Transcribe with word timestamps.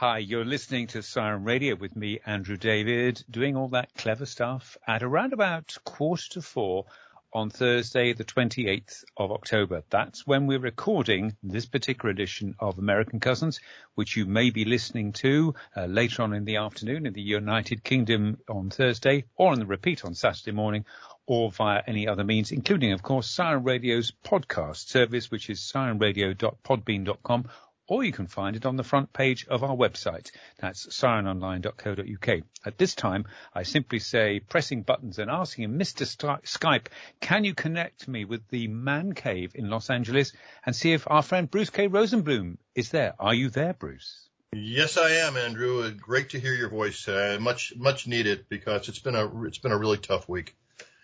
Hi, 0.00 0.18
you're 0.18 0.44
listening 0.44 0.86
to 0.86 1.02
Siren 1.02 1.42
Radio 1.42 1.74
with 1.74 1.96
me, 1.96 2.20
Andrew 2.24 2.56
David, 2.56 3.24
doing 3.28 3.56
all 3.56 3.66
that 3.70 3.92
clever 3.94 4.26
stuff 4.26 4.78
at 4.86 5.02
around 5.02 5.32
about 5.32 5.76
quarter 5.82 6.22
to 6.34 6.40
four 6.40 6.84
on 7.32 7.50
Thursday, 7.50 8.12
the 8.12 8.22
28th 8.22 9.02
of 9.16 9.32
October. 9.32 9.82
That's 9.90 10.24
when 10.24 10.46
we're 10.46 10.60
recording 10.60 11.36
this 11.42 11.66
particular 11.66 12.12
edition 12.12 12.54
of 12.60 12.78
American 12.78 13.18
Cousins, 13.18 13.58
which 13.96 14.16
you 14.16 14.24
may 14.24 14.50
be 14.50 14.64
listening 14.64 15.14
to 15.14 15.56
uh, 15.76 15.86
later 15.86 16.22
on 16.22 16.32
in 16.32 16.44
the 16.44 16.58
afternoon 16.58 17.04
in 17.04 17.12
the 17.12 17.20
United 17.20 17.82
Kingdom 17.82 18.38
on 18.48 18.70
Thursday 18.70 19.24
or 19.34 19.50
on 19.50 19.58
the 19.58 19.66
repeat 19.66 20.04
on 20.04 20.14
Saturday 20.14 20.52
morning 20.52 20.84
or 21.26 21.50
via 21.50 21.82
any 21.88 22.06
other 22.06 22.22
means, 22.22 22.52
including, 22.52 22.92
of 22.92 23.02
course, 23.02 23.28
Siren 23.28 23.64
Radio's 23.64 24.12
podcast 24.24 24.86
service, 24.86 25.28
which 25.28 25.50
is 25.50 25.58
sirenradio.podbean.com 25.58 27.48
or 27.88 28.04
you 28.04 28.12
can 28.12 28.26
find 28.26 28.54
it 28.54 28.66
on 28.66 28.76
the 28.76 28.84
front 28.84 29.12
page 29.12 29.46
of 29.48 29.64
our 29.64 29.74
website. 29.74 30.30
That's 30.58 30.86
sirenonline.co.uk. 30.86 32.42
At 32.64 32.78
this 32.78 32.94
time, 32.94 33.24
I 33.54 33.62
simply 33.62 33.98
say 33.98 34.40
pressing 34.40 34.82
buttons 34.82 35.18
and 35.18 35.30
asking 35.30 35.64
him, 35.64 35.78
Mr. 35.78 36.06
Skype, 36.42 36.86
can 37.20 37.44
you 37.44 37.54
connect 37.54 38.06
me 38.06 38.24
with 38.26 38.46
the 38.48 38.68
man 38.68 39.14
cave 39.14 39.52
in 39.54 39.70
Los 39.70 39.90
Angeles 39.90 40.32
and 40.64 40.76
see 40.76 40.92
if 40.92 41.10
our 41.10 41.22
friend 41.22 41.50
Bruce 41.50 41.70
K. 41.70 41.88
Rosenblum 41.88 42.58
is 42.74 42.90
there? 42.90 43.14
Are 43.18 43.34
you 43.34 43.48
there, 43.48 43.72
Bruce? 43.72 44.28
Yes, 44.52 44.96
I 44.96 45.10
am, 45.10 45.36
Andrew. 45.36 45.90
Great 45.92 46.30
to 46.30 46.40
hear 46.40 46.54
your 46.54 46.70
voice. 46.70 47.06
Uh, 47.08 47.38
much, 47.40 47.74
much 47.76 48.06
needed 48.06 48.46
because 48.48 48.88
it's 48.88 48.98
been 48.98 49.14
a, 49.14 49.44
it's 49.44 49.58
been 49.58 49.72
a 49.72 49.78
really 49.78 49.98
tough 49.98 50.28
week. 50.28 50.56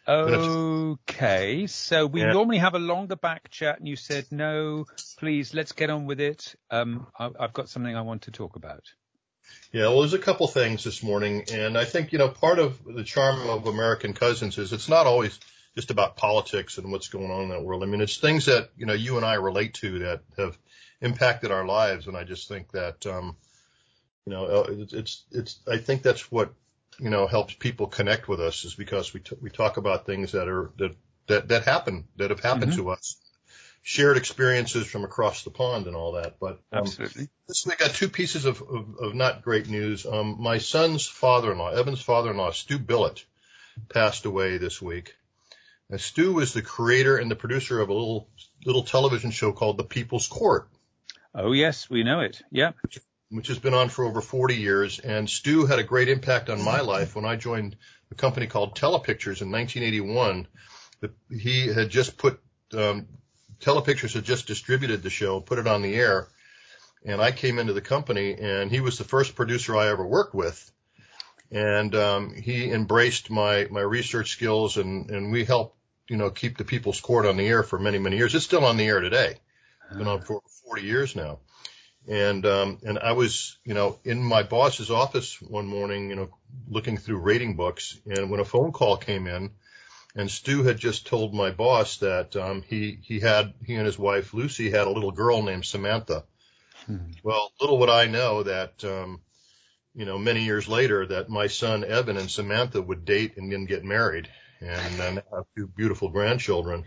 Okay, 0.07 1.67
so 1.67 2.07
we 2.07 2.21
yeah. 2.21 2.33
normally 2.33 2.59
have 2.59 2.75
a 2.75 2.79
longer 2.79 3.17
back 3.17 3.51
chat, 3.51 3.79
and 3.79 3.89
you 3.89 3.97
said 3.97 4.27
no. 4.31 4.87
Please, 5.19 5.55
let's 5.55 5.73
get 5.73 5.89
on 5.89 6.07
with 6.07 6.21
it. 6.21 6.55
Um, 6.71 7.07
I, 7.19 7.31
I've 7.41 7.55
got 7.55 7.69
something 7.69 7.97
I 7.97 8.03
want 8.03 8.23
to 8.23 8.31
talk 8.31 8.57
about. 8.57 8.83
Yeah, 9.73 9.89
well, 9.89 10.01
there's 10.01 10.15
a 10.15 10.19
couple 10.19 10.47
things 10.47 10.85
this 10.85 11.03
morning, 11.03 11.45
and 11.53 11.79
I 11.79 11.85
think 11.85 12.13
you 12.13 12.19
know 12.19 12.29
part 12.29 12.59
of 12.59 12.79
the 12.85 13.05
charm 13.05 13.49
of 13.49 13.67
American 13.67 14.13
Cousins 14.13 14.59
is 14.59 14.73
it's 14.73 14.89
not 14.89 15.07
always 15.07 15.39
just 15.75 15.91
about 15.91 16.17
politics 16.17 16.79
and 16.79 16.93
what's 16.93 17.09
going 17.09 17.31
on 17.31 17.45
in 17.45 17.49
that 17.49 17.63
world. 17.63 17.83
I 17.83 17.87
mean, 17.87 18.01
it's 18.01 18.19
things 18.19 18.47
that 18.47 18.71
you 18.77 18.87
know 18.87 18.93
you 18.93 19.17
and 19.17 19.25
I 19.25 19.35
relate 19.35 19.75
to 19.75 20.01
that 20.01 20.21
have 20.37 20.59
impacted 21.01 21.51
our 21.51 21.67
lives, 21.67 22.07
and 22.07 22.17
I 22.17 22.25
just 22.25 22.49
think 22.49 22.73
that 22.73 23.07
um, 23.07 23.37
you 24.27 24.33
know 24.33 24.45
uh, 24.45 24.67
it's, 24.93 25.25
it's 25.33 25.59
I 25.67 25.79
think 25.79 26.03
that's 26.03 26.31
what 26.31 26.53
you 26.99 27.11
know 27.11 27.27
helps 27.27 27.55
people 27.55 27.87
connect 27.87 28.29
with 28.29 28.41
us 28.41 28.65
is 28.65 28.75
because 28.75 29.13
we 29.13 29.21
t- 29.21 29.37
we 29.41 29.51
talk 29.51 29.77
about 29.77 30.07
things 30.07 30.33
that 30.33 30.49
are 30.49 30.71
that 30.79 30.95
that 31.27 31.49
that 31.49 31.65
happen 31.65 32.05
that 32.17 32.31
have 32.31 32.41
happened 32.41 32.73
mm-hmm. 32.73 32.83
to 32.83 32.91
us. 32.91 33.17
Shared 33.87 34.17
experiences 34.17 34.87
from 34.87 35.05
across 35.05 35.45
the 35.45 35.51
pond 35.51 35.87
and 35.87 35.95
all 35.95 36.13
that 36.13 36.37
but 36.41 36.61
um, 36.73 36.81
absolutely. 36.81 37.29
this 37.47 37.67
week 37.67 37.83
I 37.83 37.87
got 37.87 37.95
two 37.95 38.09
pieces 38.09 38.47
of, 38.47 38.63
of, 38.63 38.97
of 38.99 39.15
not 39.15 39.43
great 39.43 39.69
news. 39.69 40.07
Um, 40.07 40.37
my 40.41 40.57
son's 40.59 41.07
father-in-law 41.07 41.73
Evan's 41.73 42.01
father-in-law 42.01 42.53
Stu 42.53 42.79
Billett 42.79 43.25
passed 43.91 44.25
away 44.25 44.57
this 44.57 44.81
week. 44.81 45.15
Now, 45.91 45.99
Stu 45.99 46.33
was 46.33 46.55
the 46.55 46.63
creator 46.63 47.19
and 47.19 47.31
the 47.31 47.37
producer 47.37 47.81
of 47.81 47.91
a 47.91 47.93
little 47.93 48.29
little 48.65 48.85
television 48.85 49.31
show 49.31 49.53
called 49.53 49.77
The 49.77 49.85
People's 49.85 50.29
Court. 50.29 50.67
Oh 51.35 51.53
yes 51.53 51.91
we 51.91 52.05
know 52.05 52.21
it. 52.21 52.41
Yeah 52.51 52.73
which 53.35 53.49
has 53.49 53.59
been 53.59 53.75
on 53.75 53.89
for 53.89 54.05
over 54.05 54.21
40 54.21 54.55
years. 54.55 55.01
And 55.01 55.29
Stu 55.29 55.67
had 55.67 55.81
a 55.81 55.83
great 55.83 56.09
impact 56.09 56.51
on 56.51 56.63
my 56.63 56.81
life 56.81 57.17
when 57.17 57.25
I 57.25 57.35
joined 57.35 57.77
a 58.13 58.15
company 58.15 58.47
called 58.47 58.77
Telepictures 58.77 59.43
in 59.43 59.51
1981. 59.51 60.47
He 61.29 61.67
had 61.67 61.91
just 61.91 62.17
put, 62.17 62.41
um, 62.75 63.09
Telepictures 63.59 64.15
had 64.15 64.25
just 64.25 64.47
distributed 64.47 65.03
the 65.03 65.11
show, 65.11 65.41
put 65.41 65.59
it 65.59 65.67
on 65.67 65.83
the 65.83 65.95
air. 65.97 66.29
And 67.05 67.21
I 67.21 67.33
came 67.33 67.59
into 67.59 67.73
the 67.73 67.81
company 67.81 68.37
and 68.39 68.71
he 68.71 68.81
was 68.81 68.99
the 68.99 69.05
first 69.05 69.35
producer 69.35 69.77
I 69.77 69.89
ever 69.89 70.07
worked 70.07 70.35
with. 70.35 70.71
And, 71.51 71.93
um, 71.97 72.35
he 72.35 72.71
embraced 72.71 73.31
my, 73.31 73.67
my 73.69 73.81
research 73.81 74.31
skills 74.31 74.77
and, 74.77 75.11
and 75.11 75.33
we 75.33 75.45
helped, 75.45 75.77
you 76.09 76.17
know, 76.17 76.31
keep 76.31 76.57
the 76.57 76.65
people's 76.65 77.01
court 77.01 77.27
on 77.27 77.37
the 77.37 77.47
air 77.47 77.65
for 77.65 77.81
many, 77.81 77.99
many 77.99 78.17
years. 78.17 78.35
It's 78.35 78.45
still 78.45 78.65
on 78.65 78.77
the 78.77 78.87
air 78.87 79.01
today. 79.01 79.35
It's 79.89 79.99
been 79.99 80.07
on 80.07 80.21
for 80.21 80.41
40 80.67 80.83
years 80.83 81.17
now. 81.17 81.41
And, 82.07 82.45
um, 82.45 82.79
and 82.83 82.99
I 82.99 83.13
was, 83.13 83.57
you 83.65 83.75
know, 83.75 83.99
in 84.05 84.23
my 84.23 84.43
boss's 84.43 84.91
office 84.91 85.41
one 85.41 85.67
morning, 85.67 86.11
you 86.11 86.17
know, 86.17 86.29
looking 86.69 86.99
through 86.99 87.19
rating 87.19 87.57
books 87.57 87.99
and 88.07 88.31
when 88.31 88.41
a 88.41 88.45
phone 88.45 88.73
call 88.73 88.97
came 88.97 89.27
in 89.27 89.51
and 90.15 90.31
Stu 90.31 90.63
had 90.63 90.79
just 90.79 91.07
told 91.07 91.35
my 91.35 91.51
boss 91.51 91.99
that, 91.99 92.37
um, 92.37 92.63
he, 92.63 92.99
he 93.03 93.21
had, 93.21 93.55
he 93.65 93.75
and 93.75 93.87
his 93.87 93.99
wife 93.99 94.35
Lucy 94.35 94.71
had 94.71 94.87
a 94.87 94.91
little 94.91 95.13
girl 95.13 95.43
named 95.43 95.65
Samantha. 95.65 96.25
Hmm. 96.87 97.13
Well, 97.23 97.53
little 97.61 97.79
would 97.79 97.91
I 97.91 98.07
know 98.07 98.43
that, 98.43 98.85
um, 98.85 99.21
you 99.95 100.05
know, 100.05 100.19
many 100.19 100.45
years 100.45 100.69
later 100.69 101.07
that 101.07 101.29
my 101.29 101.47
son 101.47 101.85
Evan 101.85 102.17
and 102.17 102.31
Samantha 102.31 102.83
would 102.83 103.05
date 103.05 103.37
and 103.37 103.51
then 103.51 103.65
get 103.65 103.85
married 103.85 104.29
and 104.61 104.99
then 104.99 105.15
have 105.33 105.45
two 105.57 105.67
beautiful 105.69 106.09
grandchildren. 106.09 106.85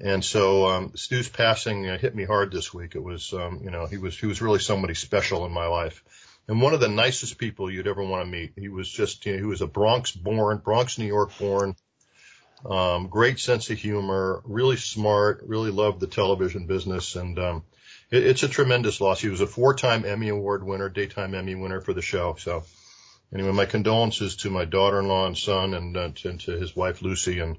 And 0.00 0.24
so 0.24 0.66
um, 0.66 0.92
Stu's 0.96 1.28
passing 1.28 1.88
uh, 1.88 1.98
hit 1.98 2.14
me 2.14 2.24
hard 2.24 2.50
this 2.50 2.72
week. 2.74 2.94
It 2.94 3.02
was, 3.02 3.32
um, 3.32 3.60
you 3.62 3.70
know, 3.70 3.86
he 3.86 3.98
was 3.98 4.18
he 4.18 4.26
was 4.26 4.42
really 4.42 4.58
somebody 4.58 4.94
special 4.94 5.46
in 5.46 5.52
my 5.52 5.66
life, 5.66 6.02
and 6.48 6.60
one 6.60 6.74
of 6.74 6.80
the 6.80 6.88
nicest 6.88 7.38
people 7.38 7.70
you'd 7.70 7.86
ever 7.86 8.02
want 8.02 8.24
to 8.24 8.30
meet. 8.30 8.52
He 8.56 8.68
was 8.68 8.90
just, 8.90 9.24
you 9.26 9.32
know, 9.32 9.38
he 9.38 9.44
was 9.44 9.60
a 9.60 9.66
Bronx 9.66 10.10
born, 10.10 10.58
Bronx, 10.58 10.98
New 10.98 11.06
York 11.06 11.38
born, 11.38 11.76
um, 12.64 13.08
great 13.08 13.38
sense 13.38 13.70
of 13.70 13.78
humor, 13.78 14.42
really 14.44 14.76
smart, 14.76 15.42
really 15.46 15.70
loved 15.70 16.00
the 16.00 16.06
television 16.06 16.66
business, 16.66 17.14
and 17.16 17.38
um, 17.38 17.64
it, 18.10 18.26
it's 18.26 18.42
a 18.42 18.48
tremendous 18.48 19.00
loss. 19.00 19.20
He 19.20 19.28
was 19.28 19.40
a 19.40 19.46
four-time 19.46 20.04
Emmy 20.04 20.30
Award 20.30 20.64
winner, 20.64 20.88
daytime 20.88 21.34
Emmy 21.34 21.54
winner 21.54 21.80
for 21.80 21.92
the 21.92 22.02
show. 22.02 22.36
So, 22.38 22.64
anyway, 23.32 23.52
my 23.52 23.66
condolences 23.66 24.36
to 24.36 24.50
my 24.50 24.64
daughter-in-law 24.64 25.26
and 25.26 25.38
son, 25.38 25.74
and, 25.74 25.96
uh, 25.96 26.10
and 26.24 26.40
to 26.40 26.52
his 26.52 26.74
wife 26.74 27.02
Lucy, 27.02 27.38
and 27.40 27.56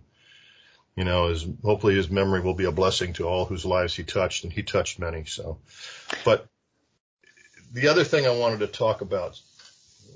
you 0.96 1.04
know, 1.04 1.30
his, 1.30 1.46
hopefully 1.64 1.96
his 1.96 2.10
memory 2.10 2.42
will 2.42 2.54
be 2.54 2.66
a 2.66 2.72
blessing 2.72 3.14
to 3.14 3.28
all 3.28 3.46
whose 3.46 3.66
lives 3.66 3.96
he 3.96 4.04
touched, 4.04 4.44
and 4.44 4.54
he 4.54 4.64
touched 4.64 5.00
many. 5.00 5.26
So, 5.26 5.60
but 6.24 6.48
the 7.72 7.88
other 7.88 8.04
thing 8.04 8.28
I 8.28 8.38
wanted 8.38 8.60
to 8.60 8.68
talk 8.68 9.02
about, 9.02 9.40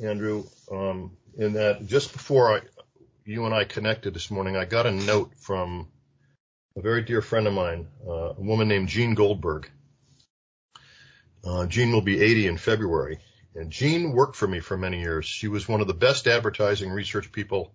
Andrew, 0.02 0.46
um, 0.72 1.18
in 1.38 1.54
that 1.54 1.86
just 1.88 2.14
before 2.14 2.58
I, 2.58 2.62
you 3.26 3.46
and 3.46 3.54
I 3.54 3.64
connected 3.64 4.14
this 4.14 4.30
morning, 4.30 4.56
I 4.56 4.66
got 4.66 4.86
a 4.86 4.92
note 4.92 5.32
from 5.40 5.88
a 6.76 6.82
very 6.82 7.02
dear 7.02 7.22
friend 7.22 7.48
of 7.48 7.54
mine, 7.54 7.88
uh, 8.08 8.34
a 8.38 8.42
woman 8.42 8.68
named 8.68 8.88
Jean 8.88 9.16
Goldberg. 9.16 9.70
Uh, 11.44 11.66
Jean 11.66 11.92
will 11.92 12.02
be 12.02 12.22
80 12.22 12.48
in 12.48 12.58
February. 12.58 13.20
And 13.56 13.72
Jean 13.72 14.12
worked 14.12 14.36
for 14.36 14.48
me 14.48 14.60
for 14.60 14.78
many 14.78 15.00
years. 15.00 15.26
She 15.26 15.48
was 15.48 15.68
one 15.68 15.82
of 15.82 15.88
the 15.88 15.94
best 15.96 16.28
advertising 16.28 16.92
research 16.92 17.32
people 17.32 17.74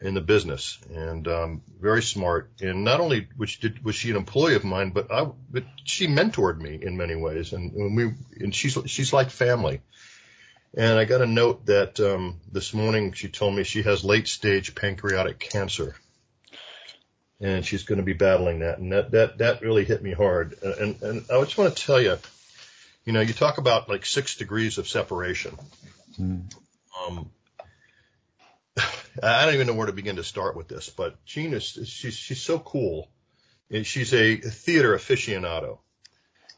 in 0.00 0.14
the 0.14 0.20
business 0.20 0.78
and 0.94 1.28
um, 1.28 1.62
very 1.78 2.02
smart. 2.02 2.50
And 2.60 2.84
not 2.84 3.00
only 3.00 3.28
was 3.36 3.50
she, 3.50 3.74
was 3.82 3.94
she 3.94 4.10
an 4.10 4.16
employee 4.16 4.54
of 4.54 4.64
mine, 4.64 4.90
but 4.90 5.12
I 5.12 5.26
but 5.50 5.64
she 5.84 6.06
mentored 6.06 6.58
me 6.58 6.78
in 6.80 6.96
many 6.96 7.16
ways. 7.16 7.52
And, 7.52 7.72
and 7.72 7.96
we 7.96 8.12
and 8.38 8.54
she's 8.54 8.78
she's 8.86 9.12
like 9.12 9.30
family. 9.30 9.82
And 10.74 10.98
I 10.98 11.04
got 11.04 11.20
a 11.20 11.26
note 11.26 11.66
that 11.66 11.98
um, 11.98 12.40
this 12.50 12.72
morning 12.72 13.12
she 13.12 13.28
told 13.28 13.54
me 13.54 13.64
she 13.64 13.82
has 13.82 14.04
late 14.04 14.28
stage 14.28 14.74
pancreatic 14.74 15.38
cancer. 15.38 15.96
And 17.42 17.64
she's 17.64 17.84
going 17.84 17.98
to 17.98 18.04
be 18.04 18.12
battling 18.12 18.58
that, 18.58 18.78
and 18.78 18.92
that 18.92 19.12
that 19.12 19.38
that 19.38 19.62
really 19.62 19.84
hit 19.86 20.02
me 20.02 20.12
hard. 20.12 20.62
And 20.62 21.02
and 21.02 21.24
I 21.32 21.40
just 21.42 21.56
want 21.56 21.74
to 21.74 21.86
tell 21.86 22.00
you, 22.00 22.18
you 23.06 23.14
know, 23.14 23.22
you 23.22 23.32
talk 23.32 23.56
about 23.56 23.88
like 23.88 24.04
six 24.04 24.36
degrees 24.36 24.76
of 24.76 24.86
separation. 24.86 25.58
Mm. 26.18 26.52
Um, 27.00 27.30
I 29.22 29.44
don't 29.44 29.54
even 29.54 29.66
know 29.66 29.74
where 29.74 29.86
to 29.86 29.92
begin 29.92 30.16
to 30.16 30.24
start 30.24 30.56
with 30.56 30.68
this, 30.68 30.88
but 30.88 31.24
Jean 31.24 31.52
is 31.52 31.64
she's 31.64 32.14
she's 32.14 32.40
so 32.40 32.58
cool. 32.58 33.10
And 33.70 33.86
she's 33.86 34.12
a 34.12 34.36
theater 34.36 34.96
aficionado. 34.96 35.78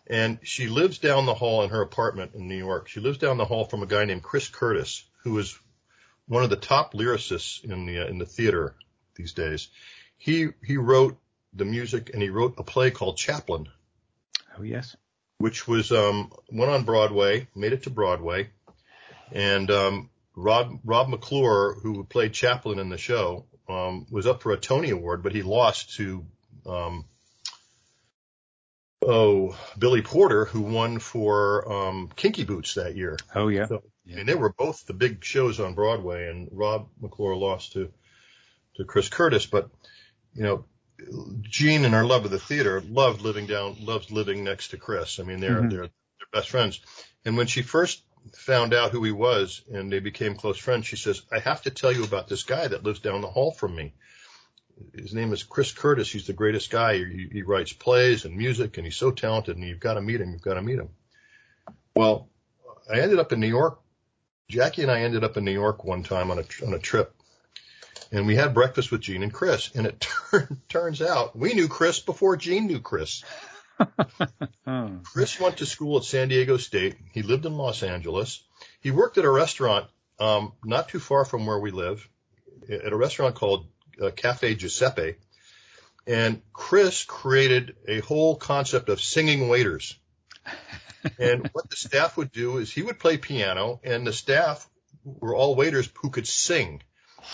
And 0.07 0.39
she 0.43 0.67
lives 0.67 0.99
down 0.99 1.27
the 1.27 1.35
hall 1.35 1.63
in 1.63 1.71
her 1.71 1.83
apartment 1.83 2.33
in 2.35 2.49
New 2.49 2.57
York. 2.57 2.89
She 2.89 3.01
lives 3.01 3.19
down 3.19 3.37
the 3.37 3.45
hall 3.45 3.67
from 3.67 3.83
a 3.83 3.87
guy 3.87 4.05
named 4.05 4.23
Chris 4.23 4.49
Curtis, 4.49 5.05
who 5.23 5.39
is 5.39 5.59
one 6.27 6.43
of 6.43 6.51
the 6.51 6.57
top 6.57 6.95
lyricists 6.95 7.63
in 7.65 7.87
the 7.87 8.01
uh, 8.01 8.07
in 8.07 8.19
the 8.19 8.27
theater 8.27 8.75
these 9.15 9.33
days. 9.33 9.69
He 10.17 10.49
he 10.65 10.77
wrote 10.77 11.19
the 11.53 11.65
music 11.65 12.11
and 12.13 12.23
he 12.23 12.31
wrote 12.31 12.55
a 12.59 12.63
play 12.63 12.91
called 12.91 13.19
Chaplin. 13.19 13.69
Oh 14.59 14.63
yes. 14.63 14.97
Which 15.39 15.69
was 15.69 15.93
um 15.93 16.33
went 16.51 16.71
on 16.71 16.85
Broadway, 16.85 17.49
made 17.55 17.73
it 17.73 17.83
to 17.85 17.91
Broadway, 17.91 18.51
and 19.33 19.71
um 19.71 20.11
Rob 20.35 20.81
Rob 20.85 21.09
McClure, 21.09 21.75
who 21.75 22.05
played 22.05 22.33
Chaplin 22.33 22.79
in 22.79 22.89
the 22.89 22.99
show, 22.99 23.47
um, 23.69 24.07
was 24.11 24.27
up 24.27 24.43
for 24.43 24.53
a 24.53 24.57
Tony 24.57 24.91
Award, 24.91 25.23
but 25.23 25.35
he 25.35 25.43
lost 25.43 25.97
to 25.97 26.27
um, 26.67 27.05
oh 29.03 29.57
Billy 29.79 30.03
Porter, 30.03 30.45
who 30.45 30.63
won 30.63 30.99
for 30.99 31.71
um, 31.71 32.11
Kinky 32.17 32.45
Boots 32.45 32.75
that 32.75 32.97
year. 32.97 33.19
Oh 33.35 33.49
yeah. 33.49 33.67
So, 33.67 33.83
yeah. 34.05 34.19
And 34.19 34.29
they 34.29 34.35
were 34.35 34.53
both 34.53 34.87
the 34.87 34.95
big 34.95 35.25
shows 35.25 35.61
on 35.61 35.75
Broadway, 35.75 36.29
and 36.29 36.49
Rob 36.51 36.89
McClure 37.01 37.37
lost 37.37 37.73
to 37.73 37.93
to 38.77 38.85
Chris 38.85 39.09
Curtis, 39.09 39.47
but 39.47 39.71
you 40.35 40.43
know. 40.43 40.65
Jean 41.41 41.85
and 41.85 41.95
her 41.95 42.05
love 42.05 42.25
of 42.25 42.31
the 42.31 42.39
theater 42.39 42.81
loved 42.81 43.23
living 43.23 43.47
down, 43.47 43.77
loves 43.81 44.13
living 44.13 44.45
next 44.45 44.69
to 44.69 44.77
Chris. 44.77 45.19
I 45.19 45.25
mean, 45.25 45.41
they're, 45.41 45.57
mm-hmm. 45.57 45.69
they're, 45.69 45.81
they're 45.81 46.33
best 46.33 46.49
friends. 46.51 46.81
And 47.25 47.37
when 47.37 47.49
she 47.49 47.63
first 47.63 48.05
found 48.35 48.75
out 48.75 48.91
who 48.91 49.03
he 49.05 49.13
was 49.13 49.63
and 49.73 49.93
they 49.93 50.01
became 50.01 50.37
close 50.37 50.59
friends, 50.59 50.87
she 50.87 50.97
says, 50.97 51.23
I 51.31 51.39
have 51.41 51.63
to 51.63 51.71
tell 51.71 51.93
you 51.93 52.05
about 52.05 52.29
this 52.29 52.43
guy 52.43 52.67
that 52.69 52.85
lives 52.85 53.01
down 53.01 53.21
the 53.21 53.29
hall 53.29 53.53
from 53.53 53.75
me. 53.75 53.95
His 54.95 55.15
name 55.15 55.33
is 55.33 55.43
Chris 55.43 55.73
Curtis. 55.73 56.11
He's 56.11 56.27
the 56.27 56.33
greatest 56.33 56.71
guy. 56.71 56.97
He, 56.97 57.29
he 57.31 57.43
writes 57.43 57.73
plays 57.73 58.25
and 58.25 58.37
music 58.37 58.77
and 58.77 58.87
he's 58.87 58.97
so 58.97 59.11
talented 59.11 59.57
and 59.57 59.67
you've 59.67 59.81
got 59.81 59.95
to 59.95 60.01
meet 60.01 60.21
him. 60.21 60.33
You've 60.33 60.43
got 60.43 60.55
to 60.55 60.63
meet 60.63 60.79
him. 60.79 60.89
Well, 61.95 62.29
I 62.91 63.01
ended 63.01 63.19
up 63.19 63.33
in 63.33 63.41
New 63.41 63.49
York. 63.49 63.81
Jackie 64.49 64.83
and 64.83 64.91
I 64.91 65.01
ended 65.03 65.25
up 65.25 65.37
in 65.37 65.45
New 65.45 65.53
York 65.53 65.85
one 65.85 66.03
time 66.03 66.31
on 66.31 66.39
a, 66.39 66.67
on 66.67 66.75
a 66.75 66.79
trip 66.79 67.15
and 68.13 68.27
we 68.27 68.37
had 68.37 68.55
breakfast 68.55 68.93
with 68.93 69.01
Jean 69.01 69.23
and 69.23 69.33
Chris 69.33 69.71
and 69.75 69.87
it 69.87 70.01
tur- 70.31 70.49
turns 70.69 71.03
out 71.03 71.37
we 71.37 71.55
knew 71.55 71.69
Chris 71.69 71.99
before 71.99 72.37
Jean 72.37 72.67
knew 72.67 72.81
Chris. 72.81 73.25
Chris 75.05 75.41
went 75.41 75.59
to 75.59 75.67
school 75.67 75.99
at 75.99 76.05
San 76.05 76.29
Diego 76.29 76.57
State. 76.57 76.97
He 77.13 77.23
lived 77.23 77.47
in 77.47 77.57
Los 77.57 77.83
Angeles. 77.83 78.43
He 78.81 78.91
worked 78.91 79.19
at 79.19 79.25
a 79.25 79.31
restaurant 79.31 79.87
um, 80.19 80.53
not 80.65 80.89
too 80.89 81.01
far 81.01 81.25
from 81.25 81.47
where 81.47 81.59
we 81.59 81.71
live, 81.71 82.09
at 82.69 82.93
a 82.93 82.97
restaurant 82.97 83.35
called 83.35 83.67
uh, 84.01 84.11
Cafe 84.11 84.55
Giuseppe. 84.55 85.17
And 86.07 86.43
Chris 86.53 87.05
created 87.05 87.77
a 87.87 88.01
whole 88.01 88.37
concept 88.37 88.89
of 88.89 89.01
singing 89.01 89.49
waiters. 89.49 89.97
and 91.19 91.49
what 91.53 91.71
the 91.71 91.77
staff 91.77 92.17
would 92.17 92.33
do 92.33 92.59
is 92.59 92.73
he 92.73 92.83
would 92.83 92.99
play 92.99 93.17
piano, 93.17 93.81
and 93.85 94.07
the 94.07 94.13
staff 94.13 94.69
were 95.05 95.35
all 95.35 95.55
waiters 95.55 95.89
who 96.01 96.11
could 96.11 96.27
sing, 96.27 96.83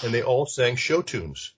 and 0.02 0.12
they 0.12 0.22
all 0.22 0.46
sang 0.46 0.76
show 0.76 1.02
tunes. 1.02 1.52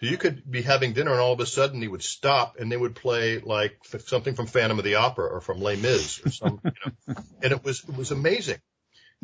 So 0.00 0.06
you 0.06 0.18
could 0.18 0.48
be 0.50 0.60
having 0.60 0.92
dinner 0.92 1.12
and 1.12 1.20
all 1.20 1.32
of 1.32 1.40
a 1.40 1.46
sudden 1.46 1.80
he 1.80 1.88
would 1.88 2.02
stop 2.02 2.56
and 2.58 2.70
they 2.70 2.76
would 2.76 2.94
play 2.94 3.38
like 3.38 3.78
something 4.04 4.34
from 4.34 4.46
Phantom 4.46 4.78
of 4.78 4.84
the 4.84 4.96
Opera 4.96 5.26
or 5.26 5.40
from 5.40 5.60
Les 5.60 5.76
Mis 5.76 6.20
or 6.24 6.30
some, 6.30 6.60
you 6.62 6.70
know, 6.84 7.14
and 7.42 7.52
it 7.52 7.64
was, 7.64 7.82
it 7.88 7.96
was 7.96 8.10
amazing. 8.10 8.58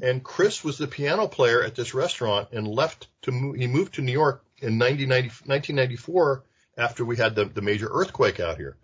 And 0.01 0.25
Chris 0.25 0.65
was 0.65 0.79
the 0.79 0.87
piano 0.87 1.29
player 1.29 1.63
at 1.63 1.75
this 1.75 1.93
restaurant 1.93 2.49
and 2.53 2.67
left 2.67 3.09
to 3.23 3.33
move, 3.33 3.57
he 3.57 3.67
moved 3.67 3.95
to 3.95 4.03
New 4.03 4.13
York 4.13 4.45
in 4.63 4.79
1994 4.79 6.45
after 6.79 7.05
we 7.05 7.17
had 7.19 7.35
the, 7.35 7.45
the 7.45 7.61
major 7.61 7.89
earthquake 7.93 8.41
out 8.41 8.57
here. 8.57 8.79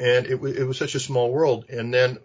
And 0.00 0.26
it 0.26 0.40
was, 0.40 0.56
it 0.56 0.64
was 0.64 0.78
such 0.78 0.96
a 0.96 1.00
small 1.00 1.30
world. 1.30 1.66
And 1.68 1.94
then 1.94 2.18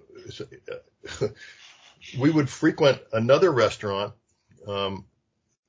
we 2.19 2.31
would 2.31 2.49
frequent 2.49 2.99
another 3.13 3.51
restaurant, 3.51 4.13
um, 4.67 5.05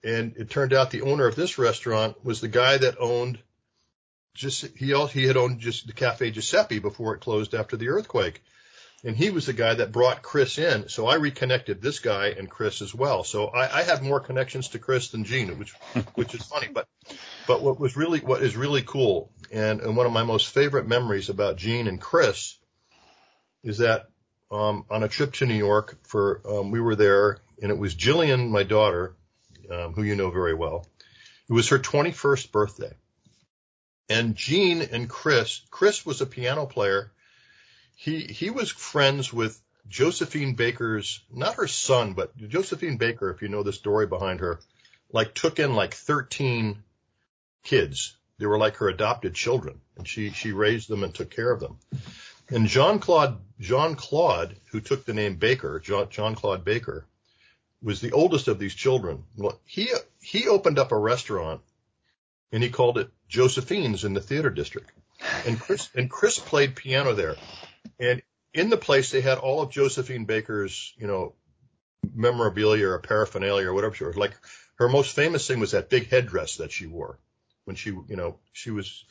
and 0.07 0.37
it 0.37 0.49
turned 0.49 0.73
out 0.73 0.93
the 0.93 1.03
owner 1.03 1.27
of 1.27 1.35
this 1.35 1.59
restaurant 1.59 2.25
was 2.25 2.41
the 2.41 2.49
guy 2.49 2.79
that 2.79 2.97
owned 3.01 3.39
just 4.35 4.67
he 4.77 4.95
he 5.13 5.25
had 5.25 5.37
owned 5.37 5.59
just 5.59 5.87
the 5.87 5.93
Cafe 5.93 6.31
Giuseppe 6.31 6.79
before 6.79 7.15
it 7.15 7.21
closed 7.21 7.55
after 7.55 7.77
the 7.77 7.89
earthquake. 7.89 8.43
And 9.05 9.17
he 9.17 9.31
was 9.31 9.47
the 9.47 9.53
guy 9.53 9.75
that 9.75 9.93
brought 9.93 10.23
Chris 10.23 10.59
in. 10.59 10.89
So 10.89 11.07
I 11.07 11.17
reconnected 11.17 11.81
this 11.81 11.99
guy 11.99 12.29
and 12.29 12.51
Chris 12.51 12.83
as 12.83 12.95
well. 12.95 13.25
So 13.25 13.47
I, 13.47 13.81
I 13.81 13.83
have 13.83 14.03
more 14.03 14.21
connections 14.21 14.69
to 14.69 14.79
Chris 14.79 15.09
than 15.09 15.25
Jean, 15.25 15.59
which 15.59 15.73
which 16.15 16.35
is 16.35 16.43
funny. 16.43 16.69
But 16.73 16.87
but 17.49 17.63
what 17.63 17.81
was 17.81 17.97
really 17.97 18.21
what 18.21 18.43
is 18.43 18.57
really 18.57 18.83
cool 18.83 19.33
and, 19.51 19.81
and 19.81 19.97
one 19.97 20.07
of 20.07 20.13
my 20.13 20.23
most 20.23 20.49
favorite 20.49 20.87
memories 20.87 21.31
about 21.31 21.57
Jean 21.57 21.89
and 21.89 22.01
Chris 22.01 22.57
is 23.65 23.79
that 23.79 24.07
um, 24.53 24.85
on 24.89 25.03
a 25.03 25.09
trip 25.09 25.33
to 25.35 25.47
New 25.47 25.55
York 25.55 25.99
for 26.05 26.41
um, 26.49 26.71
we 26.71 26.81
were 26.81 26.95
there 26.95 27.39
and 27.61 27.73
it 27.73 27.79
was 27.79 27.95
Jillian, 27.95 28.51
my 28.51 28.63
daughter, 28.63 29.16
um, 29.71 29.93
who 29.93 30.03
you 30.03 30.17
know 30.17 30.31
very 30.31 30.55
well. 30.55 30.87
It 31.49 31.53
was 31.53 31.69
her 31.69 31.79
21st 31.79 32.53
birthday. 32.53 32.93
And 34.09 34.37
Jean 34.37 34.83
and 34.83 35.09
Chris, 35.09 35.63
Chris 35.71 36.07
was 36.07 36.21
a 36.21 36.27
piano 36.27 36.67
player. 36.67 37.13
He, 37.97 38.21
he 38.21 38.51
was 38.51 38.71
friends 38.71 39.33
with 39.33 39.61
Josephine 39.89 40.55
Baker's, 40.55 41.21
not 41.33 41.55
her 41.55 41.67
son, 41.67 42.13
but 42.15 42.37
Josephine 42.37 42.99
Baker, 42.99 43.31
if 43.31 43.43
you 43.43 43.49
know 43.49 43.63
the 43.63 43.73
story 43.73 44.07
behind 44.07 44.41
her, 44.41 44.61
like 45.13 45.35
took 45.35 45.59
in 45.59 45.75
like 45.75 45.95
13 45.95 46.83
kids. 47.63 48.17
They 48.39 48.47
were 48.47 48.59
like 48.59 48.77
her 48.77 48.89
adopted 48.89 49.35
children 49.35 49.81
and 49.97 50.07
she, 50.07 50.31
she 50.31 50.53
raised 50.53 50.89
them 50.89 51.05
and 51.05 51.15
took 51.15 51.31
care 51.31 51.51
of 51.51 51.61
them. 51.61 51.79
And 52.49 52.69
Jean 52.69 52.99
Claude, 52.99 53.39
Jean 53.59 53.97
Claude, 53.97 54.57
who 54.71 54.81
took 54.81 55.05
the 55.05 55.15
name 55.15 55.37
Baker, 55.37 55.81
Jean 55.81 56.35
Claude 56.35 56.65
Baker, 56.65 57.07
was 57.87 58.01
the 58.01 58.11
oldest 58.11 58.49
of 58.49 58.59
these 58.59 58.75
children. 58.75 59.23
Well, 59.37 59.61
he 59.65 59.89
he 60.21 60.49
opened 60.49 60.77
up 60.79 60.91
a 60.91 60.99
restaurant 60.99 61.61
and 62.51 62.61
he 62.61 62.69
called 62.69 62.99
it 62.99 63.11
Josephine's 63.29 64.05
in 64.05 64.13
the 64.13 64.21
theater 64.21 64.51
district. 64.51 64.91
And 65.47 65.59
Chris 65.59 65.89
and 65.95 66.11
Chris 66.11 66.41
played 66.41 66.75
piano 66.75 67.15
there. 67.15 67.37
And 68.01 68.23
in 68.53 68.71
the 68.71 68.77
place 68.77 69.13
they 69.13 69.21
had 69.21 69.39
all 69.39 69.63
of 69.63 69.71
Josephine 69.71 70.25
Baker's, 70.25 70.95
you 70.99 71.07
know, 71.07 71.35
memorabilia 72.13 72.89
or 72.89 72.99
paraphernalia 72.99 73.69
or 73.69 73.73
whatever 73.75 73.95
she 73.95 74.05
was. 74.05 74.17
Like 74.17 74.35
her 74.79 74.89
most 74.89 75.15
famous 75.15 75.47
thing 75.47 75.61
was 75.61 75.71
that 75.71 75.89
big 75.89 76.11
headdress 76.11 76.57
that 76.57 76.73
she 76.73 76.89
wore 76.89 77.21
when 77.67 77.77
she, 77.77 77.91
you 77.91 78.17
know, 78.17 78.41
she 78.53 78.73
was 78.73 79.05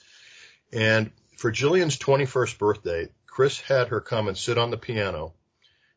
and 0.74 1.12
for 1.38 1.50
Jillian's 1.50 1.98
21st 1.98 2.58
birthday, 2.58 3.08
Chris 3.26 3.62
had 3.62 3.88
her 3.88 4.02
come 4.02 4.28
and 4.28 4.38
sit 4.38 4.58
on 4.58 4.70
the 4.70 4.78
piano 4.78 5.34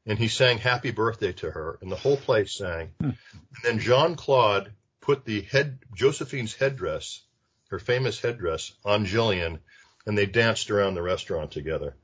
and 0.08 0.18
he 0.18 0.26
sang 0.26 0.58
happy 0.58 0.90
birthday 0.90 1.32
to 1.34 1.50
her 1.50 1.78
and 1.82 1.92
the 1.92 1.96
whole 1.96 2.16
place 2.16 2.56
sang. 2.56 2.90
Hmm. 3.00 3.10
And 3.10 3.62
then 3.62 3.78
Jean 3.78 4.16
Claude 4.16 4.72
put 5.00 5.24
the 5.24 5.42
head, 5.42 5.78
Josephine's 5.94 6.54
headdress, 6.54 7.22
her 7.70 7.78
famous 7.78 8.18
headdress 8.18 8.72
on 8.84 9.06
Jillian 9.06 9.58
and 10.06 10.16
they 10.16 10.26
danced 10.26 10.70
around 10.70 10.94
the 10.94 11.02
restaurant 11.02 11.50
together. 11.50 11.94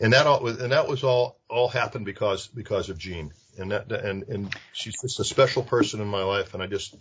And 0.00 0.12
that 0.12 0.26
all 0.28 0.40
was, 0.40 0.60
and 0.60 0.72
that 0.72 0.88
was 0.88 1.02
all, 1.02 1.40
all 1.48 1.68
happened 1.68 2.04
because, 2.04 2.46
because 2.46 2.88
of 2.88 2.98
Jean. 2.98 3.32
And 3.58 3.72
that, 3.72 3.90
and, 3.90 4.22
and 4.28 4.56
she's 4.72 5.00
just 5.00 5.18
a 5.18 5.24
special 5.24 5.64
person 5.64 6.00
in 6.00 6.06
my 6.06 6.22
life. 6.22 6.54
And 6.54 6.62
I 6.62 6.68
just, 6.68 6.94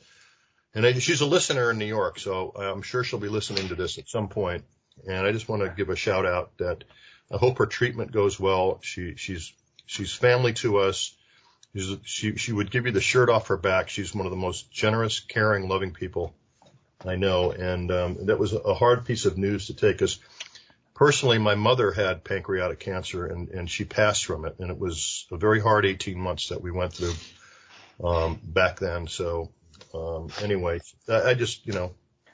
and 0.74 0.86
I, 0.86 0.94
she's 0.94 1.22
a 1.22 1.28
listener 1.28 1.70
in 1.70 1.78
New 1.78 1.86
York. 1.86 2.18
So 2.20 2.54
I'm 2.56 2.82
sure 2.82 3.04
she'll 3.04 3.20
be 3.20 3.30
listening 3.30 3.68
to 3.68 3.76
this 3.76 4.00
at 4.00 4.10
some 4.10 4.30
point. 4.30 4.64
And 5.08 5.26
I 5.26 5.32
just 5.32 5.48
want 5.48 5.62
to 5.62 5.70
give 5.70 5.90
a 5.90 5.96
shout 5.96 6.26
out 6.26 6.58
that 6.58 6.84
I 7.32 7.38
hope 7.38 7.60
her 7.60 7.68
treatment 7.68 8.12
goes 8.12 8.40
well. 8.40 8.80
She, 8.82 9.16
she's 9.16 9.54
She's 9.92 10.14
family 10.14 10.54
to 10.54 10.78
us. 10.78 11.14
She's, 11.76 11.98
she, 12.04 12.36
she 12.38 12.54
would 12.54 12.72
give 12.72 12.86
you 12.86 12.94
the 12.94 13.02
shirt 13.02 13.30
off 13.30 13.48
her 13.48 13.58
back. 13.58 13.90
She's 13.90 14.16
one 14.16 14.26
of 14.26 14.32
the 14.32 14.38
most 14.38 14.72
generous, 14.72 15.20
caring, 15.20 15.68
loving 15.68 15.92
people 15.92 16.34
I 17.06 17.18
know. 17.18 17.52
And, 17.52 17.92
um, 17.92 18.26
that 18.28 18.40
was 18.40 18.54
a 18.54 18.74
hard 18.74 19.06
piece 19.06 19.26
of 19.26 19.38
news 19.38 19.68
to 19.68 19.74
take 19.74 19.98
because 19.98 20.20
personally, 20.94 21.40
my 21.40 21.56
mother 21.56 21.92
had 21.92 22.24
pancreatic 22.24 22.80
cancer 22.80 23.26
and, 23.26 23.50
and 23.50 23.70
she 23.70 23.84
passed 23.84 24.24
from 24.24 24.46
it. 24.46 24.56
And 24.60 24.72
it 24.72 24.80
was 24.80 25.28
a 25.30 25.36
very 25.36 25.60
hard 25.60 25.86
18 25.86 26.18
months 26.18 26.50
that 26.50 26.62
we 26.62 26.72
went 26.72 26.94
through, 26.94 27.16
um, 28.02 28.40
back 28.42 28.80
then. 28.80 29.07
So, 29.07 29.52
um, 29.94 30.30
anyway, 30.42 30.80
I, 31.10 31.31
I 31.31 31.33
just, 31.33 31.68
you 31.68 31.74
know, 31.74 31.94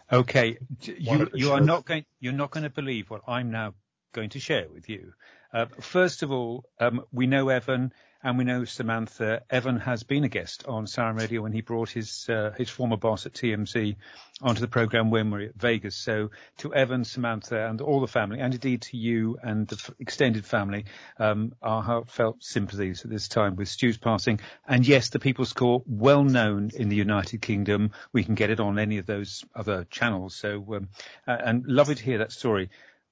Okay, 0.10 0.58
you 0.86 1.30
you 1.34 1.52
are 1.52 1.60
not 1.60 1.84
going 1.84 2.06
you're 2.22 2.32
not 2.32 2.52
going 2.52 2.64
to 2.64 2.70
believe 2.70 3.10
what 3.10 3.24
I'm 3.28 3.52
now 3.52 3.74
going 4.14 4.30
to 4.30 4.40
share 4.40 4.68
with 4.74 4.88
you. 4.88 5.12
Uh, 5.54 5.66
first 5.80 6.24
of 6.24 6.32
all, 6.32 6.66
um, 6.80 7.04
we 7.12 7.28
know 7.28 7.50
Evan 7.50 7.92
and 8.24 8.38
we 8.38 8.44
know 8.44 8.66
Samantha. 8.66 9.44
Evan 9.50 9.80
has 9.80 10.04
been 10.04 10.24
a 10.24 10.30
guest 10.30 10.66
on 10.68 10.88
Siren 10.88 11.16
Radio 11.16 11.42
when 11.42 11.54
he 11.54 11.62
brought 11.62 11.90
his 11.90 12.28
uh, 12.30 12.52
his 12.58 12.70
former 12.70 12.98
boss 12.98 13.26
at 13.26 13.34
TMZ 13.34 13.96
onto 14.42 14.62
the 14.62 14.68
program 14.68 15.10
when 15.10 15.32
we 15.32 15.46
are 15.46 15.50
at 15.50 15.56
Vegas. 15.56 15.96
So 15.96 16.32
to 16.58 16.74
Evan, 16.74 17.06
Samantha, 17.06 17.68
and 17.68 17.80
all 17.82 18.02
the 18.02 18.08
family, 18.08 18.40
and 18.40 18.54
indeed 18.54 18.82
to 18.84 18.98
you 18.98 19.38
and 19.42 19.68
the 19.68 19.76
f- 19.76 19.92
extended 20.00 20.46
family, 20.46 20.86
um, 21.20 21.54
our 21.62 21.82
heartfelt 21.82 22.44
sympathies 22.44 23.04
at 23.04 23.10
this 23.10 23.28
time 23.28 23.56
with 23.56 23.68
Stu's 23.68 23.98
passing. 23.98 24.40
And 24.68 24.86
yes, 24.86 25.10
the 25.10 25.20
People's 25.20 25.54
Court, 25.54 25.84
well 25.88 26.24
known 26.24 26.72
in 26.76 26.90
the 26.90 26.96
United 26.96 27.42
Kingdom. 27.42 27.92
We 28.14 28.24
can 28.24 28.36
get 28.36 28.50
it 28.50 28.60
on 28.60 28.80
any 28.80 28.98
of 28.98 29.06
those 29.06 29.46
other 29.56 29.86
channels. 29.86 30.36
So 30.36 30.76
um, 30.76 30.90
and 31.26 31.66
lovely 31.66 31.96
to 31.96 32.04
hear 32.04 32.18
that 32.20 32.32
story. 32.32 32.70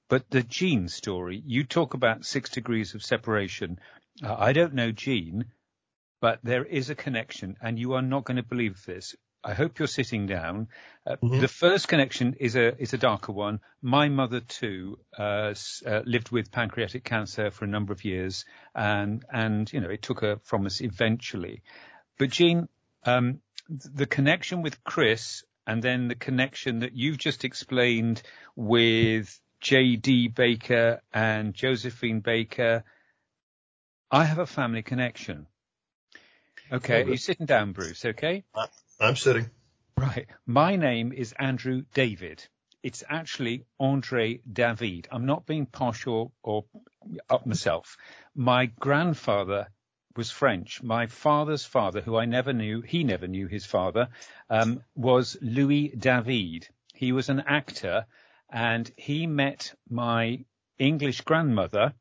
But 0.08 0.30
the 0.30 0.42
Jean 0.42 0.88
story, 0.88 1.42
you 1.44 1.64
talk 1.64 1.94
about 1.94 2.24
six 2.24 2.50
degrees 2.50 2.94
of 2.94 3.04
separation. 3.04 3.80
Uh, 4.22 4.36
I 4.38 4.52
don't 4.52 4.74
know 4.74 4.92
Jean, 4.92 5.46
but 6.20 6.38
there 6.44 6.64
is 6.64 6.90
a 6.90 6.94
connection, 6.94 7.56
and 7.60 7.78
you 7.78 7.94
are 7.94 8.02
not 8.02 8.24
going 8.24 8.36
to 8.36 8.42
believe 8.42 8.84
this. 8.84 9.16
I 9.42 9.54
hope 9.54 9.78
you're 9.78 9.88
sitting 9.88 10.26
down. 10.26 10.68
Uh, 11.06 11.16
mm-hmm. 11.16 11.40
The 11.40 11.48
first 11.48 11.86
connection 11.86 12.34
is 12.40 12.56
a 12.56 12.76
is 12.80 12.94
a 12.94 12.98
darker 12.98 13.32
one. 13.32 13.60
My 13.80 14.08
mother 14.08 14.40
too 14.40 14.98
uh, 15.16 15.54
uh, 15.86 16.02
lived 16.04 16.30
with 16.30 16.50
pancreatic 16.50 17.04
cancer 17.04 17.50
for 17.50 17.64
a 17.64 17.68
number 17.68 17.92
of 17.92 18.04
years, 18.04 18.44
and 18.74 19.24
and 19.32 19.72
you 19.72 19.80
know 19.80 19.90
it 19.90 20.02
took 20.02 20.20
her 20.20 20.38
from 20.42 20.66
us 20.66 20.80
eventually. 20.80 21.62
But 22.18 22.30
Jean, 22.30 22.68
um, 23.04 23.40
the 23.68 24.06
connection 24.06 24.62
with 24.62 24.82
Chris, 24.82 25.44
and 25.66 25.82
then 25.82 26.08
the 26.08 26.16
connection 26.16 26.80
that 26.80 26.94
you've 26.94 27.18
just 27.18 27.44
explained 27.44 28.22
with 28.56 29.40
J.D. 29.60 30.28
Baker 30.28 31.00
and 31.12 31.54
Josephine 31.54 32.20
Baker. 32.20 32.84
I 34.10 34.24
have 34.24 34.38
a 34.38 34.46
family 34.46 34.82
connection. 34.82 35.46
Okay, 36.72 37.02
are 37.02 37.08
you 37.08 37.16
sitting 37.16 37.46
down, 37.46 37.72
Bruce? 37.72 38.04
Okay. 38.04 38.44
I'm 39.00 39.16
sitting. 39.16 39.50
Right. 39.96 40.26
My 40.46 40.76
name 40.76 41.12
is 41.12 41.32
Andrew 41.38 41.84
David. 41.94 42.44
It's 42.82 43.02
actually 43.08 43.64
Andre 43.80 44.40
David. 44.50 45.08
I'm 45.10 45.26
not 45.26 45.46
being 45.46 45.66
posh 45.66 46.06
or, 46.06 46.30
or 46.42 46.64
up 47.30 47.46
myself. 47.46 47.96
My 48.34 48.66
grandfather 48.66 49.68
was 50.16 50.30
French. 50.30 50.82
My 50.82 51.06
father's 51.06 51.64
father, 51.64 52.00
who 52.00 52.16
I 52.16 52.24
never 52.24 52.52
knew, 52.52 52.80
he 52.80 53.04
never 53.04 53.26
knew 53.26 53.46
his 53.46 53.66
father, 53.66 54.08
um, 54.50 54.82
was 54.94 55.36
Louis 55.40 55.88
David. 55.88 56.68
He 56.94 57.12
was 57.12 57.28
an 57.28 57.40
actor 57.46 58.06
and 58.50 58.90
he 58.96 59.26
met 59.26 59.74
my 59.88 60.44
English 60.78 61.22
grandmother, 61.22 61.94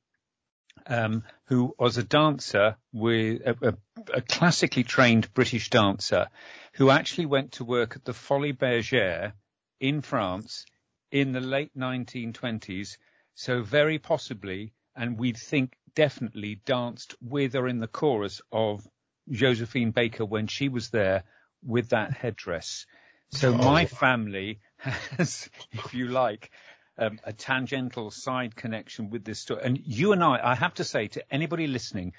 um, 0.87 1.23
who 1.45 1.73
was 1.79 1.97
a 1.97 2.03
dancer 2.03 2.77
with 2.93 3.41
a, 3.45 3.69
a, 3.69 4.17
a, 4.17 4.21
classically 4.21 4.83
trained 4.83 5.33
British 5.33 5.69
dancer 5.69 6.27
who 6.73 6.89
actually 6.89 7.25
went 7.25 7.53
to 7.53 7.63
work 7.63 7.95
at 7.95 8.05
the 8.05 8.13
Folies 8.13 8.57
Bergère 8.57 9.33
in 9.79 10.01
France 10.01 10.65
in 11.11 11.31
the 11.31 11.39
late 11.39 11.75
1920s. 11.75 12.97
So 13.33 13.63
very 13.63 13.99
possibly, 13.99 14.73
and 14.95 15.17
we 15.17 15.33
think 15.33 15.75
definitely 15.95 16.61
danced 16.65 17.15
with 17.21 17.55
or 17.55 17.67
in 17.67 17.79
the 17.79 17.87
chorus 17.87 18.41
of 18.51 18.87
Josephine 19.29 19.91
Baker 19.91 20.25
when 20.25 20.47
she 20.47 20.69
was 20.69 20.89
there 20.89 21.23
with 21.63 21.89
that 21.89 22.11
headdress. 22.11 22.85
So 23.31 23.53
oh. 23.53 23.57
my 23.57 23.85
family 23.85 24.59
has, 25.17 25.49
if 25.71 25.93
you 25.93 26.07
like, 26.07 26.51
um, 26.97 27.19
a 27.23 27.33
tangential 27.33 28.11
side 28.11 28.55
connection 28.55 29.09
with 29.09 29.25
this 29.25 29.39
story. 29.39 29.61
And 29.63 29.79
you 29.85 30.13
and 30.13 30.23
I, 30.23 30.39
I 30.43 30.55
have 30.55 30.75
to 30.75 30.83
say 30.83 31.07
to 31.09 31.33
anybody 31.33 31.67
listening, 31.67 32.13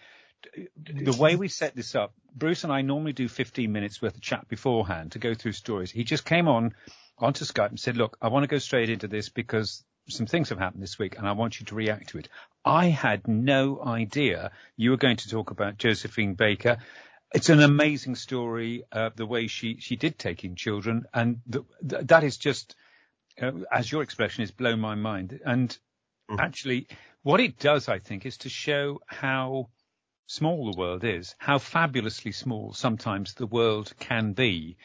the 0.77 1.17
way 1.17 1.37
we 1.37 1.49
set 1.49 1.75
this 1.75 1.95
up, 1.95 2.13
Bruce 2.35 2.65
and 2.65 2.73
I 2.73 2.83
normally 2.83 3.13
do 3.13 3.29
15 3.29 3.73
minutes 3.73 4.01
worth 4.03 4.15
of 4.15 4.21
chat 4.21 4.49
beforehand 4.49 5.13
to 5.13 5.19
go 5.19 5.35
through 5.35 5.53
stories. 5.53 5.91
He 5.91 6.05
just 6.05 6.25
came 6.25 6.49
on 6.49 6.75
onto 7.19 7.45
Skype 7.45 7.71
and 7.71 7.81
said, 7.81 7.97
look, 7.97 8.17
I 8.21 8.29
want 8.29 8.45
to 8.45 8.49
go 8.49 8.59
straight 8.59 8.91
into 8.91 9.09
this 9.09 9.29
because 9.29 9.83
some 10.09 10.27
things 10.27 10.51
have 10.51 10.59
happened 10.59 10.83
this 10.83 10.99
week 10.99 11.19
and 11.19 11.27
I 11.27 11.33
want 11.33 11.59
you 11.59 11.67
to 11.67 11.75
react 11.75 12.11
to 12.11 12.19
it. 12.19 12.29
I 12.65 12.87
had 12.87 13.27
no 13.27 13.83
idea 13.83 14.53
you 14.77 14.91
were 14.91 14.97
going 14.97 15.17
to 15.17 15.29
talk 15.29 15.51
about 15.51 15.79
Josephine 15.79 16.35
Baker. 16.35 16.79
It's 17.35 17.49
an 17.49 17.61
amazing 17.61 18.15
story, 18.15 18.85
uh, 18.93 19.11
the 19.15 19.27
way 19.27 19.47
she, 19.49 19.79
she 19.81 19.97
did 19.97 20.19
take 20.19 20.45
in 20.45 20.55
children. 20.57 21.05
And 21.13 21.41
the, 21.47 21.65
the, 21.83 22.03
that 22.05 22.25
is 22.25 22.37
just, 22.37 22.77
uh, 23.41 23.53
as 23.71 23.91
your 23.91 24.03
expression 24.03 24.45
is, 24.45 24.51
blow 24.51 24.77
my 24.77 24.95
mind. 24.95 25.41
And 25.45 25.71
mm-hmm. 26.31 26.41
actually, 26.41 26.87
what 27.23 27.41
it 27.41 27.59
does, 27.59 27.89
I 27.89 27.99
think, 27.99 28.27
is 28.27 28.39
to 28.39 28.49
show 28.49 29.01
how 29.07 29.71
small 30.27 30.71
the 30.71 30.79
world 30.79 31.05
is, 31.05 31.35
how 31.39 31.59
fabulously 31.59 32.33
small 32.33 32.73
sometimes 32.73 33.35
the 33.35 33.47
world 33.47 33.93
can 33.99 34.33
be, 34.33 34.77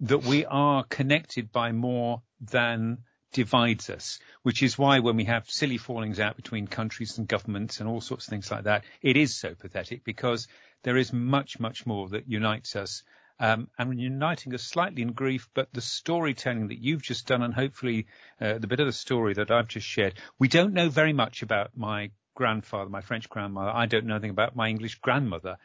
that 0.00 0.24
we 0.24 0.46
are 0.46 0.84
connected 0.84 1.52
by 1.52 1.72
more 1.72 2.22
than 2.40 2.98
divides 3.32 3.90
us, 3.90 4.18
which 4.42 4.62
is 4.62 4.78
why 4.78 4.98
when 4.98 5.16
we 5.16 5.24
have 5.24 5.48
silly 5.48 5.78
fallings 5.78 6.20
out 6.20 6.36
between 6.36 6.66
countries 6.66 7.18
and 7.18 7.28
governments 7.28 7.80
and 7.80 7.88
all 7.88 8.00
sorts 8.00 8.26
of 8.26 8.30
things 8.30 8.50
like 8.50 8.64
that, 8.64 8.84
it 9.02 9.16
is 9.16 9.36
so 9.36 9.54
pathetic 9.54 10.04
because 10.04 10.48
there 10.82 10.96
is 10.96 11.12
much, 11.12 11.60
much 11.60 11.86
more 11.86 12.08
that 12.08 12.28
unites 12.28 12.76
us. 12.76 13.02
Um, 13.42 13.68
and 13.78 13.98
uniting 13.98 14.52
us 14.52 14.62
slightly 14.62 15.00
in 15.00 15.12
grief, 15.12 15.48
but 15.54 15.72
the 15.72 15.80
storytelling 15.80 16.68
that 16.68 16.78
you've 16.78 17.00
just 17.00 17.26
done 17.26 17.40
and 17.40 17.54
hopefully 17.54 18.06
uh, 18.38 18.58
the 18.58 18.66
bit 18.66 18.80
of 18.80 18.86
the 18.86 18.92
story 18.92 19.32
that 19.32 19.50
I've 19.50 19.66
just 19.66 19.86
shared, 19.86 20.18
we 20.38 20.46
don't 20.46 20.74
know 20.74 20.90
very 20.90 21.14
much 21.14 21.40
about 21.40 21.70
my 21.74 22.10
grandfather, 22.34 22.90
my 22.90 23.00
French 23.00 23.30
grandmother. 23.30 23.70
I 23.70 23.86
don't 23.86 24.04
know 24.04 24.16
anything 24.16 24.30
about 24.30 24.56
my 24.56 24.68
English 24.68 24.96
grandmother 24.96 25.56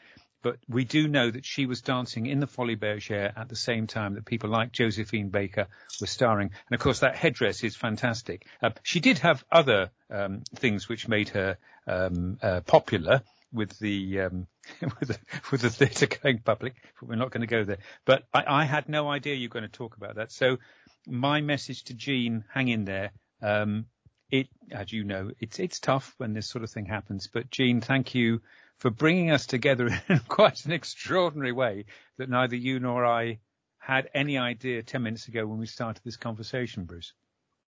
but 0.45 0.59
we 0.69 0.85
do 0.85 1.07
know 1.07 1.31
that 1.31 1.43
she 1.43 1.65
was 1.65 1.81
dancing 1.81 2.27
in 2.27 2.39
the 2.39 2.45
Folies 2.45 2.77
Bergère 2.77 3.35
at 3.35 3.49
the 3.49 3.55
same 3.55 3.87
time 3.87 4.13
that 4.13 4.25
people 4.25 4.47
like 4.47 4.71
Josephine 4.71 5.29
Baker 5.29 5.65
were 5.99 6.05
starring. 6.05 6.51
And 6.69 6.75
of 6.75 6.79
course, 6.79 6.99
that 6.99 7.15
headdress 7.15 7.63
is 7.63 7.75
fantastic. 7.75 8.45
Uh, 8.61 8.69
she 8.83 8.99
did 8.99 9.17
have 9.17 9.43
other 9.51 9.89
um, 10.11 10.43
things 10.55 10.87
which 10.87 11.07
made 11.07 11.29
her 11.29 11.57
um, 11.87 12.37
uh, 12.43 12.61
popular 12.61 13.23
with 13.51 13.79
the 13.79 14.21
um, 14.21 14.45
with 14.99 15.07
the, 15.07 15.17
with 15.49 15.61
the 15.61 15.71
theatre 15.71 16.05
going 16.21 16.37
public, 16.45 16.75
but 16.99 17.09
we're 17.09 17.15
not 17.15 17.31
going 17.31 17.41
to 17.41 17.47
go 17.47 17.63
there. 17.63 17.79
But 18.05 18.27
I, 18.31 18.43
I, 18.45 18.65
had 18.65 18.87
no 18.87 19.09
idea 19.09 19.33
you 19.33 19.49
were 19.49 19.53
going 19.53 19.71
to 19.71 19.77
talk 19.77 19.97
about 19.97 20.17
that. 20.17 20.31
So 20.31 20.59
my 21.07 21.41
message 21.41 21.85
to 21.85 21.95
Jean, 21.95 22.43
hang 22.53 22.67
in 22.67 22.85
there. 22.85 23.13
Um, 23.41 23.87
it, 24.29 24.47
as 24.71 24.93
you 24.93 25.05
know, 25.05 25.31
it's 25.39 25.57
it's 25.57 25.79
tough 25.79 26.13
when 26.19 26.33
this 26.33 26.47
sort 26.47 26.63
of 26.63 26.69
thing 26.69 26.85
happens. 26.85 27.27
But 27.33 27.49
Jean, 27.49 27.81
thank 27.81 28.13
you 28.13 28.41
for 28.77 28.89
bringing 28.89 29.31
us 29.31 29.45
together 29.45 29.87
in 30.09 30.19
quite 30.27 30.65
an 30.65 30.71
extraordinary 30.71 31.51
way 31.51 31.85
that 32.17 32.29
neither 32.29 32.55
you 32.55 32.79
nor 32.79 33.05
I 33.05 33.39
had 33.77 34.09
any 34.13 34.37
idea 34.37 34.81
10 34.81 35.03
minutes 35.03 35.27
ago 35.27 35.45
when 35.45 35.59
we 35.59 35.67
started 35.67 36.01
this 36.03 36.17
conversation, 36.17 36.85
Bruce. 36.85 37.13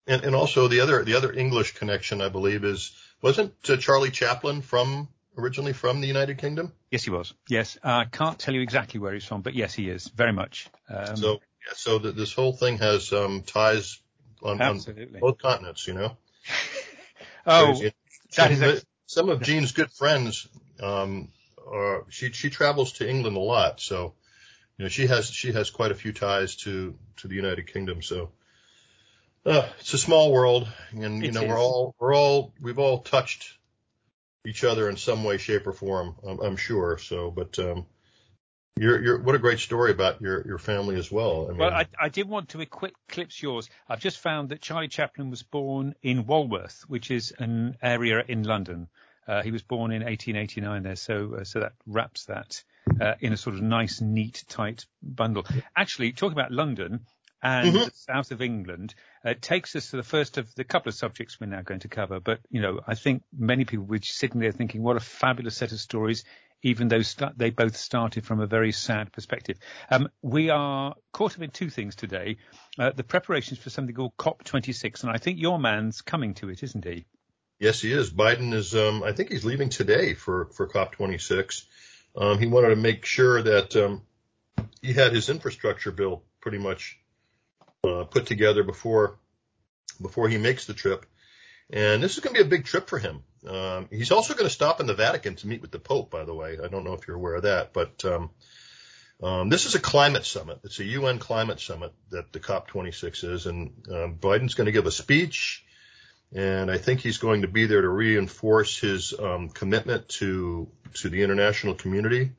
And, 0.07 0.23
and 0.23 0.35
also 0.35 0.67
the 0.67 0.79
other, 0.79 1.03
the 1.03 1.15
other 1.15 1.31
English 1.31 1.75
connection, 1.75 2.21
I 2.21 2.29
believe, 2.29 2.63
is, 2.63 2.91
wasn't 3.21 3.53
uh, 3.69 3.77
Charlie 3.77 4.09
Chaplin 4.09 4.61
from, 4.61 5.09
originally 5.37 5.73
from 5.73 6.01
the 6.01 6.07
United 6.07 6.37
Kingdom? 6.39 6.71
Yes, 6.89 7.03
he 7.03 7.11
was. 7.11 7.33
Yes. 7.49 7.77
I 7.83 8.01
uh, 8.01 8.05
can't 8.05 8.39
tell 8.39 8.53
you 8.53 8.61
exactly 8.61 8.99
where 8.99 9.13
he's 9.13 9.25
from, 9.25 9.41
but 9.41 9.53
yes, 9.53 9.73
he 9.73 9.89
is 9.89 10.07
very 10.07 10.31
much. 10.31 10.69
Um, 10.89 11.17
so, 11.17 11.33
yeah, 11.33 11.73
so 11.75 11.99
the, 11.99 12.11
this 12.13 12.33
whole 12.33 12.53
thing 12.53 12.77
has, 12.77 13.11
um, 13.13 13.43
ties 13.43 14.01
on, 14.41 14.61
on 14.61 14.81
both 15.19 15.37
continents, 15.37 15.87
you 15.87 15.93
know? 15.93 16.17
oh, 17.45 17.79
that 18.37 18.51
is 18.51 18.61
a, 18.61 18.81
some 19.05 19.29
of 19.29 19.41
Jean's 19.41 19.71
good 19.73 19.91
friends 19.91 20.47
um, 20.81 21.29
uh, 21.71 21.99
she 22.09 22.31
she 22.31 22.49
travels 22.49 22.93
to 22.93 23.09
England 23.09 23.37
a 23.37 23.41
lot, 23.41 23.79
so 23.79 24.13
you 24.77 24.85
know 24.85 24.89
she 24.89 25.07
has 25.07 25.29
she 25.29 25.51
has 25.51 25.69
quite 25.69 25.91
a 25.91 25.95
few 25.95 26.13
ties 26.13 26.55
to 26.57 26.95
to 27.17 27.27
the 27.27 27.35
United 27.35 27.71
Kingdom. 27.71 28.01
So 28.01 28.31
uh, 29.45 29.67
it's 29.79 29.93
a 29.93 29.97
small 29.97 30.31
world, 30.31 30.67
and 30.91 31.21
you 31.21 31.29
it 31.29 31.33
know 31.33 31.41
is. 31.41 31.47
we're 31.47 31.59
all 31.59 31.95
we're 31.99 32.15
all 32.15 32.53
we've 32.61 32.79
all 32.79 32.99
touched 32.99 33.57
each 34.45 34.63
other 34.63 34.89
in 34.89 34.97
some 34.97 35.23
way, 35.23 35.37
shape, 35.37 35.67
or 35.67 35.73
form. 35.73 36.15
I'm, 36.25 36.39
I'm 36.39 36.57
sure. 36.57 36.97
So, 36.97 37.31
but 37.31 37.59
um, 37.59 37.85
you're, 38.79 39.03
you're, 39.03 39.21
what 39.21 39.35
a 39.35 39.39
great 39.39 39.59
story 39.59 39.91
about 39.91 40.21
your, 40.21 40.45
your 40.47 40.57
family 40.57 40.95
as 40.95 41.11
well. 41.11 41.45
I 41.45 41.49
mean, 41.49 41.57
well, 41.57 41.73
I, 41.73 41.85
I 41.99 42.09
did 42.09 42.29
want 42.29 42.49
to 42.49 42.61
equip, 42.61 42.93
eclipse 43.09 43.41
yours. 43.41 43.69
I've 43.89 43.99
just 43.99 44.19
found 44.19 44.49
that 44.49 44.61
Charlie 44.61 44.87
Chaplin 44.87 45.29
was 45.29 45.43
born 45.43 45.95
in 46.01 46.25
Walworth, 46.25 46.85
which 46.87 47.11
is 47.11 47.33
an 47.37 47.77
area 47.81 48.23
in 48.25 48.43
London. 48.43 48.87
Uh, 49.27 49.41
he 49.41 49.51
was 49.51 49.61
born 49.61 49.91
in 49.91 50.03
1889 50.03 50.83
there, 50.83 50.95
so 50.95 51.35
uh, 51.39 51.43
so 51.43 51.59
that 51.59 51.73
wraps 51.85 52.25
that 52.25 52.63
uh, 53.01 53.15
in 53.19 53.33
a 53.33 53.37
sort 53.37 53.55
of 53.55 53.61
nice, 53.61 54.01
neat, 54.01 54.43
tight 54.47 54.85
bundle. 55.01 55.45
Actually, 55.75 56.13
talking 56.13 56.37
about 56.37 56.51
London 56.51 57.01
and 57.43 57.67
mm-hmm. 57.67 57.85
the 57.85 57.91
south 57.93 58.31
of 58.31 58.41
England 58.41 58.95
uh, 59.23 59.33
takes 59.39 59.75
us 59.75 59.91
to 59.91 59.97
the 59.97 60.03
first 60.03 60.37
of 60.37 60.53
the 60.55 60.63
couple 60.63 60.89
of 60.89 60.95
subjects 60.95 61.39
we're 61.39 61.47
now 61.47 61.61
going 61.61 61.81
to 61.81 61.87
cover. 61.87 62.19
But 62.19 62.39
you 62.49 62.61
know, 62.61 62.79
I 62.87 62.95
think 62.95 63.23
many 63.37 63.65
people 63.65 63.85
were 63.85 63.99
sitting 64.01 64.39
there 64.39 64.51
thinking, 64.51 64.81
"What 64.81 64.97
a 64.97 65.01
fabulous 65.01 65.57
set 65.57 65.71
of 65.71 65.79
stories!" 65.79 66.23
Even 66.63 66.87
though 66.87 67.03
st- 67.03 67.37
they 67.37 67.51
both 67.51 67.77
started 67.77 68.25
from 68.25 68.39
a 68.39 68.47
very 68.47 68.71
sad 68.71 69.11
perspective. 69.11 69.59
Um, 69.91 70.09
we 70.23 70.49
are 70.49 70.95
caught 71.13 71.35
up 71.35 71.43
in 71.43 71.51
two 71.51 71.69
things 71.69 71.95
today: 71.95 72.37
uh, 72.79 72.91
the 72.91 73.03
preparations 73.03 73.59
for 73.59 73.69
something 73.69 73.93
called 73.93 74.17
COP26, 74.17 75.03
and 75.03 75.11
I 75.11 75.17
think 75.17 75.39
your 75.39 75.59
man's 75.59 76.01
coming 76.01 76.33
to 76.35 76.49
it, 76.49 76.63
isn't 76.63 76.83
he? 76.83 77.05
Yes, 77.59 77.81
he 77.81 77.91
is. 77.91 78.11
Biden 78.11 78.53
is, 78.53 78.75
um, 78.75 79.03
I 79.03 79.13
think 79.13 79.31
he's 79.31 79.45
leaving 79.45 79.69
today 79.69 80.13
for, 80.13 80.45
for 80.53 80.67
COP26. 80.67 81.65
Um, 82.15 82.37
he 82.37 82.45
wanted 82.45 82.69
to 82.69 82.75
make 82.75 83.05
sure 83.05 83.41
that, 83.41 83.75
um, 83.75 84.03
he 84.81 84.93
had 84.93 85.11
his 85.13 85.29
infrastructure 85.29 85.91
bill 85.91 86.23
pretty 86.39 86.59
much, 86.59 86.99
uh, 87.83 88.03
put 88.03 88.27
together 88.27 88.63
before, 88.63 89.17
before 89.99 90.29
he 90.29 90.37
makes 90.37 90.65
the 90.65 90.75
trip. 90.75 91.05
And 91.71 92.01
this 92.01 92.13
is 92.13 92.19
going 92.19 92.35
to 92.35 92.43
be 92.43 92.47
a 92.47 92.49
big 92.49 92.65
trip 92.65 92.87
for 92.87 92.99
him. 92.99 93.23
Um, 93.47 93.87
he's 93.91 94.11
also 94.11 94.33
going 94.33 94.45
to 94.45 94.53
stop 94.53 94.79
in 94.79 94.85
the 94.85 94.93
Vatican 94.93 95.35
to 95.35 95.47
meet 95.47 95.61
with 95.61 95.71
the 95.71 95.79
Pope, 95.79 96.11
by 96.11 96.25
the 96.25 96.35
way. 96.35 96.57
I 96.63 96.67
don't 96.67 96.85
know 96.85 96.93
if 96.93 97.07
you're 97.07 97.17
aware 97.17 97.35
of 97.35 97.43
that, 97.43 97.73
but, 97.73 98.05
um, 98.05 98.29
um, 99.21 99.49
this 99.49 99.65
is 99.65 99.73
a 99.73 99.79
climate 99.79 100.25
summit. 100.25 100.59
It's 100.63 100.79
a 100.79 100.83
UN 100.83 101.17
climate 101.17 101.59
summit 101.59 101.91
that 102.11 102.31
the 102.31 102.39
COP26 102.39 103.23
is, 103.23 103.45
and 103.47 103.71
um, 103.89 104.15
Biden's 104.19 104.53
going 104.53 104.67
to 104.67 104.71
give 104.71 104.85
a 104.85 104.91
speech 104.91 105.65
and 106.33 106.69
I 106.69 106.77
think 106.77 106.99
he's 106.99 107.17
going 107.17 107.41
to 107.41 107.47
be 107.47 107.65
there 107.65 107.81
to 107.81 107.89
reinforce 107.89 108.77
his 108.79 109.13
um, 109.17 109.49
commitment 109.49 110.09
to 110.09 110.67
to 110.95 111.09
the 111.09 111.23
international 111.23 111.75
community 111.75 112.31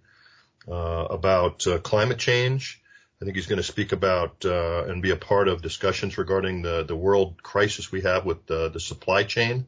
uh, 0.68 1.06
about 1.10 1.66
uh, 1.66 1.78
climate 1.78 2.18
change. 2.18 2.82
I 3.20 3.24
think 3.24 3.36
he's 3.36 3.46
going 3.46 3.58
to 3.58 3.64
speak 3.64 3.92
about 3.92 4.44
uh, 4.44 4.84
and 4.84 5.02
be 5.02 5.10
a 5.10 5.16
part 5.16 5.48
of 5.48 5.62
discussions 5.62 6.18
regarding 6.18 6.62
the 6.62 6.84
the 6.84 6.96
world 6.96 7.42
crisis 7.42 7.90
we 7.90 8.02
have 8.02 8.24
with 8.24 8.46
the, 8.46 8.68
the 8.68 8.80
supply 8.80 9.24
chain 9.24 9.66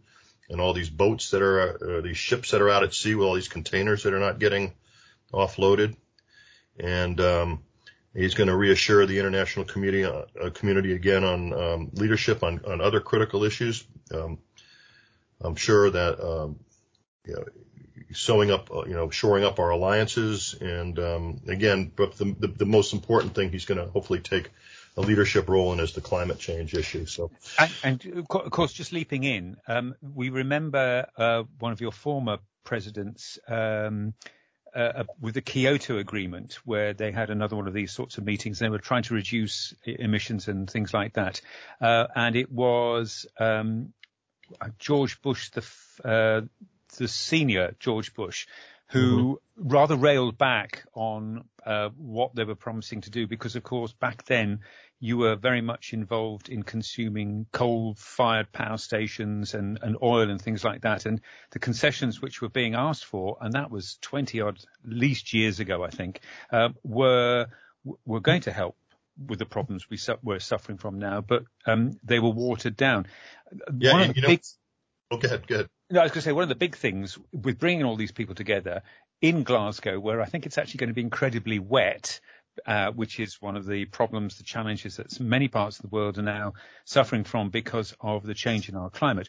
and 0.48 0.60
all 0.60 0.72
these 0.72 0.90
boats 0.90 1.30
that 1.30 1.42
are 1.42 1.98
uh, 1.98 2.00
these 2.00 2.16
ships 2.16 2.50
that 2.50 2.60
are 2.60 2.70
out 2.70 2.82
at 2.82 2.92
sea 2.92 3.14
with 3.14 3.26
all 3.26 3.34
these 3.34 3.48
containers 3.48 4.02
that 4.02 4.12
are 4.12 4.20
not 4.20 4.38
getting 4.38 4.74
offloaded. 5.32 5.96
And 6.78 7.20
um, 7.20 7.62
He's 8.14 8.34
going 8.34 8.48
to 8.48 8.56
reassure 8.56 9.06
the 9.06 9.18
international 9.18 9.64
community 9.64 10.04
uh, 10.04 10.50
community 10.50 10.94
again 10.94 11.22
on 11.22 11.52
um, 11.52 11.90
leadership 11.92 12.42
on, 12.42 12.60
on 12.66 12.80
other 12.80 13.00
critical 13.00 13.44
issues. 13.44 13.84
Um, 14.12 14.38
I'm 15.40 15.54
sure 15.54 15.90
that 15.90 16.20
um, 16.20 16.58
you 17.24 17.34
know, 17.34 17.44
sewing 18.12 18.50
up, 18.50 18.70
uh, 18.74 18.84
you 18.84 18.94
know, 18.94 19.10
shoring 19.10 19.44
up 19.44 19.58
our 19.58 19.70
alliances, 19.70 20.54
and 20.60 20.98
um, 20.98 21.40
again, 21.46 21.92
but 21.94 22.16
the, 22.16 22.34
the, 22.38 22.48
the 22.48 22.66
most 22.66 22.92
important 22.92 23.34
thing 23.34 23.50
he's 23.50 23.64
going 23.64 23.78
to 23.78 23.86
hopefully 23.86 24.20
take 24.20 24.50
a 24.96 25.00
leadership 25.00 25.48
role 25.48 25.72
in 25.72 25.80
is 25.80 25.92
the 25.92 26.00
climate 26.00 26.38
change 26.38 26.74
issue. 26.74 27.06
So, 27.06 27.30
and, 27.58 27.72
and 27.84 28.06
of 28.18 28.50
course, 28.50 28.72
just 28.72 28.92
leaping 28.92 29.24
in, 29.24 29.56
um, 29.68 29.94
we 30.02 30.30
remember 30.30 31.06
uh, 31.16 31.44
one 31.58 31.72
of 31.72 31.80
your 31.80 31.92
former 31.92 32.38
presidents. 32.64 33.38
Um, 34.74 34.92
uh, 34.94 35.04
with 35.20 35.34
the 35.34 35.40
Kyoto 35.40 35.98
Agreement, 35.98 36.58
where 36.64 36.92
they 36.92 37.12
had 37.12 37.30
another 37.30 37.56
one 37.56 37.66
of 37.66 37.74
these 37.74 37.92
sorts 37.92 38.18
of 38.18 38.24
meetings. 38.24 38.58
They 38.58 38.68
were 38.68 38.78
trying 38.78 39.02
to 39.04 39.14
reduce 39.14 39.74
emissions 39.84 40.48
and 40.48 40.70
things 40.70 40.94
like 40.94 41.14
that. 41.14 41.40
Uh, 41.80 42.06
and 42.14 42.36
it 42.36 42.50
was 42.52 43.26
um, 43.38 43.92
George 44.78 45.20
Bush, 45.22 45.50
the 45.50 45.64
uh, 46.04 46.40
the 46.98 47.08
senior 47.08 47.74
George 47.78 48.14
Bush, 48.14 48.46
who 48.88 49.40
mm-hmm. 49.58 49.68
rather 49.68 49.96
railed 49.96 50.36
back 50.36 50.84
on 50.94 51.44
uh, 51.64 51.90
what 51.96 52.34
they 52.34 52.44
were 52.44 52.54
promising 52.54 53.00
to 53.02 53.10
do, 53.10 53.26
because 53.26 53.56
of 53.56 53.62
course 53.62 53.92
back 53.92 54.24
then 54.24 54.60
you 55.00 55.16
were 55.16 55.34
very 55.34 55.62
much 55.62 55.94
involved 55.94 56.50
in 56.50 56.62
consuming 56.62 57.46
coal-fired 57.52 58.52
power 58.52 58.76
stations 58.76 59.54
and, 59.54 59.78
and 59.82 59.96
oil 60.02 60.28
and 60.28 60.40
things 60.40 60.62
like 60.62 60.82
that. 60.82 61.06
And 61.06 61.22
the 61.50 61.58
concessions 61.58 62.20
which 62.20 62.42
were 62.42 62.50
being 62.50 62.74
asked 62.74 63.06
for, 63.06 63.38
and 63.40 63.54
that 63.54 63.70
was 63.70 63.98
20 64.02 64.42
odd, 64.42 64.58
least 64.84 65.32
years 65.32 65.58
ago, 65.58 65.82
I 65.82 65.88
think, 65.88 66.20
uh, 66.52 66.68
were, 66.84 67.46
were 68.04 68.20
going 68.20 68.42
to 68.42 68.52
help 68.52 68.76
with 69.26 69.38
the 69.38 69.46
problems 69.46 69.88
we 69.88 69.96
su- 69.96 70.18
we're 70.22 70.38
suffering 70.38 70.78
from 70.78 70.98
now, 70.98 71.22
but 71.22 71.44
um, 71.66 71.98
they 72.04 72.18
were 72.18 72.30
watered 72.30 72.76
down. 72.76 73.06
Yeah, 73.78 73.92
one 73.92 74.08
the 74.08 74.14
big, 74.14 74.42
know, 75.10 75.16
oh, 75.16 75.16
go 75.16 75.26
ahead, 75.26 75.46
go 75.46 75.54
ahead. 75.56 75.68
No, 75.90 76.00
I 76.00 76.02
was 76.04 76.12
going 76.12 76.20
to 76.20 76.24
say 76.26 76.32
one 76.32 76.42
of 76.42 76.48
the 76.48 76.54
big 76.54 76.76
things 76.76 77.18
with 77.32 77.58
bringing 77.58 77.84
all 77.84 77.96
these 77.96 78.12
people 78.12 78.34
together 78.34 78.82
in 79.20 79.42
Glasgow, 79.42 79.98
where 79.98 80.20
I 80.20 80.26
think 80.26 80.46
it's 80.46 80.58
actually 80.58 80.78
going 80.78 80.88
to 80.88 80.94
be 80.94 81.02
incredibly 81.02 81.58
wet, 81.58 82.20
uh, 82.66 82.90
which 82.92 83.20
is 83.20 83.40
one 83.40 83.56
of 83.56 83.66
the 83.66 83.84
problems, 83.86 84.36
the 84.36 84.44
challenges 84.44 84.96
that 84.96 85.18
many 85.20 85.48
parts 85.48 85.78
of 85.78 85.82
the 85.82 85.94
world 85.94 86.18
are 86.18 86.22
now 86.22 86.54
suffering 86.84 87.24
from 87.24 87.50
because 87.50 87.94
of 88.00 88.24
the 88.24 88.34
change 88.34 88.68
in 88.68 88.76
our 88.76 88.90
climate. 88.90 89.28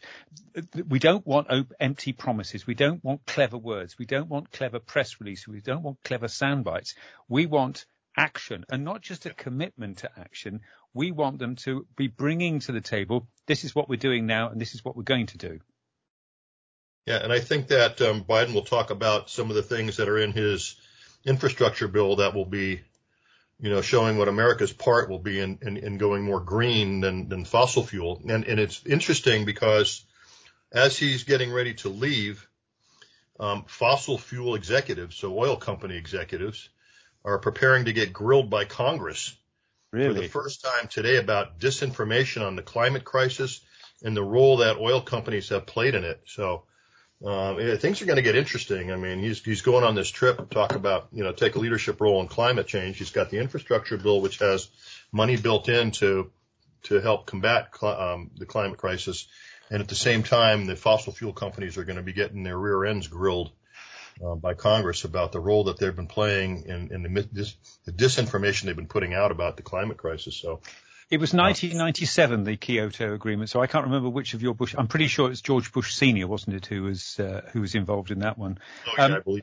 We 0.88 0.98
don't 0.98 1.26
want 1.26 1.48
empty 1.80 2.12
promises. 2.12 2.66
We 2.66 2.74
don't 2.74 3.02
want 3.02 3.26
clever 3.26 3.58
words. 3.58 3.98
We 3.98 4.06
don't 4.06 4.28
want 4.28 4.50
clever 4.50 4.78
press 4.78 5.20
releases. 5.20 5.48
We 5.48 5.60
don't 5.60 5.82
want 5.82 6.02
clever 6.04 6.28
sound 6.28 6.64
bites. 6.64 6.94
We 7.28 7.46
want 7.46 7.86
action 8.16 8.64
and 8.70 8.84
not 8.84 9.00
just 9.00 9.26
a 9.26 9.30
commitment 9.30 9.98
to 9.98 10.10
action. 10.18 10.60
We 10.94 11.10
want 11.10 11.38
them 11.38 11.56
to 11.56 11.86
be 11.96 12.08
bringing 12.08 12.60
to 12.60 12.72
the 12.72 12.80
table, 12.80 13.28
this 13.46 13.64
is 13.64 13.74
what 13.74 13.88
we're 13.88 13.96
doing 13.96 14.26
now 14.26 14.50
and 14.50 14.60
this 14.60 14.74
is 14.74 14.84
what 14.84 14.96
we're 14.96 15.02
going 15.02 15.26
to 15.26 15.38
do. 15.38 15.60
Yeah, 17.06 17.16
and 17.22 17.32
I 17.32 17.40
think 17.40 17.68
that 17.68 18.00
um, 18.00 18.24
Biden 18.24 18.54
will 18.54 18.62
talk 18.62 18.90
about 18.90 19.28
some 19.28 19.50
of 19.50 19.56
the 19.56 19.62
things 19.62 19.96
that 19.96 20.08
are 20.08 20.18
in 20.18 20.32
his 20.32 20.76
infrastructure 21.24 21.88
bill 21.88 22.16
that 22.16 22.34
will 22.34 22.44
be 22.44 22.82
you 23.62 23.70
know, 23.70 23.80
showing 23.80 24.18
what 24.18 24.26
America's 24.26 24.72
part 24.72 25.08
will 25.08 25.20
be 25.20 25.38
in, 25.38 25.60
in, 25.62 25.76
in 25.76 25.96
going 25.96 26.24
more 26.24 26.40
green 26.40 27.00
than, 27.00 27.28
than 27.28 27.44
fossil 27.44 27.84
fuel. 27.84 28.20
And, 28.28 28.44
and 28.44 28.58
it's 28.58 28.84
interesting 28.84 29.44
because 29.44 30.04
as 30.72 30.98
he's 30.98 31.22
getting 31.22 31.52
ready 31.52 31.74
to 31.74 31.88
leave, 31.88 32.46
um, 33.38 33.64
fossil 33.68 34.18
fuel 34.18 34.56
executives, 34.56 35.14
so 35.14 35.38
oil 35.38 35.56
company 35.56 35.96
executives, 35.96 36.70
are 37.24 37.38
preparing 37.38 37.84
to 37.84 37.92
get 37.92 38.12
grilled 38.12 38.50
by 38.50 38.64
Congress 38.64 39.36
really? 39.92 40.14
for 40.14 40.20
the 40.20 40.28
first 40.28 40.64
time 40.64 40.88
today 40.88 41.18
about 41.18 41.60
disinformation 41.60 42.44
on 42.44 42.56
the 42.56 42.62
climate 42.62 43.04
crisis 43.04 43.60
and 44.02 44.16
the 44.16 44.24
role 44.24 44.56
that 44.56 44.78
oil 44.78 45.00
companies 45.00 45.50
have 45.50 45.66
played 45.66 45.94
in 45.94 46.02
it. 46.02 46.20
So 46.26 46.64
um, 47.24 47.78
things 47.78 48.02
are 48.02 48.06
going 48.06 48.16
to 48.16 48.22
get 48.22 48.34
interesting. 48.34 48.90
I 48.90 48.96
mean, 48.96 49.20
he's 49.20 49.42
he's 49.44 49.62
going 49.62 49.84
on 49.84 49.94
this 49.94 50.10
trip 50.10 50.38
to 50.38 50.44
talk 50.44 50.74
about 50.74 51.08
you 51.12 51.22
know 51.22 51.32
take 51.32 51.54
a 51.54 51.58
leadership 51.58 52.00
role 52.00 52.20
in 52.20 52.28
climate 52.28 52.66
change. 52.66 52.98
He's 52.98 53.10
got 53.10 53.30
the 53.30 53.38
infrastructure 53.38 53.96
bill, 53.96 54.20
which 54.20 54.38
has 54.38 54.68
money 55.12 55.36
built 55.36 55.68
in 55.68 55.92
to 55.92 56.30
to 56.84 57.00
help 57.00 57.26
combat 57.26 57.68
cl- 57.78 58.00
um, 58.00 58.30
the 58.36 58.46
climate 58.46 58.78
crisis, 58.78 59.28
and 59.70 59.80
at 59.80 59.88
the 59.88 59.94
same 59.94 60.22
time, 60.22 60.66
the 60.66 60.74
fossil 60.74 61.12
fuel 61.12 61.32
companies 61.32 61.78
are 61.78 61.84
going 61.84 61.96
to 61.96 62.02
be 62.02 62.12
getting 62.12 62.42
their 62.42 62.58
rear 62.58 62.84
ends 62.84 63.06
grilled 63.06 63.52
uh, 64.24 64.34
by 64.34 64.54
Congress 64.54 65.04
about 65.04 65.32
the 65.32 65.40
role 65.40 65.64
that 65.64 65.78
they've 65.78 65.94
been 65.94 66.06
playing 66.06 66.64
in, 66.66 66.92
in 66.92 67.02
the, 67.02 67.22
dis- 67.32 67.56
the 67.84 67.92
disinformation 67.92 68.62
they've 68.62 68.76
been 68.76 68.86
putting 68.86 69.14
out 69.14 69.30
about 69.30 69.56
the 69.56 69.62
climate 69.62 69.96
crisis. 69.96 70.36
So 70.36 70.60
it 71.12 71.20
was 71.20 71.34
1997, 71.34 72.44
the 72.44 72.56
Kyoto 72.56 73.12
Agreement. 73.12 73.50
So 73.50 73.60
I 73.60 73.66
can't 73.66 73.84
remember 73.84 74.08
which 74.08 74.32
of 74.32 74.42
your 74.42 74.54
Bush. 74.54 74.74
I'm 74.76 74.88
pretty 74.88 75.08
sure 75.08 75.30
it's 75.30 75.42
George 75.42 75.70
Bush 75.70 75.94
Senior, 75.94 76.26
wasn't 76.26 76.56
it, 76.56 76.64
who 76.64 76.84
was 76.84 77.20
uh, 77.20 77.42
who 77.52 77.60
was 77.60 77.74
involved 77.74 78.10
in 78.10 78.20
that 78.20 78.38
one? 78.38 78.58
Oh, 78.98 79.04
um. 79.04 79.42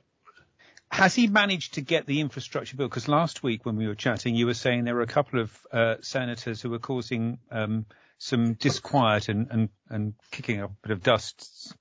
Has 0.92 1.14
he 1.14 1.28
managed 1.28 1.76
to 1.76 1.82
get 1.82 2.08
the 2.08 2.22
infrastructure 2.22 2.76
bill? 2.76 2.88
Because 2.88 3.08
last 3.08 3.44
week 3.44 3.68
when 3.68 3.76
we 3.76 3.86
were 3.86 3.94
chatting, 3.94 4.34
you 4.34 4.48
were 4.48 4.56
saying 4.56 4.86
there 4.86 4.96
were 4.96 5.02
a 5.02 5.08
couple 5.08 5.42
of 5.42 5.68
uh, 5.72 5.96
senators 6.02 6.60
who 6.60 6.72
were 6.72 6.80
causing 6.80 7.38
um, 7.52 7.86
some 8.18 8.54
disquiet 8.54 9.30
and, 9.30 9.52
and, 9.52 9.70
and 9.90 10.16
kicking 10.32 10.62
up 10.62 10.72
a 10.72 10.88
bit 10.88 10.92
of 10.92 11.04
dust. 11.04 11.76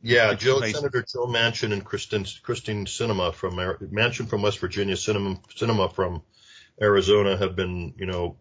Yeah, 0.00 0.32
Joe, 0.32 0.62
Senator 0.62 1.02
Joe 1.02 1.26
Manchin 1.26 1.74
and 1.74 1.84
Kristen, 1.84 2.24
Kyrsten 2.24 2.86
Sinema 2.86 3.34
from 3.34 3.56
Manchin 3.56 4.26
from 4.26 4.40
West 4.40 4.60
Virginia, 4.60 4.94
Sinema, 4.94 5.38
Sinema 5.54 5.92
from 5.92 6.22
Arizona 6.80 7.36
have 7.36 7.56
been, 7.56 7.92
you 7.98 8.06
know, 8.06 8.36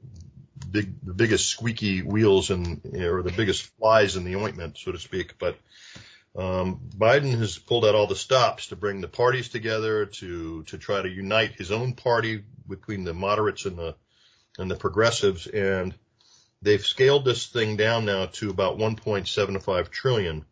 big, 0.72 0.94
the 1.04 1.14
biggest 1.14 1.48
squeaky 1.48 2.02
wheels 2.02 2.50
and, 2.50 2.82
or 2.96 3.22
the 3.22 3.32
biggest 3.32 3.64
flies 3.78 4.16
in 4.16 4.24
the 4.24 4.36
ointment, 4.36 4.78
so 4.78 4.92
to 4.92 5.00
speak. 5.00 5.38
But, 5.38 5.58
um, 6.36 6.82
Biden 6.98 7.38
has 7.38 7.58
pulled 7.58 7.86
out 7.86 7.96
all 7.96 8.08
the 8.08 8.16
stops 8.16 8.68
to 8.68 8.76
bring 8.76 9.00
the 9.00 9.08
parties 9.08 9.50
together 9.50 10.06
to, 10.06 10.64
to 10.64 10.78
try 10.78 11.02
to 11.02 11.08
unite 11.08 11.54
his 11.54 11.72
own 11.72 11.94
party 11.94 12.44
between 12.68 13.06
the 13.06 13.14
moderates 13.14 13.66
and 13.66 13.78
the, 13.78 13.96
and 14.58 14.70
the 14.70 14.76
progressives. 14.76 15.48
And 15.48 15.94
they've 16.62 16.86
scaled 16.86 17.24
this 17.24 17.48
thing 17.48 17.78
down 17.78 18.06
now 18.06 18.26
to 18.26 18.50
about 18.50 18.78
1.75 18.78 19.90
trillion. 19.90 20.46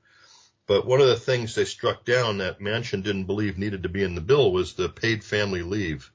But 0.66 0.86
one 0.86 1.02
of 1.02 1.08
the 1.08 1.18
things 1.18 1.56
they 1.56 1.66
struck 1.66 2.06
down 2.06 2.38
that 2.38 2.60
Manchin 2.60 3.04
didn't 3.04 3.26
believe 3.26 3.58
needed 3.58 3.84
to 3.84 3.90
be 3.90 4.04
in 4.04 4.16
the 4.16 4.22
bill 4.22 4.52
was 4.52 4.74
the 4.74 4.88
paid 4.88 5.24
family 5.24 5.62
leave. 5.62 6.10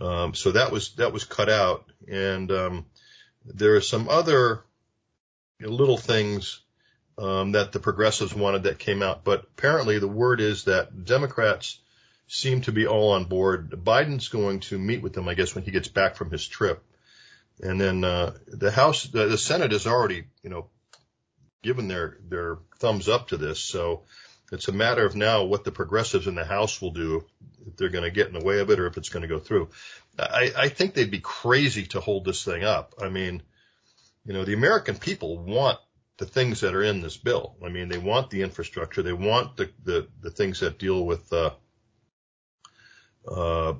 Um, 0.00 0.34
so 0.34 0.52
that 0.52 0.70
was 0.70 0.94
that 0.96 1.12
was 1.12 1.24
cut 1.24 1.48
out, 1.48 1.90
and 2.06 2.52
um, 2.52 2.86
there 3.46 3.76
are 3.76 3.80
some 3.80 4.08
other 4.08 4.62
little 5.60 5.96
things 5.96 6.60
um, 7.18 7.52
that 7.52 7.72
the 7.72 7.80
progressives 7.80 8.34
wanted 8.34 8.64
that 8.64 8.78
came 8.78 9.02
out, 9.02 9.24
but 9.24 9.44
apparently 9.56 9.98
the 9.98 10.08
word 10.08 10.40
is 10.40 10.64
that 10.64 11.04
Democrats 11.04 11.78
seem 12.28 12.60
to 12.62 12.72
be 12.72 12.86
all 12.86 13.12
on 13.12 13.24
board. 13.24 13.70
Biden's 13.70 14.28
going 14.28 14.60
to 14.60 14.78
meet 14.78 15.02
with 15.02 15.14
them, 15.14 15.28
I 15.28 15.34
guess, 15.34 15.54
when 15.54 15.64
he 15.64 15.70
gets 15.70 15.88
back 15.88 16.16
from 16.16 16.30
his 16.30 16.46
trip, 16.46 16.82
and 17.60 17.80
then 17.80 18.04
uh, 18.04 18.34
the 18.46 18.70
House, 18.70 19.04
the, 19.04 19.26
the 19.26 19.38
Senate 19.38 19.72
has 19.72 19.86
already, 19.86 20.24
you 20.42 20.50
know, 20.50 20.66
given 21.62 21.88
their 21.88 22.18
their 22.28 22.58
thumbs 22.78 23.08
up 23.08 23.28
to 23.28 23.36
this. 23.36 23.60
So 23.60 24.02
it's 24.52 24.68
a 24.68 24.72
matter 24.72 25.04
of 25.04 25.16
now 25.16 25.44
what 25.44 25.64
the 25.64 25.72
progressives 25.72 26.26
in 26.26 26.34
the 26.34 26.44
House 26.44 26.80
will 26.80 26.92
do 26.92 27.24
if 27.66 27.76
they're 27.76 27.88
going 27.88 28.04
to 28.04 28.10
get 28.10 28.28
in 28.28 28.38
the 28.38 28.44
way 28.44 28.60
of 28.60 28.70
it 28.70 28.78
or 28.78 28.86
if 28.86 28.96
it's 28.96 29.08
going 29.08 29.22
to 29.22 29.28
go 29.28 29.38
through. 29.38 29.70
I, 30.18 30.52
I 30.56 30.68
think 30.68 30.94
they'd 30.94 31.10
be 31.10 31.20
crazy 31.20 31.86
to 31.86 32.00
hold 32.00 32.24
this 32.24 32.44
thing 32.44 32.64
up. 32.64 32.94
I 33.02 33.08
mean, 33.08 33.42
you 34.24 34.32
know, 34.32 34.44
the 34.44 34.54
American 34.54 34.96
people 34.96 35.38
want 35.38 35.78
the 36.18 36.26
things 36.26 36.60
that 36.60 36.74
are 36.74 36.82
in 36.82 37.02
this 37.02 37.16
bill. 37.16 37.56
I 37.64 37.68
mean, 37.68 37.88
they 37.88 37.98
want 37.98 38.30
the 38.30 38.42
infrastructure. 38.42 39.02
They 39.02 39.12
want 39.12 39.56
the, 39.56 39.70
the, 39.84 40.08
the 40.20 40.30
things 40.30 40.60
that 40.60 40.78
deal 40.78 41.04
with, 41.04 41.32
uh, 41.32 41.50
uh, 43.28 43.74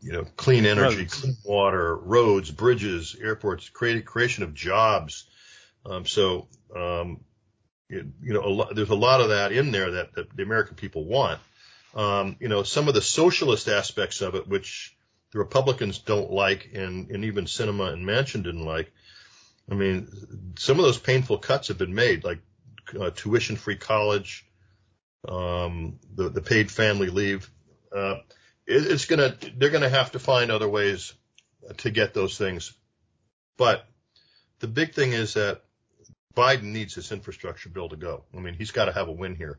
you 0.00 0.12
know, 0.12 0.26
clean 0.36 0.66
energy, 0.66 0.98
roads. 0.98 1.20
clean 1.20 1.36
water, 1.44 1.96
roads, 1.96 2.50
bridges, 2.50 3.16
airports, 3.20 3.68
create, 3.68 4.04
creation 4.04 4.42
of 4.42 4.52
jobs. 4.52 5.28
Um, 5.86 6.04
so, 6.04 6.48
um, 6.74 7.20
it, 7.88 8.06
you 8.22 8.34
know, 8.34 8.44
a 8.44 8.48
lot, 8.48 8.74
there's 8.74 8.90
a 8.90 8.94
lot 8.94 9.20
of 9.20 9.30
that 9.30 9.52
in 9.52 9.72
there 9.72 9.92
that, 9.92 10.14
that 10.14 10.36
the 10.36 10.42
American 10.42 10.76
people 10.76 11.04
want. 11.04 11.40
Um, 11.94 12.36
you 12.38 12.48
know, 12.48 12.62
some 12.62 12.88
of 12.88 12.94
the 12.94 13.02
socialist 13.02 13.68
aspects 13.68 14.20
of 14.20 14.34
it, 14.34 14.46
which 14.46 14.96
the 15.32 15.38
Republicans 15.38 15.98
don't 15.98 16.30
like, 16.30 16.70
and, 16.74 17.10
and 17.10 17.24
even 17.24 17.46
Sinema 17.46 17.92
and 17.92 18.04
Manchin 18.04 18.42
didn't 18.42 18.64
like. 18.64 18.92
I 19.70 19.74
mean, 19.74 20.08
some 20.58 20.78
of 20.78 20.84
those 20.84 20.98
painful 20.98 21.38
cuts 21.38 21.68
have 21.68 21.78
been 21.78 21.94
made, 21.94 22.24
like 22.24 22.40
uh, 22.98 23.10
tuition-free 23.10 23.76
college, 23.76 24.46
um, 25.26 25.98
the, 26.14 26.28
the 26.28 26.40
paid 26.40 26.70
family 26.70 27.08
leave. 27.08 27.50
Uh, 27.94 28.16
it, 28.66 28.86
it's 28.86 29.06
gonna, 29.06 29.34
they're 29.56 29.70
gonna 29.70 29.88
have 29.88 30.12
to 30.12 30.18
find 30.18 30.50
other 30.50 30.68
ways 30.68 31.12
to 31.78 31.90
get 31.90 32.14
those 32.14 32.38
things. 32.38 32.72
But 33.56 33.86
the 34.60 34.68
big 34.68 34.94
thing 34.94 35.12
is 35.12 35.34
that 35.34 35.62
Biden 36.38 36.72
needs 36.72 36.94
this 36.94 37.10
infrastructure 37.10 37.68
bill 37.68 37.88
to 37.88 37.96
go. 37.96 38.22
I 38.32 38.38
mean, 38.38 38.54
he's 38.54 38.70
got 38.70 38.84
to 38.84 38.92
have 38.92 39.08
a 39.08 39.12
win 39.12 39.34
here. 39.34 39.58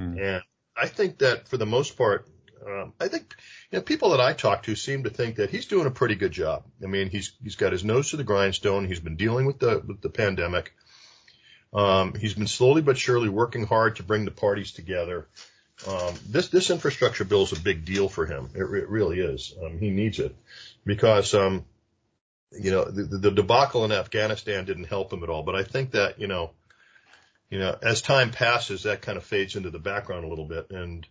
Mm. 0.00 0.20
And 0.20 0.42
I 0.76 0.88
think 0.88 1.18
that 1.18 1.46
for 1.46 1.56
the 1.56 1.66
most 1.66 1.96
part, 1.96 2.28
um, 2.66 2.92
I 3.00 3.06
think 3.06 3.36
you 3.70 3.78
know, 3.78 3.82
people 3.82 4.10
that 4.10 4.20
I 4.20 4.32
talk 4.32 4.64
to 4.64 4.74
seem 4.74 5.04
to 5.04 5.10
think 5.10 5.36
that 5.36 5.50
he's 5.50 5.66
doing 5.66 5.86
a 5.86 5.90
pretty 5.90 6.16
good 6.16 6.32
job. 6.32 6.64
I 6.82 6.86
mean, 6.86 7.10
he's 7.10 7.32
he's 7.40 7.54
got 7.54 7.70
his 7.70 7.84
nose 7.84 8.10
to 8.10 8.16
the 8.16 8.24
grindstone. 8.24 8.86
He's 8.88 8.98
been 8.98 9.14
dealing 9.14 9.46
with 9.46 9.60
the 9.60 9.82
with 9.86 10.00
the 10.00 10.10
pandemic. 10.10 10.74
Um, 11.72 12.14
he's 12.14 12.34
been 12.34 12.48
slowly 12.48 12.82
but 12.82 12.98
surely 12.98 13.28
working 13.28 13.64
hard 13.64 13.96
to 13.96 14.02
bring 14.02 14.24
the 14.24 14.32
parties 14.32 14.72
together. 14.72 15.28
Um, 15.86 16.14
this 16.28 16.48
this 16.48 16.70
infrastructure 16.70 17.24
bill 17.24 17.44
is 17.44 17.52
a 17.52 17.60
big 17.60 17.84
deal 17.84 18.08
for 18.08 18.26
him. 18.26 18.50
It, 18.54 18.62
it 18.62 18.88
really 18.88 19.20
is. 19.20 19.54
Um, 19.64 19.78
he 19.78 19.90
needs 19.90 20.18
it 20.18 20.34
because 20.84 21.34
um, 21.34 21.64
you 22.52 22.70
know 22.70 22.84
the, 22.84 23.02
the 23.02 23.30
debacle 23.30 23.84
in 23.84 23.92
Afghanistan 23.92 24.64
didn't 24.64 24.84
help 24.84 25.12
him 25.12 25.22
at 25.22 25.30
all. 25.30 25.42
But 25.42 25.54
I 25.54 25.64
think 25.64 25.92
that 25.92 26.20
you 26.20 26.26
know 26.26 26.50
you 27.48 27.58
know 27.58 27.76
as 27.82 28.02
time 28.02 28.30
passes, 28.30 28.84
that 28.84 29.02
kind 29.02 29.18
of 29.18 29.24
fades 29.24 29.56
into 29.56 29.70
the 29.70 29.78
background 29.78 30.24
a 30.24 30.28
little 30.28 30.46
bit 30.46 30.70
and 30.70 31.06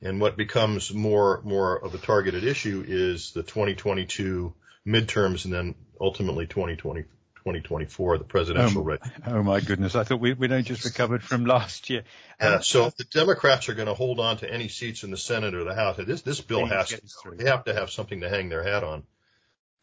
And 0.00 0.20
what 0.20 0.36
becomes 0.36 0.92
more 0.92 1.40
more 1.44 1.76
of 1.84 1.94
a 1.94 1.98
targeted 1.98 2.44
issue 2.44 2.84
is 2.86 3.32
the 3.32 3.42
2022 3.42 4.54
midterms 4.86 5.44
and 5.44 5.52
then 5.52 5.74
ultimately 6.00 6.46
2020, 6.46 7.02
2024, 7.02 8.18
the 8.18 8.24
presidential 8.24 8.82
oh, 8.82 8.84
race. 8.84 9.00
Oh 9.26 9.42
my 9.42 9.60
goodness! 9.60 9.96
I 9.96 10.04
thought 10.04 10.20
we 10.20 10.34
we'd 10.34 10.52
only 10.52 10.62
just 10.62 10.84
recovered 10.84 11.22
from 11.22 11.44
last 11.44 11.90
year. 11.90 12.04
Uh, 12.40 12.60
so 12.60 12.86
if 12.86 12.96
the 12.96 13.04
Democrats 13.04 13.68
are 13.68 13.74
going 13.74 13.88
to 13.88 13.94
hold 13.94 14.20
on 14.20 14.36
to 14.38 14.52
any 14.52 14.68
seats 14.68 15.02
in 15.02 15.10
the 15.10 15.16
Senate 15.16 15.54
or 15.54 15.64
the 15.64 15.74
House, 15.74 15.96
this 15.96 16.22
this 16.22 16.40
bill 16.40 16.66
has 16.66 16.88
to, 16.90 17.00
they 17.36 17.50
have 17.50 17.64
to 17.64 17.74
have 17.74 17.90
something 17.90 18.20
to 18.20 18.28
hang 18.28 18.48
their 18.48 18.62
hat 18.62 18.84
on. 18.84 19.02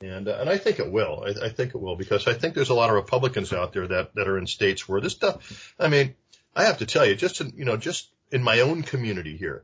And 0.06 0.28
uh, 0.28 0.38
and 0.40 0.50
I 0.50 0.58
think 0.58 0.80
it 0.80 0.92
will. 0.92 1.26
I, 1.26 1.46
I 1.46 1.50
think 1.50 1.76
it 1.76 1.82
will 1.82 1.96
because 1.96 2.28
I 2.28 2.34
think 2.34 2.54
there's 2.54 2.70
a 2.70 2.76
lot 2.76 2.90
of 2.90 2.96
Republicans 2.96 3.54
out 3.54 3.74
there 3.74 3.88
that 3.88 4.16
that 4.16 4.28
are 4.28 4.38
in 4.38 4.48
states 4.48 4.88
where 4.88 5.02
this 5.02 5.14
stuff. 5.14 5.74
I 5.80 5.88
mean, 5.88 6.16
I 6.56 6.66
have 6.66 6.80
to 6.80 6.86
tell 6.86 7.06
you, 7.06 7.16
just 7.16 7.42
in, 7.42 7.54
you 7.56 7.66
know, 7.66 7.78
just 7.78 8.10
in 8.32 8.44
my 8.44 8.62
own 8.62 8.84
community 8.84 9.38
here, 9.38 9.64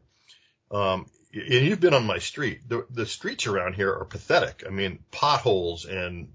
um, 0.72 1.08
and 1.34 1.66
you've 1.66 1.80
been 1.80 1.94
on 1.94 2.06
my 2.06 2.20
street. 2.20 2.68
The 2.68 2.86
the 2.90 3.06
streets 3.06 3.48
around 3.48 3.74
here 3.74 3.94
are 3.94 4.06
pathetic. 4.06 4.64
I 4.68 4.72
mean, 4.72 5.00
potholes 5.12 5.86
and 5.86 6.30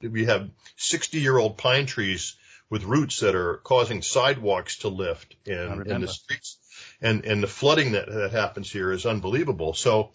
we 0.00 0.26
have 0.26 0.50
60 0.76 1.18
year 1.18 1.36
old 1.36 1.58
pine 1.58 1.86
trees 1.86 2.36
with 2.68 2.84
roots 2.84 3.20
that 3.20 3.34
are 3.34 3.56
causing 3.56 4.00
sidewalks 4.00 4.78
to 4.78 4.88
lift 4.88 5.34
and, 5.46 5.86
and 5.88 6.02
the 6.04 6.08
streets 6.08 6.58
and, 7.00 7.24
and 7.24 7.42
the 7.42 7.48
flooding 7.48 7.92
that, 7.92 8.06
that 8.06 8.32
happens 8.32 8.70
here 8.70 8.92
is 8.92 9.06
unbelievable. 9.06 9.74
So, 9.74 10.12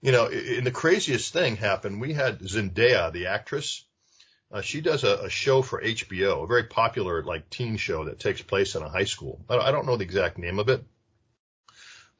you 0.00 0.12
know, 0.12 0.26
and 0.26 0.66
the 0.66 0.70
craziest 0.70 1.32
thing 1.32 1.56
happened. 1.56 2.00
We 2.00 2.12
had 2.12 2.40
Zendaya, 2.40 3.12
the 3.12 3.26
actress. 3.26 3.84
Uh, 4.50 4.62
she 4.62 4.80
does 4.80 5.04
a, 5.04 5.24
a 5.24 5.30
show 5.30 5.60
for 5.60 5.82
HBO, 5.82 6.44
a 6.44 6.46
very 6.46 6.64
popular 6.64 7.22
like 7.22 7.50
teen 7.50 7.76
show 7.76 8.04
that 8.04 8.18
takes 8.18 8.40
place 8.40 8.74
in 8.74 8.82
a 8.82 8.88
high 8.88 9.04
school. 9.04 9.44
I, 9.48 9.58
I 9.58 9.70
don't 9.72 9.86
know 9.86 9.96
the 9.96 10.04
exact 10.04 10.38
name 10.38 10.58
of 10.58 10.68
it, 10.68 10.82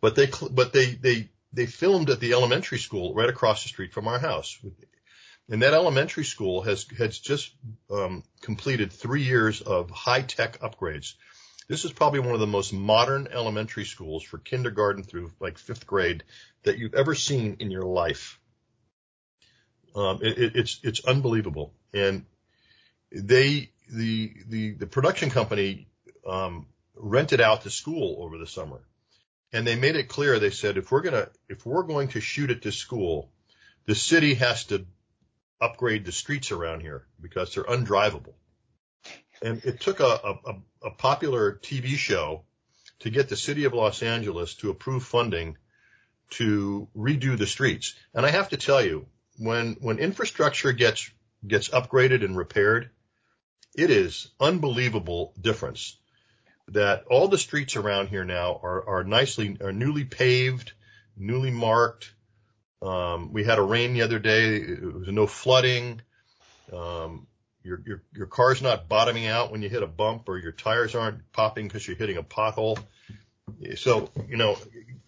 but 0.01 0.15
they, 0.15 0.29
but 0.51 0.73
they, 0.73 0.87
they, 0.87 1.31
they 1.53 1.67
filmed 1.67 2.11
at 2.11 2.21
the 2.21 2.33
elementary 2.33 2.79
school 2.79 3.15
right 3.15 3.29
across 3.29 3.63
the 3.63 3.69
street 3.69 3.93
from 3.93 4.09
our 4.09 4.19
house. 4.19 4.59
And 5.51 5.63
that 5.63 5.73
elementary 5.73 6.25
school 6.25 6.61
has 6.63 6.87
has 6.99 7.19
just 7.19 7.53
um, 7.91 8.23
completed 8.43 8.93
three 8.93 9.23
years 9.23 9.63
of 9.63 9.91
high 9.91 10.21
tech 10.21 10.61
upgrades. 10.61 11.15
This 11.69 11.85
is 11.85 11.93
probably 11.93 12.21
one 12.21 12.33
of 12.33 12.41
the 12.41 12.47
most 12.47 12.73
modern 12.73 13.29
elementary 13.31 13.85
schools 13.85 14.23
for 14.23 14.39
kindergarten 14.39 15.03
through 15.05 15.33
like 15.39 15.59
fifth 15.59 15.87
grade 15.87 16.25
that 16.63 16.79
you've 16.79 16.95
ever 16.95 17.15
seen 17.15 17.59
in 17.61 17.71
your 17.71 17.83
life. 17.83 18.41
Um, 19.95 20.21
it, 20.23 20.39
it, 20.39 20.57
it's 20.57 20.81
it's 20.83 21.05
unbelievable, 21.05 21.75
and 21.93 22.25
they 23.13 23.71
the 23.91 24.33
the 24.49 24.73
the 24.75 24.87
production 24.87 25.29
company 25.29 25.89
um, 26.27 26.67
rented 26.95 27.41
out 27.41 27.65
the 27.65 27.71
school 27.71 28.17
over 28.21 28.39
the 28.39 28.47
summer, 28.47 28.81
and 29.53 29.67
they 29.67 29.77
made 29.77 29.97
it 29.97 30.09
clear. 30.09 30.39
They 30.39 30.51
said 30.51 30.79
if 30.79 30.91
we're 30.91 31.03
gonna 31.03 31.29
if 31.51 31.67
we're 31.67 31.83
going 31.83 32.09
to 32.09 32.21
shoot 32.21 32.51
at 32.51 32.63
this 32.63 32.77
school, 32.77 33.31
the 33.85 33.95
city 33.95 34.35
has 34.35 34.65
to 34.67 34.87
upgrade 35.61 36.07
the 36.07 36.13
streets 36.13 36.51
around 36.51 36.81
here 36.81 37.07
because 37.21 37.55
they're 37.55 37.65
undrivable. 37.65 38.35
And 39.43 39.65
it 39.65 39.81
took 39.81 40.01
a, 40.01 40.05
a, 40.05 40.55
a 40.83 40.91
popular 40.91 41.59
TV 41.63 41.97
show 41.97 42.45
to 43.01 43.11
get 43.11 43.29
the 43.29 43.37
city 43.37 43.65
of 43.65 43.75
Los 43.75 44.03
Angeles 44.03 44.55
to 44.57 44.71
approve 44.71 45.05
funding 45.05 45.57
to 46.31 46.89
redo 46.97 47.39
the 47.39 47.47
streets. 47.47 47.95
And 48.15 48.27
I 48.27 48.31
have 48.31 48.51
to 48.51 48.57
tell 48.57 48.85
you, 48.85 49.07
when, 49.39 49.77
when 49.81 49.99
infrastructure 49.99 50.73
gets, 50.73 51.11
gets 51.47 51.69
upgraded 51.69 52.25
and 52.25 52.37
repaired, 52.37 52.91
it 53.77 53.91
is 53.91 54.29
unbelievable 54.41 55.33
difference 55.41 55.97
that 56.69 57.05
all 57.09 57.29
the 57.29 57.39
streets 57.39 57.77
around 57.77 58.09
here 58.09 58.25
now 58.25 58.61
are, 58.63 58.89
are 58.89 59.05
nicely, 59.05 59.57
are 59.63 59.73
newly 59.73 60.05
paved, 60.05 60.73
newly 61.17 61.51
marked, 61.51 62.13
um, 62.81 63.33
we 63.33 63.45
had 63.45 63.59
a 63.59 63.63
rain 63.63 63.93
the 63.93 64.03
other 64.03 64.19
day. 64.19 64.57
It 64.57 64.83
was 64.83 65.09
no 65.09 65.27
flooding. 65.27 66.01
Um, 66.73 67.27
your, 67.69 67.83
your, 67.87 68.03
your 68.15 68.27
car's 68.27 68.63
not 68.63 68.89
bottoming 68.89 69.27
out 69.27 69.53
when 69.53 69.63
you 69.63 69.69
hit 69.69 69.83
a 69.83 69.87
bump 69.87 70.29
or 70.29 70.39
your 70.39 70.53
tires 70.53 70.95
aren't 70.95 71.31
popping 71.33 71.69
because 71.69 71.87
you're 71.87 71.97
hitting 71.97 72.17
a 72.17 72.23
pothole. 72.23 72.79
So, 73.77 74.11
you 74.29 74.37
know, 74.37 74.57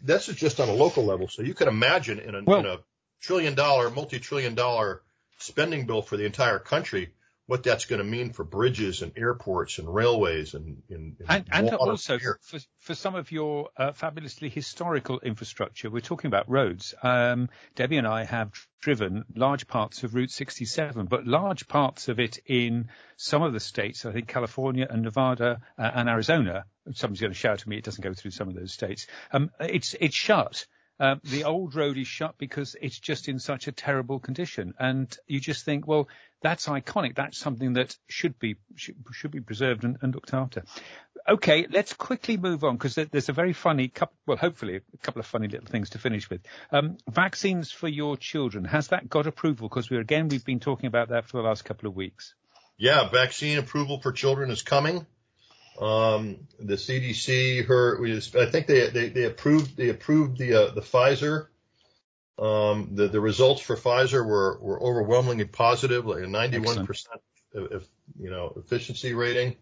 this 0.03 0.29
is 0.29 0.37
just 0.37 0.61
on 0.61 0.69
a 0.69 0.73
local 0.73 1.05
level. 1.05 1.29
So 1.29 1.43
you 1.43 1.55
can 1.55 1.69
imagine 1.69 2.21
in 2.21 2.35
a, 2.35 2.43
well, 2.45 2.61
in 2.61 2.67
a 2.67 2.79
trillion 3.21 3.55
dollar, 3.55 3.91
multi-trillion 3.91 4.55
dollar 4.55 5.03
spending 5.39 5.87
bill 5.87 6.03
for 6.03 6.17
the 6.17 6.27
entire 6.27 6.59
country, 6.59 7.11
what 7.51 7.65
that's 7.65 7.87
going 7.87 7.99
to 7.99 8.05
mean 8.05 8.31
for 8.31 8.45
bridges 8.45 9.03
and 9.03 9.11
airports 9.17 9.81
and 9.81 9.93
railways 9.93 10.55
and 10.55 10.85
and, 10.89 11.17
and, 11.29 11.45
and 11.51 11.71
also 11.71 12.17
for, 12.43 12.61
for 12.79 12.95
some 12.95 13.17
of 13.17 13.33
your 13.33 13.71
uh, 13.77 13.91
fabulously 13.91 14.49
historical 14.49 15.19
infrastructure. 15.19 15.91
We're 15.91 15.99
talking 15.99 16.29
about 16.29 16.49
roads. 16.49 16.95
Um, 17.03 17.49
Debbie 17.75 17.97
and 17.97 18.07
I 18.07 18.23
have 18.23 18.53
driven 18.81 19.25
large 19.35 19.67
parts 19.67 20.05
of 20.05 20.15
Route 20.15 20.31
67, 20.31 21.07
but 21.07 21.27
large 21.27 21.67
parts 21.67 22.07
of 22.07 22.21
it 22.21 22.39
in 22.47 22.89
some 23.17 23.43
of 23.43 23.53
the 23.53 23.59
states, 23.59 24.07
I 24.07 24.13
think 24.13 24.29
California 24.29 24.87
and 24.89 25.03
Nevada 25.03 25.61
uh, 25.77 25.91
and 25.93 26.09
Arizona. 26.09 26.67
Somebody's 26.95 27.21
going 27.21 27.33
to 27.33 27.39
shout 27.39 27.63
at 27.63 27.67
me. 27.67 27.79
It 27.79 27.85
doesn't 27.85 28.05
go 28.05 28.15
through 28.15 28.31
some 28.31 28.47
of 28.47 28.55
those 28.55 28.73
states. 28.73 29.09
Um, 29.33 29.51
it's 29.59 29.97
it's 29.99 30.15
shut. 30.15 30.67
Uh, 31.01 31.17
the 31.25 31.45
old 31.45 31.75
road 31.75 31.97
is 31.97 32.07
shut 32.07 32.35
because 32.37 32.77
it's 32.81 32.99
just 32.99 33.27
in 33.27 33.39
such 33.39 33.67
a 33.69 33.73
terrible 33.73 34.21
condition. 34.21 34.75
And 34.79 35.17
you 35.27 35.41
just 35.41 35.65
think, 35.65 35.87
well, 35.87 36.09
that's 36.43 36.67
iconic. 36.67 37.17
That's 37.17 37.39
something 37.39 37.73
that 37.73 37.97
should 38.07 38.39
be 38.39 38.57
should, 38.77 38.97
should 39.13 39.31
be 39.31 39.41
preserved 39.41 39.85
and, 39.85 39.97
and, 40.03 40.15
looked 40.15 40.35
after. 40.35 40.63
Okay, 41.27 41.67
let's 41.71 41.95
quickly 41.95 42.37
move 42.37 42.65
on 42.65 42.77
because 42.77 42.95
there's 42.95 43.31
a 43.31 43.33
very 43.33 43.55
funny 43.55 43.89
couple. 43.89 44.15
Well, 44.27 44.37
hopefully 44.37 44.77
a 44.77 44.99
couple 44.99 45.21
of 45.21 45.27
funny 45.27 45.49
little 45.49 45.67
things 45.67 45.91
to 45.91 45.99
finish 45.99 46.29
with. 46.29 46.43
Um, 46.71 46.99
vaccines 47.09 47.73
for 47.73 47.89
your 47.89 48.19
children 48.19 48.65
has 48.65 48.89
that 48.89 49.09
got 49.09 49.27
approval? 49.27 49.69
Because 49.69 49.89
we 49.89 49.97
again 49.97 50.29
we've 50.29 50.45
been 50.45 50.61
talking 50.61 50.87
about 50.87 51.09
that 51.09 51.27
for 51.27 51.39
the 51.39 51.43
last 51.43 51.65
couple 51.65 51.89
of 51.89 51.97
weeks. 51.97 52.35
Yeah, 52.77 53.09
vaccine 53.09 53.59
approval 53.59 54.01
for 54.01 54.13
children 54.13 54.51
is 54.51 54.63
coming. 54.63 55.07
Um, 55.81 56.47
the 56.59 56.75
CDC, 56.75 57.65
her, 57.65 58.05
I 58.39 58.47
think 58.51 58.67
they, 58.67 58.89
they, 58.91 59.09
they 59.09 59.25
approved, 59.25 59.79
they 59.79 59.89
approved 59.89 60.37
the, 60.37 60.55
uh, 60.55 60.71
the 60.75 60.83
Pfizer. 60.83 61.47
Um, 62.39 62.91
the, 62.93 63.09
the 63.09 63.21
results 63.21 63.63
for 63.63 63.77
Pfizer 63.77 64.25
were, 64.25 64.59
were 64.61 64.83
overwhelmingly 64.83 65.47
positive, 65.47 66.05
like 66.05 66.23
a 66.23 66.27
91% 66.27 67.07
of, 67.55 67.89
you 68.19 68.31
know, 68.31 68.53
efficiency 68.57 69.15
rating. 69.15 69.57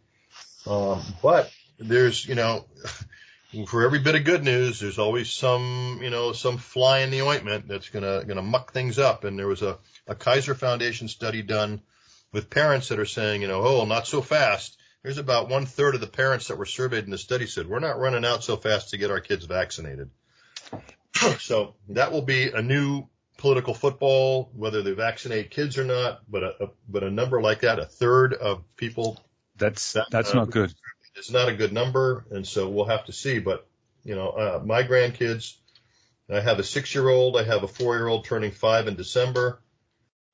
Um, 0.67 1.03
but 1.23 1.53
there's, 1.79 2.27
you 2.27 2.35
know, 2.35 2.67
for 3.69 3.85
every 3.85 4.01
bit 4.01 4.17
of 4.17 4.25
good 4.25 4.43
news, 4.43 4.81
there's 4.81 4.99
always 4.99 5.31
some, 5.31 6.01
you 6.03 6.11
know, 6.11 6.33
some 6.33 6.59
fly 6.59 7.01
in 7.01 7.11
the 7.11 7.23
ointment 7.23 7.69
that's 7.69 7.91
gonna, 7.91 8.25
gonna 8.25 8.43
muck 8.43 8.73
things 8.73 8.99
up. 8.99 9.23
And 9.23 9.39
there 9.39 9.47
was 9.47 9.63
a, 9.63 9.79
a 10.09 10.17
Kaiser 10.17 10.57
Foundation 10.57 11.07
study 11.07 11.43
done 11.43 11.81
with 12.33 12.51
parents 12.51 12.89
that 12.89 12.99
are 12.99 13.07
saying, 13.07 13.43
you 13.43 13.49
know, 13.49 13.63
oh, 13.63 13.85
not 13.85 14.09
so 14.09 14.21
fast 14.21 14.79
there's 15.09 15.17
about 15.17 15.49
one 15.49 15.65
third 15.65 15.95
of 15.95 16.03
the 16.03 16.07
parents 16.07 16.49
that 16.49 16.59
were 16.59 16.67
surveyed 16.67 17.05
in 17.05 17.11
the 17.11 17.17
study 17.17 17.47
said 17.47 17.67
we're 17.67 17.79
not 17.79 17.99
running 17.99 18.27
out 18.27 18.45
so 18.45 18.59
fast 18.59 18.91
to 18.91 18.99
get 18.99 19.11
our 19.11 19.21
kids 19.21 19.47
vaccinated. 19.47 20.11
so 21.39 21.77
that 21.89 22.13
will 22.13 22.21
be 22.21 22.51
a 22.51 22.61
new 22.61 23.07
political 23.39 23.73
football, 23.73 24.51
whether 24.55 24.83
they 24.83 24.93
vaccinate 24.93 25.51
kids 25.51 25.79
or 25.79 25.85
not, 25.85 26.21
but 26.31 26.43
a, 26.43 26.65
a 26.65 26.69
but 26.91 27.05
a 27.05 27.11
number 27.11 27.41
like 27.41 27.61
that, 27.61 27.79
a 27.79 27.87
third 27.87 28.35
of 28.35 28.63
people. 28.77 29.19
That's 29.57 29.95
that, 29.95 30.09
that's 30.11 30.33
uh, 30.33 30.41
not 30.41 30.51
good. 30.51 30.75
It's 31.17 31.31
not 31.31 31.49
a 31.49 31.55
good 31.55 31.73
number, 31.73 32.27
and 32.31 32.47
so 32.47 32.69
we'll 32.69 32.85
have 32.85 33.07
to 33.07 33.13
see. 33.13 33.39
But 33.39 33.67
you 34.05 34.15
know, 34.15 34.29
uh, 34.29 34.63
my 34.63 34.83
grandkids, 34.83 35.57
I 36.31 36.41
have 36.41 36.59
a 36.59 36.65
six-year-old, 36.65 37.39
I 37.39 37.45
have 37.45 37.63
a 37.63 37.69
four-year-old 37.69 38.27
turning 38.27 38.51
five 38.51 38.87
in 38.87 38.95
December. 38.95 39.59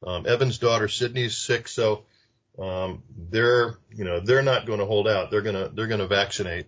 Um, 0.04 0.26
Evan's 0.26 0.58
daughter 0.58 0.88
Sydney's 0.88 1.36
six, 1.36 1.70
so 1.70 2.06
um, 2.58 3.02
they're 3.30 3.76
you 3.90 4.04
know 4.04 4.20
they're 4.20 4.42
not 4.42 4.66
going 4.66 4.78
to 4.78 4.86
hold 4.86 5.08
out. 5.08 5.30
They're 5.30 5.42
gonna 5.42 5.68
they're 5.68 5.86
gonna 5.86 6.06
vaccinate. 6.06 6.66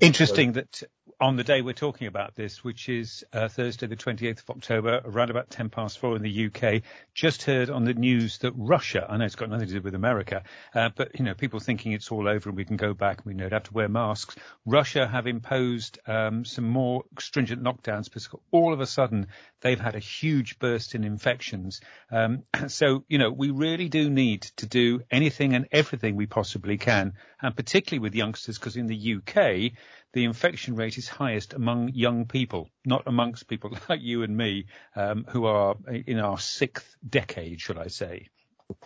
Interesting 0.00 0.52
that 0.52 0.82
on 1.24 1.36
the 1.36 1.44
day 1.44 1.62
we're 1.62 1.72
talking 1.72 2.06
about 2.06 2.34
this, 2.34 2.62
which 2.62 2.86
is 2.90 3.24
uh, 3.32 3.48
Thursday, 3.48 3.86
the 3.86 3.96
28th 3.96 4.42
of 4.42 4.50
October, 4.50 5.00
around 5.06 5.30
about 5.30 5.48
10 5.48 5.70
past 5.70 5.98
four 5.98 6.16
in 6.16 6.22
the 6.22 6.46
UK, 6.46 6.82
just 7.14 7.44
heard 7.44 7.70
on 7.70 7.86
the 7.86 7.94
news 7.94 8.36
that 8.38 8.52
Russia, 8.54 9.06
I 9.08 9.16
know 9.16 9.24
it's 9.24 9.34
got 9.34 9.48
nothing 9.48 9.68
to 9.68 9.72
do 9.72 9.80
with 9.80 9.94
America, 9.94 10.42
uh, 10.74 10.90
but 10.94 11.18
you 11.18 11.24
know, 11.24 11.32
people 11.32 11.60
thinking 11.60 11.92
it's 11.92 12.12
all 12.12 12.28
over 12.28 12.50
and 12.50 12.58
we 12.58 12.66
can 12.66 12.76
go 12.76 12.92
back 12.92 13.24
and 13.24 13.26
we 13.26 13.40
don't 13.40 13.50
have 13.50 13.62
to 13.62 13.72
wear 13.72 13.88
masks. 13.88 14.36
Russia 14.66 15.08
have 15.08 15.26
imposed 15.26 15.98
um, 16.06 16.44
some 16.44 16.68
more 16.68 17.04
stringent 17.18 17.62
lockdowns 17.62 18.04
because 18.04 18.28
all 18.50 18.74
of 18.74 18.80
a 18.80 18.86
sudden 18.86 19.28
they've 19.62 19.80
had 19.80 19.94
a 19.94 20.00
huge 20.00 20.58
burst 20.58 20.94
in 20.94 21.04
infections. 21.04 21.80
Um, 22.10 22.42
so, 22.68 23.02
you 23.08 23.16
know, 23.16 23.30
we 23.30 23.48
really 23.48 23.88
do 23.88 24.10
need 24.10 24.42
to 24.58 24.66
do 24.66 25.00
anything 25.10 25.54
and 25.54 25.68
everything 25.72 26.16
we 26.16 26.26
possibly 26.26 26.76
can, 26.76 27.14
and 27.40 27.56
particularly 27.56 28.00
with 28.00 28.14
youngsters, 28.14 28.58
because 28.58 28.76
in 28.76 28.88
the 28.88 29.14
UK, 29.16 29.72
the 30.14 30.24
infection 30.24 30.76
rate 30.76 30.96
is 30.96 31.08
highest 31.08 31.52
among 31.52 31.90
young 31.90 32.24
people, 32.24 32.70
not 32.86 33.02
amongst 33.06 33.48
people 33.48 33.76
like 33.88 34.00
you 34.00 34.22
and 34.22 34.34
me, 34.34 34.66
um, 34.96 35.26
who 35.28 35.44
are 35.44 35.76
in 36.06 36.18
our 36.18 36.38
sixth 36.38 36.96
decade, 37.06 37.60
should 37.60 37.76
I 37.76 37.88
say. 37.88 38.28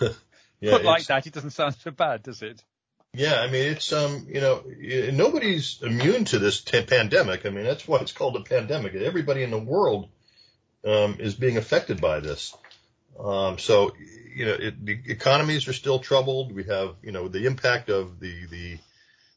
yeah, 0.00 0.08
Put 0.70 0.84
like 0.84 1.06
that, 1.06 1.26
it 1.26 1.34
doesn't 1.34 1.50
sound 1.50 1.74
so 1.74 1.90
bad, 1.90 2.22
does 2.22 2.42
it? 2.42 2.62
Yeah, 3.14 3.40
I 3.40 3.50
mean 3.50 3.70
it's 3.72 3.92
um 3.92 4.26
you 4.26 4.40
know 4.40 4.62
nobody's 5.12 5.82
immune 5.82 6.24
to 6.26 6.38
this 6.38 6.62
t- 6.62 6.82
pandemic. 6.82 7.44
I 7.44 7.50
mean 7.50 7.64
that's 7.64 7.86
why 7.86 7.98
it's 7.98 8.12
called 8.12 8.36
a 8.36 8.40
pandemic. 8.40 8.94
Everybody 8.94 9.42
in 9.42 9.50
the 9.50 9.58
world 9.58 10.08
um, 10.82 11.16
is 11.18 11.34
being 11.34 11.58
affected 11.58 12.00
by 12.00 12.20
this. 12.20 12.56
Um, 13.20 13.58
so 13.58 13.92
you 14.34 14.46
know 14.46 14.54
it, 14.54 14.86
the 14.86 14.98
economies 15.08 15.68
are 15.68 15.74
still 15.74 15.98
troubled. 15.98 16.54
We 16.54 16.64
have 16.64 16.94
you 17.02 17.12
know 17.12 17.28
the 17.28 17.44
impact 17.44 17.90
of 17.90 18.18
the 18.18 18.46
the 18.46 18.78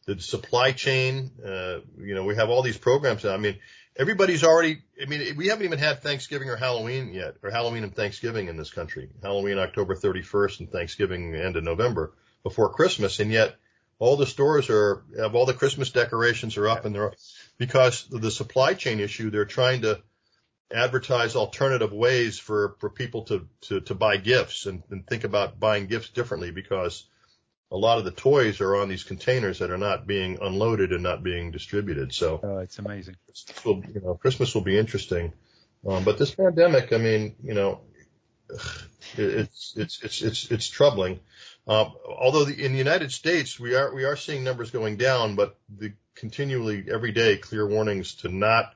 the 0.05 0.19
supply 0.19 0.71
chain. 0.71 1.31
Uh, 1.43 1.79
you 1.97 2.15
know 2.15 2.23
we 2.23 2.35
have 2.35 2.49
all 2.49 2.61
these 2.61 2.77
programs. 2.77 3.25
I 3.25 3.37
mean 3.37 3.57
everybody's 3.95 4.43
already. 4.43 4.83
I 5.01 5.05
mean 5.05 5.35
we 5.35 5.47
haven't 5.47 5.65
even 5.65 5.79
had 5.79 6.01
Thanksgiving 6.01 6.49
or 6.49 6.55
Halloween 6.55 7.13
yet, 7.13 7.35
or 7.43 7.51
Halloween 7.51 7.83
and 7.83 7.95
Thanksgiving 7.95 8.47
in 8.47 8.57
this 8.57 8.71
country. 8.71 9.09
Halloween 9.21 9.57
October 9.57 9.95
31st 9.95 10.59
and 10.61 10.71
Thanksgiving 10.71 11.35
end 11.35 11.55
of 11.55 11.63
November 11.63 12.13
before 12.43 12.69
Christmas, 12.69 13.19
and 13.19 13.31
yet 13.31 13.55
all 13.97 14.17
the 14.17 14.27
stores 14.27 14.69
are 14.69 15.03
have 15.17 15.35
all 15.35 15.45
the 15.45 15.53
Christmas 15.53 15.91
decorations 15.91 16.57
are 16.57 16.67
up 16.67 16.85
and 16.85 16.93
they're 16.93 17.13
because 17.57 18.11
of 18.11 18.21
the 18.21 18.31
supply 18.31 18.73
chain 18.73 18.99
issue. 18.99 19.29
They're 19.29 19.45
trying 19.45 19.81
to 19.81 20.01
advertise 20.73 21.35
alternative 21.35 21.93
ways 21.93 22.37
for 22.37 22.75
for 22.79 22.89
people 22.89 23.23
to 23.23 23.47
to, 23.61 23.81
to 23.81 23.95
buy 23.95 24.17
gifts 24.17 24.65
and, 24.65 24.83
and 24.89 25.05
think 25.07 25.23
about 25.23 25.59
buying 25.59 25.87
gifts 25.87 26.09
differently 26.09 26.51
because 26.51 27.05
a 27.71 27.77
lot 27.77 27.97
of 27.97 28.05
the 28.05 28.11
toys 28.11 28.61
are 28.61 28.75
on 28.75 28.89
these 28.89 29.03
containers 29.03 29.59
that 29.59 29.71
are 29.71 29.77
not 29.77 30.05
being 30.05 30.37
unloaded 30.41 30.91
and 30.91 31.03
not 31.03 31.23
being 31.23 31.51
distributed. 31.51 32.13
So 32.13 32.39
oh, 32.43 32.57
it's 32.59 32.79
amazing. 32.79 33.15
Christmas 33.25 33.65
will, 33.65 33.83
you 33.93 34.01
know, 34.01 34.15
Christmas 34.15 34.53
will 34.53 34.61
be 34.61 34.77
interesting. 34.77 35.33
Um, 35.87 36.03
but 36.03 36.17
this 36.17 36.33
pandemic, 36.33 36.93
I 36.93 36.97
mean, 36.97 37.35
you 37.43 37.53
know, 37.53 37.81
it's 39.17 39.73
it's 39.75 40.03
it's 40.03 40.21
it's 40.21 40.51
it's 40.51 40.69
troubling. 40.69 41.19
Um, 41.67 41.93
although 42.07 42.45
the, 42.45 42.63
in 42.63 42.73
the 42.73 42.77
United 42.77 43.11
States, 43.11 43.59
we 43.59 43.75
are, 43.75 43.93
we 43.93 44.03
are 44.03 44.15
seeing 44.15 44.43
numbers 44.43 44.69
going 44.69 44.97
down, 44.97 45.35
but 45.35 45.57
the 45.75 45.93
continually 46.13 46.85
every 46.91 47.11
day 47.11 47.37
clear 47.37 47.67
warnings 47.67 48.15
to 48.15 48.29
not, 48.29 48.71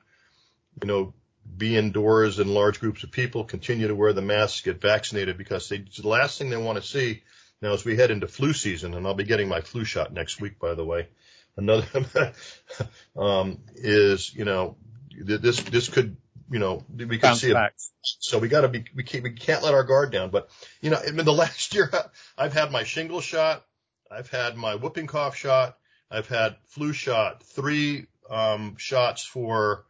you 0.82 0.88
know, 0.88 1.14
be 1.56 1.76
indoors 1.76 2.40
in 2.40 2.52
large 2.52 2.80
groups 2.80 3.04
of 3.04 3.12
people, 3.12 3.44
continue 3.44 3.86
to 3.86 3.94
wear 3.94 4.12
the 4.12 4.22
masks, 4.22 4.62
get 4.62 4.80
vaccinated 4.80 5.38
because 5.38 5.68
they, 5.68 5.78
the 5.78 6.08
last 6.08 6.38
thing 6.38 6.50
they 6.50 6.56
want 6.56 6.82
to 6.82 6.86
see 6.86 7.22
now 7.62 7.72
as 7.72 7.84
we 7.84 7.96
head 7.96 8.10
into 8.10 8.26
flu 8.26 8.52
season, 8.52 8.94
and 8.94 9.06
I'll 9.06 9.14
be 9.14 9.24
getting 9.24 9.48
my 9.48 9.60
flu 9.60 9.84
shot 9.84 10.12
next 10.12 10.40
week, 10.40 10.58
by 10.58 10.74
the 10.74 10.84
way. 10.84 11.08
Another, 11.56 12.32
um, 13.16 13.58
is, 13.74 14.34
you 14.34 14.44
know, 14.44 14.76
this, 15.10 15.60
this 15.62 15.88
could 15.88 16.16
you 16.50 16.58
know, 16.58 16.84
we 16.94 17.18
can 17.18 17.36
see 17.36 17.52
it. 17.52 17.72
So 18.02 18.38
we 18.38 18.48
got 18.48 18.62
to 18.62 18.68
be, 18.68 18.84
we 18.94 19.04
can't, 19.04 19.22
we 19.22 19.30
can't 19.30 19.62
let 19.62 19.72
our 19.72 19.84
guard 19.84 20.10
down. 20.10 20.30
But, 20.30 20.50
you 20.80 20.90
know, 20.90 20.98
in 21.00 21.16
the 21.16 21.32
last 21.32 21.74
year, 21.74 21.90
I've 22.36 22.52
had 22.52 22.72
my 22.72 22.82
shingle 22.82 23.20
shot. 23.20 23.64
I've 24.10 24.28
had 24.28 24.56
my 24.56 24.74
whooping 24.74 25.06
cough 25.06 25.36
shot. 25.36 25.78
I've 26.10 26.26
had 26.26 26.56
flu 26.66 26.92
shot, 26.92 27.44
three, 27.44 28.06
um, 28.28 28.74
shots 28.78 29.24
for 29.24 29.84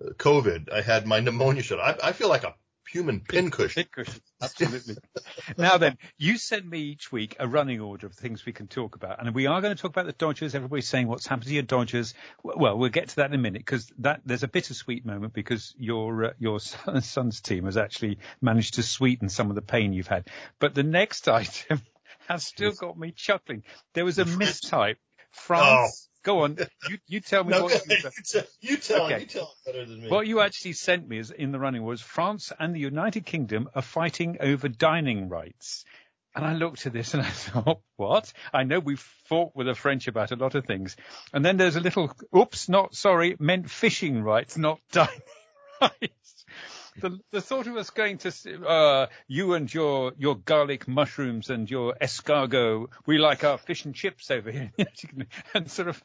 uh, 0.00 0.10
COVID. 0.10 0.72
I 0.72 0.80
had 0.80 1.06
my 1.06 1.18
pneumonia 1.18 1.62
shot. 1.62 1.80
I, 1.80 2.08
I 2.08 2.12
feel 2.12 2.28
like 2.28 2.44
a 2.44 2.54
human 2.96 3.20
pincushion. 3.20 3.84
Pincushion, 3.84 4.22
absolutely. 4.42 4.96
now 5.58 5.76
then, 5.76 5.98
you 6.16 6.38
send 6.38 6.68
me 6.68 6.80
each 6.80 7.12
week 7.12 7.36
a 7.38 7.46
running 7.46 7.80
order 7.80 8.06
of 8.06 8.14
things 8.14 8.46
we 8.46 8.52
can 8.52 8.66
talk 8.66 8.94
about, 8.94 9.20
and 9.20 9.34
we 9.34 9.46
are 9.46 9.60
going 9.60 9.74
to 9.74 9.80
talk 9.80 9.90
about 9.90 10.06
the 10.06 10.12
Dodgers. 10.12 10.54
Everybody's 10.54 10.88
saying 10.88 11.06
what's 11.06 11.26
happened 11.26 11.46
to 11.46 11.54
your 11.54 11.62
Dodgers. 11.62 12.14
Well, 12.42 12.78
we'll 12.78 12.90
get 12.90 13.08
to 13.10 13.16
that 13.16 13.30
in 13.30 13.34
a 13.34 13.42
minute 13.42 13.60
because 13.60 13.92
that 13.98 14.22
there's 14.24 14.42
a 14.42 14.48
bittersweet 14.48 15.04
moment 15.04 15.34
because 15.34 15.74
your 15.78 16.24
uh, 16.24 16.32
your 16.38 16.58
son's 17.00 17.40
team 17.40 17.64
has 17.64 17.76
actually 17.76 18.18
managed 18.40 18.74
to 18.74 18.82
sweeten 18.82 19.28
some 19.28 19.50
of 19.50 19.56
the 19.56 19.62
pain 19.62 19.92
you've 19.92 20.06
had. 20.06 20.28
But 20.58 20.74
the 20.74 20.82
next 20.82 21.28
item 21.42 21.82
has 22.28 22.44
still 22.44 22.72
got 22.72 22.98
me 22.98 23.12
chuckling. 23.12 23.62
There 23.94 24.04
was 24.04 24.18
a 24.18 24.24
mistype. 24.24 24.96
France. 25.36 25.64
Oh 25.64 26.06
Go 26.26 26.40
on. 26.40 26.58
You, 26.90 26.98
you 27.06 27.20
tell 27.20 27.44
me 27.44 27.50
no, 27.52 27.62
what 27.62 27.86
you, 27.86 27.96
tell, 28.24 28.42
uh, 28.42 28.44
you 28.60 28.76
tell 28.78 29.02
okay. 29.04 29.20
you 29.20 29.26
tell 29.26 29.54
better 29.64 29.84
than 29.84 30.02
me. 30.02 30.08
What 30.08 30.26
you 30.26 30.40
actually 30.40 30.72
sent 30.72 31.08
me 31.08 31.18
is 31.18 31.30
in 31.30 31.52
the 31.52 31.60
running 31.60 31.84
was 31.84 32.00
France 32.00 32.52
and 32.58 32.74
the 32.74 32.80
United 32.80 33.24
Kingdom 33.24 33.68
are 33.76 33.82
fighting 33.82 34.38
over 34.40 34.68
dining 34.68 35.28
rights. 35.28 35.84
And 36.34 36.44
I 36.44 36.54
looked 36.54 36.84
at 36.84 36.92
this 36.92 37.14
and 37.14 37.22
I 37.22 37.30
thought, 37.30 37.80
what? 37.94 38.32
I 38.52 38.64
know 38.64 38.80
we've 38.80 38.98
fought 39.28 39.52
with 39.54 39.68
the 39.68 39.76
French 39.76 40.08
about 40.08 40.32
a 40.32 40.36
lot 40.36 40.56
of 40.56 40.66
things. 40.66 40.96
And 41.32 41.44
then 41.44 41.58
there's 41.58 41.76
a 41.76 41.80
little, 41.80 42.12
oops, 42.36 42.68
not 42.68 42.96
sorry, 42.96 43.36
meant 43.38 43.70
fishing 43.70 44.20
rights, 44.20 44.58
not 44.58 44.80
dining 44.90 45.22
rights 45.80 46.35
the, 47.00 47.18
the 47.30 47.40
thought 47.40 47.66
of 47.66 47.76
us 47.76 47.90
going 47.90 48.18
to 48.18 48.66
uh, 48.66 49.06
you 49.28 49.54
and 49.54 49.72
your 49.72 50.12
your 50.16 50.36
garlic 50.36 50.88
mushrooms 50.88 51.50
and 51.50 51.70
your 51.70 51.94
escargot, 52.00 52.88
we 53.06 53.18
like 53.18 53.44
our 53.44 53.58
fish 53.58 53.84
and 53.84 53.94
chips 53.94 54.30
over 54.30 54.50
here, 54.50 54.72
and 55.54 55.70
sort 55.70 55.88
of 55.88 56.02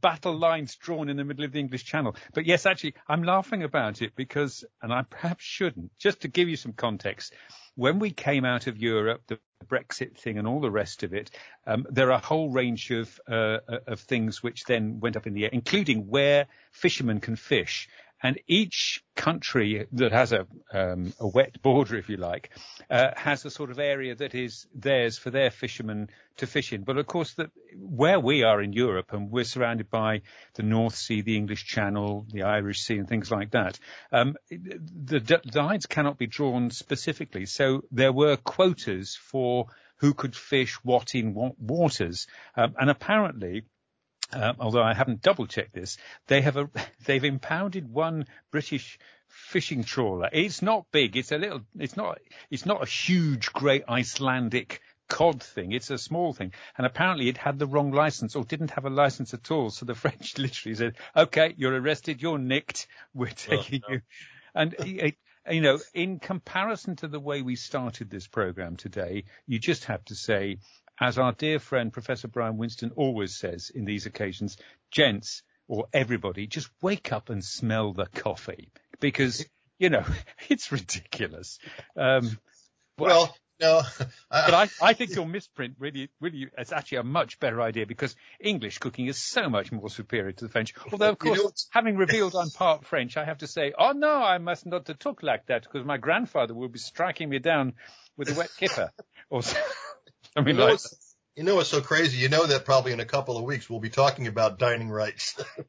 battle 0.00 0.36
lines 0.36 0.76
drawn 0.76 1.08
in 1.08 1.16
the 1.16 1.24
middle 1.24 1.44
of 1.44 1.52
the 1.52 1.60
English 1.60 1.84
Channel. 1.84 2.16
But 2.34 2.46
yes, 2.46 2.66
actually, 2.66 2.94
I'm 3.08 3.22
laughing 3.22 3.62
about 3.62 4.02
it 4.02 4.14
because, 4.16 4.64
and 4.82 4.92
I 4.92 5.02
perhaps 5.02 5.44
shouldn't, 5.44 5.96
just 5.98 6.22
to 6.22 6.28
give 6.28 6.48
you 6.48 6.56
some 6.56 6.72
context. 6.72 7.32
When 7.74 7.98
we 7.98 8.10
came 8.10 8.44
out 8.46 8.66
of 8.68 8.78
Europe, 8.78 9.22
the 9.26 9.38
Brexit 9.66 10.16
thing 10.16 10.38
and 10.38 10.46
all 10.46 10.60
the 10.60 10.70
rest 10.70 11.02
of 11.02 11.12
it, 11.12 11.30
um, 11.66 11.86
there 11.90 12.08
are 12.08 12.18
a 12.18 12.26
whole 12.26 12.50
range 12.50 12.90
of 12.90 13.20
uh, 13.28 13.58
of 13.86 14.00
things 14.00 14.42
which 14.42 14.64
then 14.64 15.00
went 15.00 15.16
up 15.16 15.26
in 15.26 15.34
the 15.34 15.44
air, 15.44 15.50
including 15.52 16.08
where 16.08 16.46
fishermen 16.72 17.20
can 17.20 17.36
fish. 17.36 17.88
And 18.22 18.40
each 18.46 19.02
country 19.14 19.86
that 19.92 20.12
has 20.12 20.32
a, 20.32 20.46
um, 20.72 21.12
a 21.20 21.28
wet 21.28 21.60
border, 21.60 21.96
if 21.96 22.08
you 22.08 22.16
like, 22.16 22.50
uh, 22.90 23.10
has 23.14 23.44
a 23.44 23.50
sort 23.50 23.70
of 23.70 23.78
area 23.78 24.14
that 24.14 24.34
is 24.34 24.66
theirs 24.74 25.18
for 25.18 25.30
their 25.30 25.50
fishermen 25.50 26.08
to 26.38 26.46
fish 26.46 26.72
in. 26.72 26.82
But 26.82 26.96
of 26.96 27.06
course, 27.06 27.34
the, 27.34 27.50
where 27.76 28.18
we 28.18 28.42
are 28.42 28.62
in 28.62 28.72
Europe 28.72 29.12
and 29.12 29.30
we're 29.30 29.44
surrounded 29.44 29.90
by 29.90 30.22
the 30.54 30.62
North 30.62 30.94
Sea, 30.94 31.20
the 31.20 31.36
English 31.36 31.66
Channel, 31.66 32.26
the 32.30 32.44
Irish 32.44 32.80
Sea 32.80 32.98
and 32.98 33.08
things 33.08 33.30
like 33.30 33.50
that, 33.50 33.78
um, 34.12 34.36
the, 34.50 35.40
lines 35.54 35.86
cannot 35.86 36.16
be 36.16 36.26
drawn 36.26 36.70
specifically. 36.70 37.46
So 37.46 37.82
there 37.90 38.12
were 38.12 38.36
quotas 38.36 39.14
for 39.14 39.66
who 39.98 40.14
could 40.14 40.36
fish 40.36 40.74
what 40.82 41.14
in 41.14 41.34
what 41.34 41.58
waters. 41.58 42.26
Um, 42.56 42.74
and 42.78 42.90
apparently, 42.90 43.64
um, 44.32 44.56
although 44.58 44.82
I 44.82 44.94
haven't 44.94 45.22
double 45.22 45.46
checked 45.46 45.74
this, 45.74 45.98
they 46.26 46.40
have 46.42 46.56
a, 46.56 46.68
they've 47.04 47.24
impounded 47.24 47.88
one 47.88 48.26
British 48.50 48.98
fishing 49.28 49.84
trawler. 49.84 50.28
It's 50.32 50.62
not 50.62 50.86
big. 50.92 51.16
It's 51.16 51.32
a 51.32 51.38
little, 51.38 51.62
it's 51.78 51.96
not, 51.96 52.18
it's 52.50 52.66
not 52.66 52.82
a 52.82 52.86
huge, 52.86 53.52
great 53.52 53.84
Icelandic 53.88 54.80
cod 55.08 55.42
thing. 55.42 55.72
It's 55.72 55.90
a 55.90 55.98
small 55.98 56.32
thing. 56.32 56.52
And 56.76 56.86
apparently 56.86 57.28
it 57.28 57.36
had 57.36 57.58
the 57.58 57.66
wrong 57.66 57.92
license 57.92 58.34
or 58.34 58.44
didn't 58.44 58.72
have 58.72 58.84
a 58.84 58.90
license 58.90 59.34
at 59.34 59.50
all. 59.50 59.70
So 59.70 59.86
the 59.86 59.94
French 60.02 60.38
literally 60.38 60.74
said, 60.74 60.96
okay, 61.14 61.54
you're 61.56 61.78
arrested. 61.78 62.22
You're 62.22 62.38
nicked. 62.38 62.86
We're 63.14 63.28
taking 63.28 63.82
oh, 63.84 63.88
no. 63.88 63.94
you. 63.94 64.00
And 64.54 64.74
it, 64.78 65.16
you 65.50 65.60
know, 65.60 65.78
in 65.94 66.18
comparison 66.18 66.96
to 66.96 67.08
the 67.08 67.20
way 67.20 67.42
we 67.42 67.56
started 67.56 68.10
this 68.10 68.26
program 68.26 68.76
today, 68.76 69.24
you 69.46 69.58
just 69.58 69.84
have 69.84 70.04
to 70.06 70.14
say 70.14 70.58
as 71.00 71.18
our 71.18 71.32
dear 71.32 71.58
friend 71.58 71.92
Professor 71.92 72.28
Brian 72.28 72.56
Winston 72.56 72.92
always 72.96 73.34
says 73.34 73.70
in 73.74 73.84
these 73.84 74.06
occasions, 74.06 74.56
gents 74.90 75.42
or 75.68 75.86
everybody, 75.92 76.46
just 76.46 76.70
wake 76.80 77.12
up 77.12 77.28
and 77.28 77.44
smell 77.44 77.92
the 77.92 78.06
coffee 78.06 78.70
because, 79.00 79.44
you 79.78 79.90
know, 79.90 80.04
it's 80.48 80.72
ridiculous. 80.72 81.58
Um, 81.96 82.38
well, 82.98 83.36
no, 83.60 83.82
but 84.30 84.54
I, 84.54 84.68
I 84.82 84.92
think 84.92 85.14
your 85.14 85.26
misprint 85.26 85.76
really, 85.78 86.10
really, 86.20 86.48
it's 86.58 86.72
actually 86.72 86.98
a 86.98 87.04
much 87.04 87.40
better 87.40 87.62
idea 87.62 87.86
because 87.86 88.14
English 88.38 88.78
cooking 88.78 89.06
is 89.06 89.16
so 89.16 89.48
much 89.48 89.72
more 89.72 89.88
superior 89.88 90.32
to 90.32 90.44
the 90.44 90.50
French. 90.50 90.74
Although, 90.92 91.10
of 91.10 91.18
course, 91.18 91.38
you 91.38 91.44
know, 91.44 91.50
having 91.70 91.96
revealed 91.96 92.36
I'm 92.36 92.50
part 92.50 92.84
French, 92.84 93.16
I 93.16 93.24
have 93.24 93.38
to 93.38 93.46
say, 93.46 93.72
oh 93.78 93.92
no, 93.92 94.12
I 94.22 94.36
must 94.38 94.66
not 94.66 94.84
talk 95.00 95.22
like 95.22 95.46
that 95.46 95.62
because 95.62 95.86
my 95.86 95.96
grandfather 95.96 96.52
will 96.52 96.68
be 96.68 96.78
striking 96.78 97.30
me 97.30 97.38
down 97.38 97.72
with 98.18 98.30
a 98.30 98.34
wet 98.38 98.50
kipper 98.58 98.92
or 99.30 99.40
I 100.36 100.42
mean, 100.42 100.56
you 100.56 100.60
know, 100.60 100.66
like, 100.68 100.80
you 101.36 101.42
know 101.42 101.56
what's 101.56 101.68
so 101.68 101.80
crazy? 101.80 102.18
You 102.18 102.28
know 102.28 102.46
that 102.46 102.64
probably 102.64 102.92
in 102.92 103.00
a 103.00 103.04
couple 103.04 103.36
of 103.36 103.44
weeks 103.44 103.68
we'll 103.68 103.80
be 103.80 103.90
talking 103.90 104.26
about 104.26 104.58
dining 104.58 104.88
rights. 104.88 105.42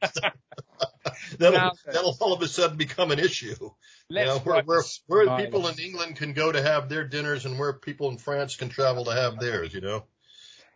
that'll, 1.38 1.52
now, 1.52 1.72
that'll 1.84 2.16
all 2.20 2.32
of 2.32 2.42
a 2.42 2.48
sudden 2.48 2.76
become 2.76 3.10
an 3.10 3.18
issue. 3.18 3.56
You 4.08 4.24
know, 4.24 4.38
where, 4.38 4.62
where, 4.62 4.82
where 5.06 5.36
people 5.36 5.66
in 5.68 5.78
England 5.78 6.16
can 6.16 6.32
go 6.32 6.50
to 6.50 6.62
have 6.62 6.88
their 6.88 7.04
dinners 7.04 7.44
and 7.44 7.58
where 7.58 7.72
people 7.74 8.08
in 8.08 8.18
France 8.18 8.56
can 8.56 8.70
travel 8.70 9.04
to 9.04 9.12
have 9.12 9.38
theirs, 9.38 9.74
you 9.74 9.82
know? 9.82 10.04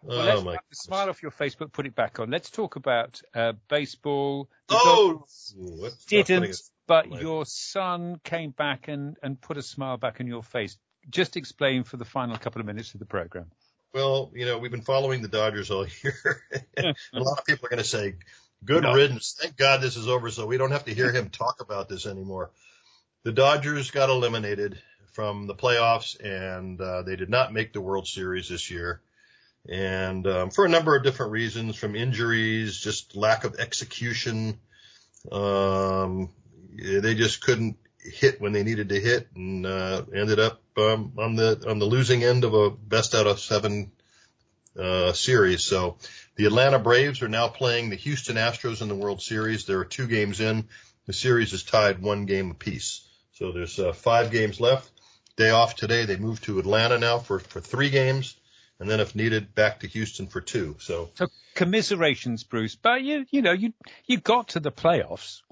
Well, 0.03 0.21
oh, 0.21 0.41
let's 0.41 0.63
the 0.69 0.77
smile 0.77 1.09
off 1.09 1.23
your 1.23 1.31
face, 1.31 1.55
but 1.55 1.73
put 1.73 1.87
it 1.87 1.95
back 1.95 2.19
on. 2.19 2.31
Let's 2.31 2.51
talk 2.51 2.77
about 2.77 3.23
uh, 3.35 3.53
baseball. 3.69 4.51
Oh, 4.69 5.25
didn't, 6.09 6.61
but 6.89 7.11
your 7.21 7.47
son 7.47 8.21
came 8.25 8.51
back 8.51 8.89
and, 8.89 9.17
and 9.23 9.41
put 9.41 9.57
a 9.57 9.63
smile 9.63 9.97
back 9.97 10.21
on 10.21 10.27
your 10.27 10.43
face. 10.43 10.77
Just 11.09 11.37
explain 11.37 11.85
for 11.85 11.97
the 11.97 12.05
final 12.05 12.37
couple 12.37 12.61
of 12.61 12.67
minutes 12.67 12.95
of 12.95 13.01
the 13.01 13.07
program. 13.07 13.47
Well, 13.95 14.31
you 14.35 14.47
know, 14.47 14.59
we've 14.59 14.71
been 14.71 14.81
following 14.83 15.21
the 15.23 15.29
Dodgers 15.29 15.71
all 15.71 15.87
year. 16.03 16.43
a 16.79 16.95
lot 17.21 17.39
of 17.39 17.45
people 17.45 17.67
are 17.67 17.71
going 17.71 17.83
to 17.83 17.89
say, 17.89 18.15
good 18.65 18.85
no. 18.85 18.95
riddance. 18.95 19.37
Thank 19.39 19.57
God 19.57 19.81
this 19.81 19.97
is 19.97 20.09
over 20.09 20.31
so 20.31 20.47
we 20.47 20.57
don't 20.57 20.71
have 20.71 20.87
to 20.87 20.95
hear 20.95 21.13
him 21.13 21.29
talk 21.29 21.61
about 21.61 21.89
this 21.89 22.07
anymore. 22.07 22.51
The 23.25 23.33
Dodgers 23.33 23.91
got 23.91 24.09
eliminated 24.09 24.79
from 25.13 25.47
the 25.47 25.55
playoffs 25.55 26.19
and 26.19 26.81
uh, 26.81 27.03
they 27.03 27.17
did 27.17 27.29
not 27.29 27.53
make 27.53 27.73
the 27.73 27.81
World 27.83 28.09
Series 28.09 28.49
this 28.49 28.71
year. 28.71 29.03
and 29.69 30.27
um, 30.27 30.51
for 30.51 30.65
a 30.65 30.69
number 30.69 30.97
of 30.97 31.05
different 31.05 31.33
reasons, 31.33 31.77
from 31.77 31.95
injuries, 31.95 32.79
just 32.79 33.15
lack 33.15 33.45
of 33.45 33.57
execution. 33.57 34.59
Um, 35.31 36.31
they 36.77 37.15
just 37.15 37.43
couldn't 37.43 37.77
hit 38.03 38.41
when 38.41 38.53
they 38.53 38.63
needed 38.63 38.89
to 38.91 39.01
hit, 39.01 39.29
and 39.35 39.67
uh, 39.67 40.03
ended 40.15 40.39
up 40.39 40.61
um, 40.77 41.13
on 41.19 41.37
the 41.37 41.65
on 41.69 41.79
the 41.79 41.87
losing 41.87 42.23
end 42.25 42.45
of 42.45 42.55
a 42.55 42.71
best 42.71 43.15
out 43.15 43.27
of 43.27 43.41
seven 43.41 43.93
uh, 44.79 45.13
series. 45.13 45.65
So 45.65 45.99
the 46.37 46.47
Atlanta 46.47 46.79
Braves 46.79 47.23
are 47.23 47.29
now 47.29 47.49
playing 47.49 47.91
the 47.91 47.97
Houston 47.97 48.37
Astros 48.37 48.83
in 48.83 48.89
the 48.89 48.95
World 48.95 49.23
Series. 49.23 49.67
There 49.67 49.79
are 49.79 49.85
two 49.85 50.07
games 50.07 50.41
in. 50.41 50.69
The 51.07 51.13
series 51.13 51.53
is 51.53 51.63
tied 51.63 52.01
one 52.01 52.27
game 52.27 52.51
apiece. 52.51 53.07
So 53.33 53.53
there's 53.53 53.79
uh, 53.79 53.93
five 53.93 54.31
games 54.31 54.61
left. 54.61 54.91
Day 55.37 55.51
off 55.51 55.77
today. 55.77 56.05
They 56.05 56.17
move 56.17 56.41
to 56.43 56.59
Atlanta 56.59 56.99
now 56.99 57.19
for 57.19 57.39
for 57.39 57.61
three 57.61 57.91
games 57.91 58.37
and 58.83 58.91
then 58.91 58.99
if 58.99 59.15
needed, 59.15 59.55
back 59.55 59.81
to 59.81 59.87
Houston 59.87 60.27
for 60.27 60.41
two. 60.41 60.75
So, 60.81 61.11
so 61.15 61.29
commiserations, 61.55 62.43
Bruce. 62.43 62.75
But 62.75 63.03
you, 63.03 63.25
you 63.31 63.41
know, 63.41 63.53
you 63.53 63.73
you 64.07 64.19
got 64.19 64.49
to 64.49 64.61
the 64.61 64.73
playoffs. 64.73 65.43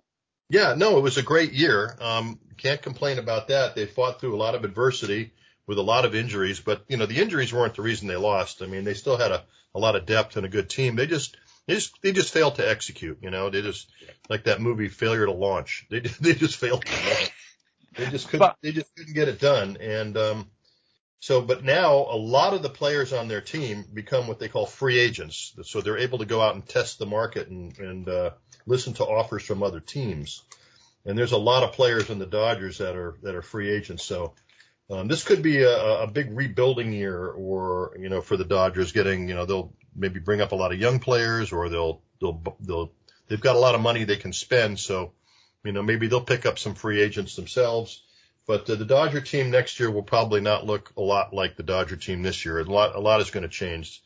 Yeah, 0.51 0.75
no, 0.77 0.99
it 0.99 1.03
was 1.03 1.17
a 1.17 1.23
great 1.23 1.53
year. 1.53 1.97
Um, 2.01 2.39
can't 2.59 2.83
complain 2.83 3.19
about 3.19 3.49
that. 3.49 3.77
They 3.77 3.87
fought 3.87 4.21
through 4.21 4.35
a 4.35 4.37
lot 4.37 4.57
of 4.57 4.65
adversity 4.65 5.33
with 5.67 5.79
a 5.79 5.83
lot 5.83 6.05
of 6.05 6.15
injuries, 6.17 6.61
but 6.61 6.85
you 6.89 6.97
know, 6.97 7.07
the 7.07 7.21
injuries 7.21 7.53
weren't 7.53 7.77
the 7.77 7.83
reason 7.83 8.09
they 8.09 8.17
lost. 8.17 8.61
I 8.61 8.67
mean, 8.67 8.83
they 8.83 8.95
still 8.95 9.17
had 9.17 9.31
a, 9.31 9.45
a 9.75 9.79
lot 9.79 9.95
of 9.95 10.07
depth 10.07 10.37
and 10.37 10.45
a 10.45 10.49
good 10.49 10.69
team. 10.69 10.97
They 10.97 11.07
just, 11.07 11.37
they 11.67 11.75
just, 11.75 12.03
they 12.03 12.13
just 12.13 12.33
failed 12.33 12.57
to 12.57 12.69
execute. 12.69 13.19
You 13.23 13.31
know, 13.31 13.49
they 13.49 13.63
just 13.63 13.89
like 14.29 14.45
that 14.45 14.61
movie 14.61 14.89
Failure 14.89 15.25
to 15.27 15.33
Launch. 15.33 15.87
They 15.89 16.01
they 16.21 16.35
just 16.35 16.57
failed 16.57 16.85
to 16.85 16.93
launch. 16.93 17.33
They 17.97 18.07
just 18.07 18.29
couldn't, 18.29 18.41
but, 18.41 18.57
they 18.61 18.73
just 18.73 18.95
couldn't 18.97 19.15
get 19.15 19.29
it 19.29 19.41
done. 19.41 19.77
And 19.81 20.17
um, 20.17 20.51
so, 21.21 21.43
but 21.43 21.63
now 21.63 21.95
a 21.95 22.17
lot 22.17 22.55
of 22.55 22.63
the 22.63 22.71
players 22.71 23.13
on 23.13 23.29
their 23.29 23.41
team 23.41 23.85
become 23.95 24.27
what 24.27 24.41
they 24.41 24.49
call 24.49 24.67
free 24.67 24.99
agents. 24.99 25.55
So 25.63 25.81
they're 25.81 25.99
able 25.99 26.19
to 26.19 26.27
go 26.27 26.41
out 26.41 26.55
and 26.55 26.67
test 26.67 26.99
the 26.99 27.07
market 27.07 27.49
and, 27.49 27.79
and 27.79 28.09
uh, 28.09 28.31
listen 28.67 28.93
to 28.95 29.05
offers 29.05 29.43
from 29.43 29.63
other 29.63 29.81
teams. 29.81 30.43
And 31.05 31.17
there's 31.17 31.33
a 31.33 31.39
lot 31.39 31.63
of 31.63 31.73
players 31.73 32.11
in 32.11 32.19
the 32.19 32.27
Dodgers 32.27 32.79
that 32.79 32.97
are 32.97 33.17
that 33.23 33.35
are 33.35 33.43
free 33.43 33.71
agents. 33.71 34.05
So 34.05 34.35
um, 34.91 35.09
this 35.09 35.23
could 35.23 35.43
be 35.43 35.63
a, 35.63 36.03
a 36.03 36.07
big 36.07 36.37
rebuilding 36.37 36.93
year, 36.93 37.29
or 37.29 37.97
you 37.99 38.09
know, 38.09 38.21
for 38.21 38.37
the 38.37 38.45
Dodgers 38.45 38.93
getting 38.93 39.29
you 39.29 39.35
know 39.35 39.47
they'll 39.47 39.73
maybe 39.95 40.21
bring 40.21 40.41
up 40.41 40.53
a 40.53 40.57
lot 40.57 40.73
of 40.73 40.81
young 40.81 40.99
players, 40.99 41.53
or 41.53 41.69
they'll 41.69 42.03
they'll 42.21 42.57
they'll 42.61 42.93
they've 43.29 43.41
got 43.41 43.57
a 43.57 43.61
lot 43.61 43.75
of 43.75 43.81
money 43.81 44.05
they 44.05 44.17
can 44.17 44.33
spend. 44.33 44.79
So 44.79 45.13
you 45.65 45.73
know 45.73 45.83
maybe 45.83 46.07
they'll 46.07 46.21
pick 46.21 46.45
up 46.45 46.59
some 46.59 46.75
free 46.75 47.01
agents 47.01 47.37
themselves. 47.37 48.03
But 48.47 48.69
uh, 48.69 48.75
the 48.75 48.85
Dodger 48.85 49.21
team 49.21 49.51
next 49.51 49.79
year 49.79 49.91
will 49.91 50.03
probably 50.03 50.41
not 50.41 50.67
look 50.67 50.93
a 50.97 51.01
lot 51.01 51.33
like 51.33 51.57
the 51.57 51.63
Dodger 51.63 51.97
team 51.97 52.23
this 52.23 52.45
year. 52.45 52.59
A 52.59 52.65
lot, 52.65 52.97
a 52.97 53.01
lot 53.01 53.21
is 53.21 53.31
going 53.31 53.45
to 53.45 53.49
change. 53.49 54.03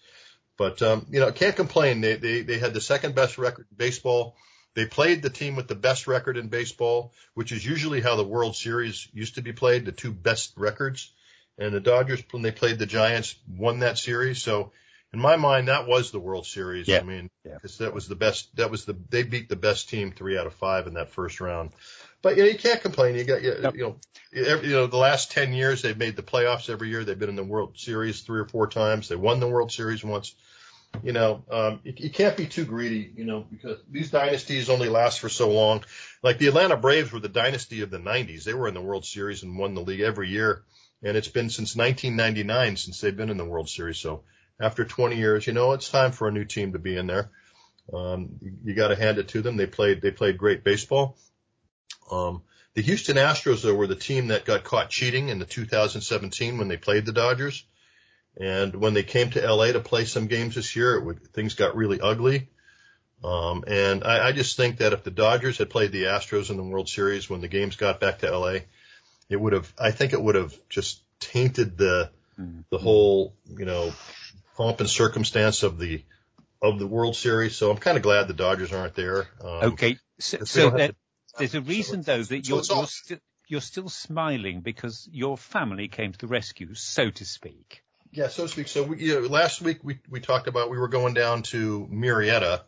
But 0.56 0.82
um, 0.82 1.06
you 1.10 1.20
know, 1.20 1.32
can't 1.32 1.56
complain. 1.56 2.00
They 2.00 2.16
they 2.16 2.42
they 2.42 2.58
had 2.58 2.74
the 2.74 2.80
second 2.80 3.14
best 3.14 3.38
record 3.38 3.66
in 3.70 3.76
baseball. 3.76 4.36
They 4.74 4.86
played 4.86 5.22
the 5.22 5.30
team 5.30 5.56
with 5.56 5.68
the 5.68 5.74
best 5.74 6.06
record 6.06 6.36
in 6.36 6.48
baseball, 6.48 7.12
which 7.34 7.52
is 7.52 7.64
usually 7.64 8.00
how 8.00 8.16
the 8.16 8.24
World 8.24 8.56
Series 8.56 9.08
used 9.12 9.36
to 9.36 9.42
be 9.42 9.52
played, 9.52 9.84
the 9.84 9.92
two 9.92 10.12
best 10.12 10.52
records. 10.56 11.12
And 11.58 11.72
the 11.72 11.80
Dodgers, 11.80 12.22
when 12.32 12.42
they 12.42 12.50
played 12.50 12.80
the 12.80 12.86
Giants, 12.86 13.36
won 13.48 13.80
that 13.80 13.98
series. 13.98 14.42
So 14.42 14.72
in 15.12 15.20
my 15.20 15.36
mind, 15.36 15.68
that 15.68 15.86
was 15.86 16.10
the 16.10 16.18
World 16.18 16.44
Series. 16.44 16.88
Yeah. 16.88 16.98
I 16.98 17.02
mean, 17.04 17.30
because 17.44 17.78
yeah. 17.78 17.86
that 17.86 17.94
was 17.94 18.08
the 18.08 18.16
best. 18.16 18.54
That 18.56 18.72
was 18.72 18.84
the 18.84 18.96
they 19.10 19.22
beat 19.22 19.48
the 19.48 19.54
best 19.54 19.88
team 19.88 20.10
three 20.10 20.36
out 20.36 20.48
of 20.48 20.54
five 20.54 20.88
in 20.88 20.94
that 20.94 21.12
first 21.12 21.40
round. 21.40 21.70
But 22.20 22.36
you 22.36 22.42
know, 22.42 22.48
you 22.48 22.58
can't 22.58 22.80
complain. 22.80 23.14
You 23.14 23.22
got 23.22 23.42
you, 23.42 23.54
yep. 23.62 23.76
you 23.76 23.82
know, 23.82 23.96
every, 24.34 24.68
you 24.68 24.74
know, 24.74 24.88
the 24.88 24.96
last 24.96 25.30
ten 25.30 25.52
years 25.52 25.82
they've 25.82 25.96
made 25.96 26.16
the 26.16 26.22
playoffs 26.22 26.68
every 26.68 26.88
year. 26.88 27.04
They've 27.04 27.18
been 27.18 27.28
in 27.28 27.36
the 27.36 27.44
World 27.44 27.78
Series 27.78 28.22
three 28.22 28.40
or 28.40 28.46
four 28.46 28.66
times. 28.66 29.08
They 29.08 29.14
won 29.14 29.38
the 29.38 29.48
World 29.48 29.70
Series 29.70 30.02
once. 30.02 30.34
You 31.02 31.12
know, 31.12 31.44
um, 31.50 31.80
you, 31.84 31.94
you 31.96 32.10
can't 32.10 32.36
be 32.36 32.46
too 32.46 32.64
greedy. 32.64 33.12
You 33.16 33.24
know, 33.24 33.46
because 33.50 33.78
these 33.90 34.10
dynasties 34.10 34.70
only 34.70 34.88
last 34.88 35.20
for 35.20 35.28
so 35.28 35.50
long. 35.50 35.84
Like 36.22 36.38
the 36.38 36.48
Atlanta 36.48 36.76
Braves 36.76 37.12
were 37.12 37.20
the 37.20 37.28
dynasty 37.28 37.82
of 37.82 37.90
the 37.90 37.98
'90s. 37.98 38.44
They 38.44 38.54
were 38.54 38.68
in 38.68 38.74
the 38.74 38.80
World 38.80 39.04
Series 39.04 39.42
and 39.42 39.58
won 39.58 39.74
the 39.74 39.82
league 39.82 40.00
every 40.00 40.28
year, 40.30 40.62
and 41.02 41.16
it's 41.16 41.28
been 41.28 41.50
since 41.50 41.76
1999 41.76 42.76
since 42.76 43.00
they've 43.00 43.16
been 43.16 43.30
in 43.30 43.36
the 43.36 43.44
World 43.44 43.68
Series. 43.68 43.98
So 43.98 44.22
after 44.60 44.84
20 44.84 45.16
years, 45.16 45.46
you 45.46 45.52
know, 45.52 45.72
it's 45.72 45.88
time 45.88 46.12
for 46.12 46.28
a 46.28 46.32
new 46.32 46.44
team 46.44 46.72
to 46.72 46.78
be 46.78 46.96
in 46.96 47.06
there. 47.06 47.30
Um, 47.92 48.36
you, 48.40 48.52
you 48.64 48.74
got 48.74 48.88
to 48.88 48.96
hand 48.96 49.18
it 49.18 49.28
to 49.28 49.42
them. 49.42 49.56
They 49.56 49.66
played 49.66 50.00
they 50.00 50.10
played 50.10 50.38
great 50.38 50.64
baseball. 50.64 51.16
Um, 52.10 52.42
the 52.74 52.82
Houston 52.82 53.16
Astros, 53.16 53.62
though, 53.62 53.74
were 53.74 53.86
the 53.86 53.94
team 53.94 54.28
that 54.28 54.44
got 54.44 54.64
caught 54.64 54.90
cheating 54.90 55.28
in 55.28 55.38
the 55.38 55.44
2017 55.44 56.58
when 56.58 56.68
they 56.68 56.76
played 56.76 57.06
the 57.06 57.12
Dodgers. 57.12 57.64
And 58.36 58.74
when 58.74 58.94
they 58.94 59.02
came 59.02 59.30
to 59.30 59.52
LA 59.52 59.72
to 59.72 59.80
play 59.80 60.04
some 60.04 60.26
games 60.26 60.56
this 60.56 60.74
year, 60.74 60.96
it 60.96 61.04
would, 61.04 61.32
things 61.32 61.54
got 61.54 61.76
really 61.76 62.00
ugly. 62.00 62.48
Um, 63.22 63.64
and 63.66 64.04
I, 64.04 64.28
I 64.28 64.32
just 64.32 64.56
think 64.56 64.78
that 64.78 64.92
if 64.92 65.04
the 65.04 65.10
Dodgers 65.10 65.58
had 65.58 65.70
played 65.70 65.92
the 65.92 66.04
Astros 66.04 66.50
in 66.50 66.56
the 66.56 66.62
World 66.64 66.88
Series 66.88 67.30
when 67.30 67.40
the 67.40 67.48
games 67.48 67.76
got 67.76 68.00
back 68.00 68.18
to 68.18 68.36
LA, 68.36 68.58
it 69.30 69.40
would 69.40 69.52
have, 69.52 69.72
I 69.78 69.92
think 69.92 70.12
it 70.12 70.20
would 70.20 70.34
have 70.34 70.54
just 70.68 71.02
tainted 71.20 71.78
the, 71.78 72.10
mm-hmm. 72.38 72.60
the 72.70 72.78
whole, 72.78 73.34
you 73.46 73.64
know, 73.64 73.92
pomp 74.56 74.80
and 74.80 74.90
circumstance 74.90 75.62
of 75.62 75.78
the, 75.78 76.02
of 76.60 76.78
the 76.78 76.86
World 76.86 77.16
Series. 77.16 77.56
So 77.56 77.70
I'm 77.70 77.78
kind 77.78 77.96
of 77.96 78.02
glad 78.02 78.26
the 78.26 78.34
Dodgers 78.34 78.72
aren't 78.72 78.94
there. 78.94 79.28
Um, 79.40 79.72
okay. 79.72 79.96
So, 80.18 80.44
so 80.44 80.70
that, 80.70 80.94
there's 81.38 81.54
a 81.54 81.60
reason 81.60 82.02
though 82.02 82.22
that 82.22 82.48
you're, 82.48 82.62
you're, 82.68 82.86
sti- 82.86 83.20
you're 83.48 83.60
still 83.60 83.88
smiling 83.88 84.60
because 84.60 85.08
your 85.10 85.36
family 85.36 85.88
came 85.88 86.12
to 86.12 86.18
the 86.18 86.26
rescue, 86.26 86.74
so 86.74 87.10
to 87.10 87.24
speak. 87.24 87.83
Yeah, 88.16 88.28
so 88.28 88.44
to 88.44 88.48
speak. 88.48 88.68
So 88.68 88.82
we, 88.84 88.98
you 88.98 89.20
know, 89.20 89.26
last 89.26 89.60
week 89.60 89.78
we, 89.82 89.98
we 90.08 90.20
talked 90.20 90.46
about 90.46 90.70
we 90.70 90.78
were 90.78 90.88
going 90.88 91.14
down 91.14 91.42
to 91.44 91.88
Murrieta, 91.90 92.60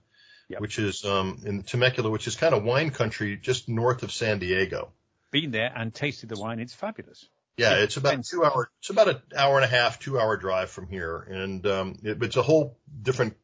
yep. 0.48 0.60
which 0.60 0.78
is 0.78 1.04
um, 1.04 1.42
in 1.44 1.62
Temecula, 1.62 2.10
which 2.10 2.26
is 2.26 2.34
kind 2.34 2.54
of 2.54 2.64
wine 2.64 2.90
country 2.90 3.36
just 3.36 3.68
north 3.68 4.02
of 4.02 4.12
San 4.12 4.38
Diego. 4.38 4.90
Been 5.30 5.50
there 5.50 5.72
and 5.74 5.94
tasted 5.94 6.28
the 6.28 6.38
wine. 6.38 6.58
It's 6.58 6.74
fabulous. 6.74 7.26
Yeah, 7.56 7.76
it's 7.76 7.96
about 7.96 8.22
two 8.24 8.44
hour. 8.44 8.70
It's 8.80 8.90
about 8.90 9.08
an 9.08 9.22
hour 9.36 9.56
and 9.56 9.64
a 9.64 9.68
half, 9.68 9.98
two 9.98 10.18
hour 10.18 10.36
drive 10.36 10.68
from 10.68 10.88
here, 10.88 11.18
and 11.18 11.66
um, 11.66 11.98
it, 12.02 12.22
it's 12.22 12.36
a 12.36 12.42
whole 12.42 12.76
different 13.02 13.34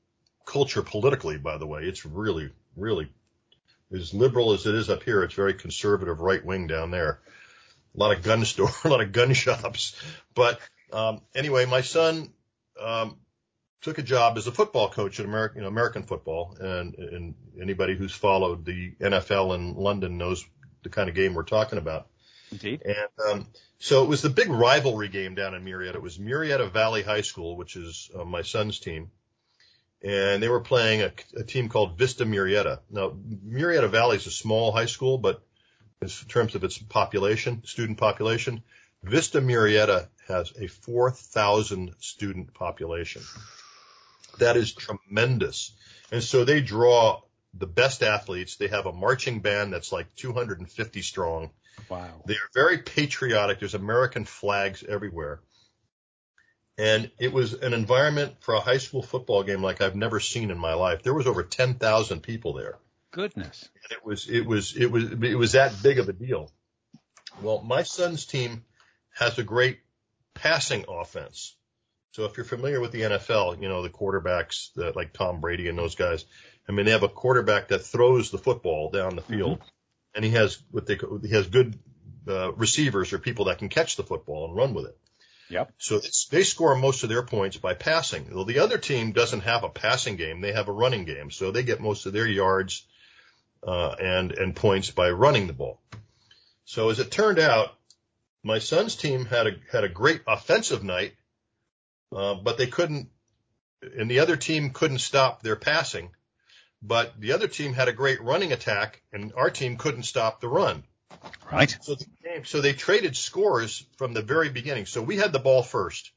culture 0.45 0.83
politically. 0.83 1.39
By 1.39 1.57
the 1.57 1.67
way, 1.67 1.85
it's 1.85 2.05
really, 2.05 2.51
really 2.77 3.11
as 3.93 4.15
liberal 4.15 4.53
as 4.53 4.67
it 4.67 4.75
is 4.75 4.91
up 4.91 5.03
here, 5.03 5.23
it's 5.23 5.35
very 5.35 5.55
conservative 5.55 6.21
right 6.21 6.45
wing 6.45 6.67
down 6.67 6.91
there. 6.91 7.21
A 7.95 8.01
lot 8.01 8.17
of 8.17 8.23
gun 8.23 8.45
store, 8.45 8.71
a 8.85 8.89
lot 8.89 9.01
of 9.01 9.13
gun 9.13 9.35
shops. 9.35 9.95
But 10.35 10.61
um, 10.93 11.23
anyway, 11.35 11.67
my 11.67 11.81
son 11.81 12.33
um, 12.81 13.17
took 13.81 13.99
a 13.99 14.03
job 14.03 14.39
as 14.39 14.47
a 14.47 14.53
football 14.53 14.89
coach 14.89 15.19
at 15.21 15.27
American, 15.27 15.59
you 15.59 15.63
know, 15.63 15.69
American 15.69 16.05
football, 16.05 16.57
and, 16.61 16.95
and 16.95 17.35
anybody 17.61 17.97
who's 17.97 18.13
followed 18.13 18.65
the 18.65 18.93
NFL 19.01 19.55
in 19.55 19.75
London 19.75 20.19
knows 20.19 20.45
the 20.83 20.89
kind 20.89 21.09
of 21.09 21.15
game 21.15 21.35
we're 21.35 21.43
talking 21.43 21.79
about. 21.79 22.09
Indeed. 22.51 22.83
And 22.85 23.31
um, 23.31 23.47
so 23.79 24.05
it 24.05 24.09
was 24.09 24.23
the 24.23 24.31
big 24.31 24.51
rivalry 24.51 25.09
game 25.09 25.35
down 25.35 25.55
in 25.55 25.65
Murrieta. 25.65 25.97
It 25.97 26.03
was 26.03 26.19
Murrieta 26.19 26.71
Valley 26.71 27.03
High 27.03 27.23
School, 27.23 27.57
which 27.57 27.77
is 27.77 28.11
uh, 28.19 28.25
my 28.25 28.43
son's 28.43 28.79
team, 28.79 29.11
and 30.03 30.43
they 30.43 30.49
were 30.49 30.61
playing 30.61 31.03
a, 31.03 31.13
a 31.37 31.45
team 31.45 31.69
called 31.69 31.99
Vista 31.99 32.25
Murrieta. 32.25 32.81
Now, 32.91 33.11
Murrieta 33.11 33.89
Valley 33.89 34.17
is 34.17 34.27
a 34.27 34.31
small 34.31 34.71
high 34.71 34.87
school, 34.87 35.19
but 35.19 35.43
in 36.01 36.09
terms 36.29 36.55
of 36.55 36.65
its 36.65 36.79
population, 36.79 37.63
student 37.65 37.99
population, 37.99 38.63
Vista 39.03 39.41
Murrieta 39.41 40.09
has 40.29 40.53
a 40.59 40.69
4,000 40.69 41.95
student 41.99 42.55
population. 42.55 43.23
That 44.39 44.57
is 44.57 44.73
tremendous. 44.73 45.73
And 46.11 46.23
so 46.23 46.45
they 46.45 46.61
draw 46.61 47.21
the 47.55 47.67
best 47.67 48.03
athletes. 48.03 48.57
They 48.57 48.69
have 48.69 48.87
a 48.87 48.93
marching 48.93 49.41
band 49.41 49.73
that's 49.73 49.93
like 49.93 50.15
250 50.17 51.03
strong. 51.03 51.51
Wow. 51.89 52.23
They 52.27 52.35
are 52.35 52.51
very 52.55 52.79
patriotic. 52.79 53.59
There's 53.59 53.75
American 53.75 54.25
flags 54.25 54.85
everywhere. 54.89 55.41
And 56.79 57.11
it 57.19 57.33
was 57.33 57.53
an 57.53 57.75
environment 57.75 58.37
for 58.41 58.55
a 58.55 58.61
high 58.61 58.79
school 58.79 59.03
football 59.03 59.43
game 59.43 59.63
like 59.63 59.83
I've 59.83 59.97
never 59.97 60.21
seen 60.21 60.51
in 60.51 60.59
my 60.59 60.75
life. 60.75 61.03
There 61.03 61.13
was 61.13 61.27
over 61.27 61.43
10,000 61.43 62.23
people 62.23 62.55
there. 62.55 62.79
Goodness. 63.11 63.69
And 63.85 63.93
it 63.93 64.07
was, 64.07 64.29
it 64.29 64.47
was, 64.47 64.75
it 64.77 64.91
was, 64.91 65.05
it 65.13 65.35
was 65.35 65.53
that 65.53 65.83
big 65.83 65.99
of 65.99 66.09
a 66.09 66.15
deal. 66.15 66.51
Well, 67.43 67.63
my 67.63 67.83
son's 67.83 68.25
team 68.25 68.65
has 69.13 69.39
a 69.39 69.43
great 69.43 69.81
passing 70.35 70.85
offense. 70.89 71.57
So 72.13 72.25
if 72.25 72.37
you're 72.37 72.45
familiar 72.45 72.81
with 72.81 72.93
the 72.93 73.03
NFL, 73.03 73.63
you 73.63 73.69
know, 73.69 73.83
the 73.83 73.89
quarterbacks 73.89 74.73
that 74.75 74.97
like 74.97 75.13
Tom 75.13 75.41
Brady 75.41 75.69
and 75.69 75.79
those 75.79 75.95
guys, 75.95 76.25
I 76.69 76.73
mean, 76.73 76.87
they 76.87 76.93
have 76.93 77.03
a 77.03 77.09
quarterback 77.09 77.69
that 77.69 77.81
throws 77.81 78.31
the 78.31 78.39
football 78.39 78.91
down 78.91 79.17
the 79.17 79.23
field 79.23 79.59
mm-hmm. 79.59 79.69
and 80.15 80.25
he 80.25 80.33
has 80.33 80.63
what 80.71 80.87
they, 80.87 80.99
he 81.23 81.31
has 81.31 81.47
good 81.47 81.79
uh, 82.29 82.53
receivers 82.53 83.13
or 83.13 83.19
people 83.19 83.47
that 83.47 83.59
can 83.59 83.69
catch 83.69 83.97
the 83.97 84.03
football 84.03 84.45
and 84.47 84.57
run 84.57 84.75
with 84.75 84.87
it. 84.87 84.99
Yep. 85.49 85.73
So 85.79 86.01
they 86.31 86.45
score 86.45 86.75
most 86.75 87.03
of 87.03 87.09
their 87.11 87.23
points 87.23 87.59
by 87.59 87.75
passing. 87.75 88.35
Well, 88.35 88.45
the 88.45 88.61
other 88.61 88.79
team 88.79 89.13
doesn't 89.13 89.41
have 89.41 89.65
a 89.65 89.69
passing 89.69 90.17
game; 90.17 90.41
they 90.41 90.53
have 90.53 90.69
a 90.69 90.73
running 90.73 91.05
game, 91.05 91.31
so 91.31 91.51
they 91.51 91.63
get 91.63 91.81
most 91.81 92.07
of 92.07 92.15
their 92.15 92.27
yards 92.27 92.87
uh, 93.67 93.95
and 94.01 94.33
and 94.33 94.57
points 94.57 94.91
by 94.91 95.11
running 95.11 95.47
the 95.47 95.53
ball. 95.53 95.79
So 96.65 96.89
as 96.89 97.01
it 97.01 97.11
turned 97.11 97.39
out, 97.39 97.75
my 98.43 98.59
son's 98.59 98.97
team 98.97 99.25
had 99.25 99.47
a 99.47 99.53
had 99.71 99.85
a 99.85 99.89
great 99.89 100.23
offensive 100.27 100.83
night, 100.83 101.15
uh, 102.15 102.35
but 102.35 102.59
they 102.59 102.67
couldn't 102.67 103.09
and 103.99 104.11
the 104.11 104.21
other 104.21 104.37
team 104.37 104.71
couldn't 104.71 104.99
stop 104.99 105.43
their 105.43 105.57
passing, 105.57 106.11
but 106.83 107.21
the 107.21 107.33
other 107.33 107.49
team 107.49 107.73
had 107.73 107.89
a 107.89 107.93
great 107.93 108.23
running 108.23 108.53
attack 108.53 109.03
and 109.13 109.33
our 109.37 109.51
team 109.51 109.77
couldn't 109.77 110.05
stop 110.05 110.41
the 110.41 110.49
run. 110.49 110.85
Right. 111.51 111.77
So, 111.83 111.95
the 111.95 112.07
game, 112.25 112.45
so 112.45 112.61
they 112.61 112.73
traded 112.73 113.17
scores 113.17 113.85
from 113.97 114.15
the 114.15 114.23
very 114.23 114.49
beginning. 114.49 114.87
So 114.87 115.03
we 115.03 115.17
had 115.19 115.33
the 115.33 115.39
ball 115.39 115.63
first 115.63 116.11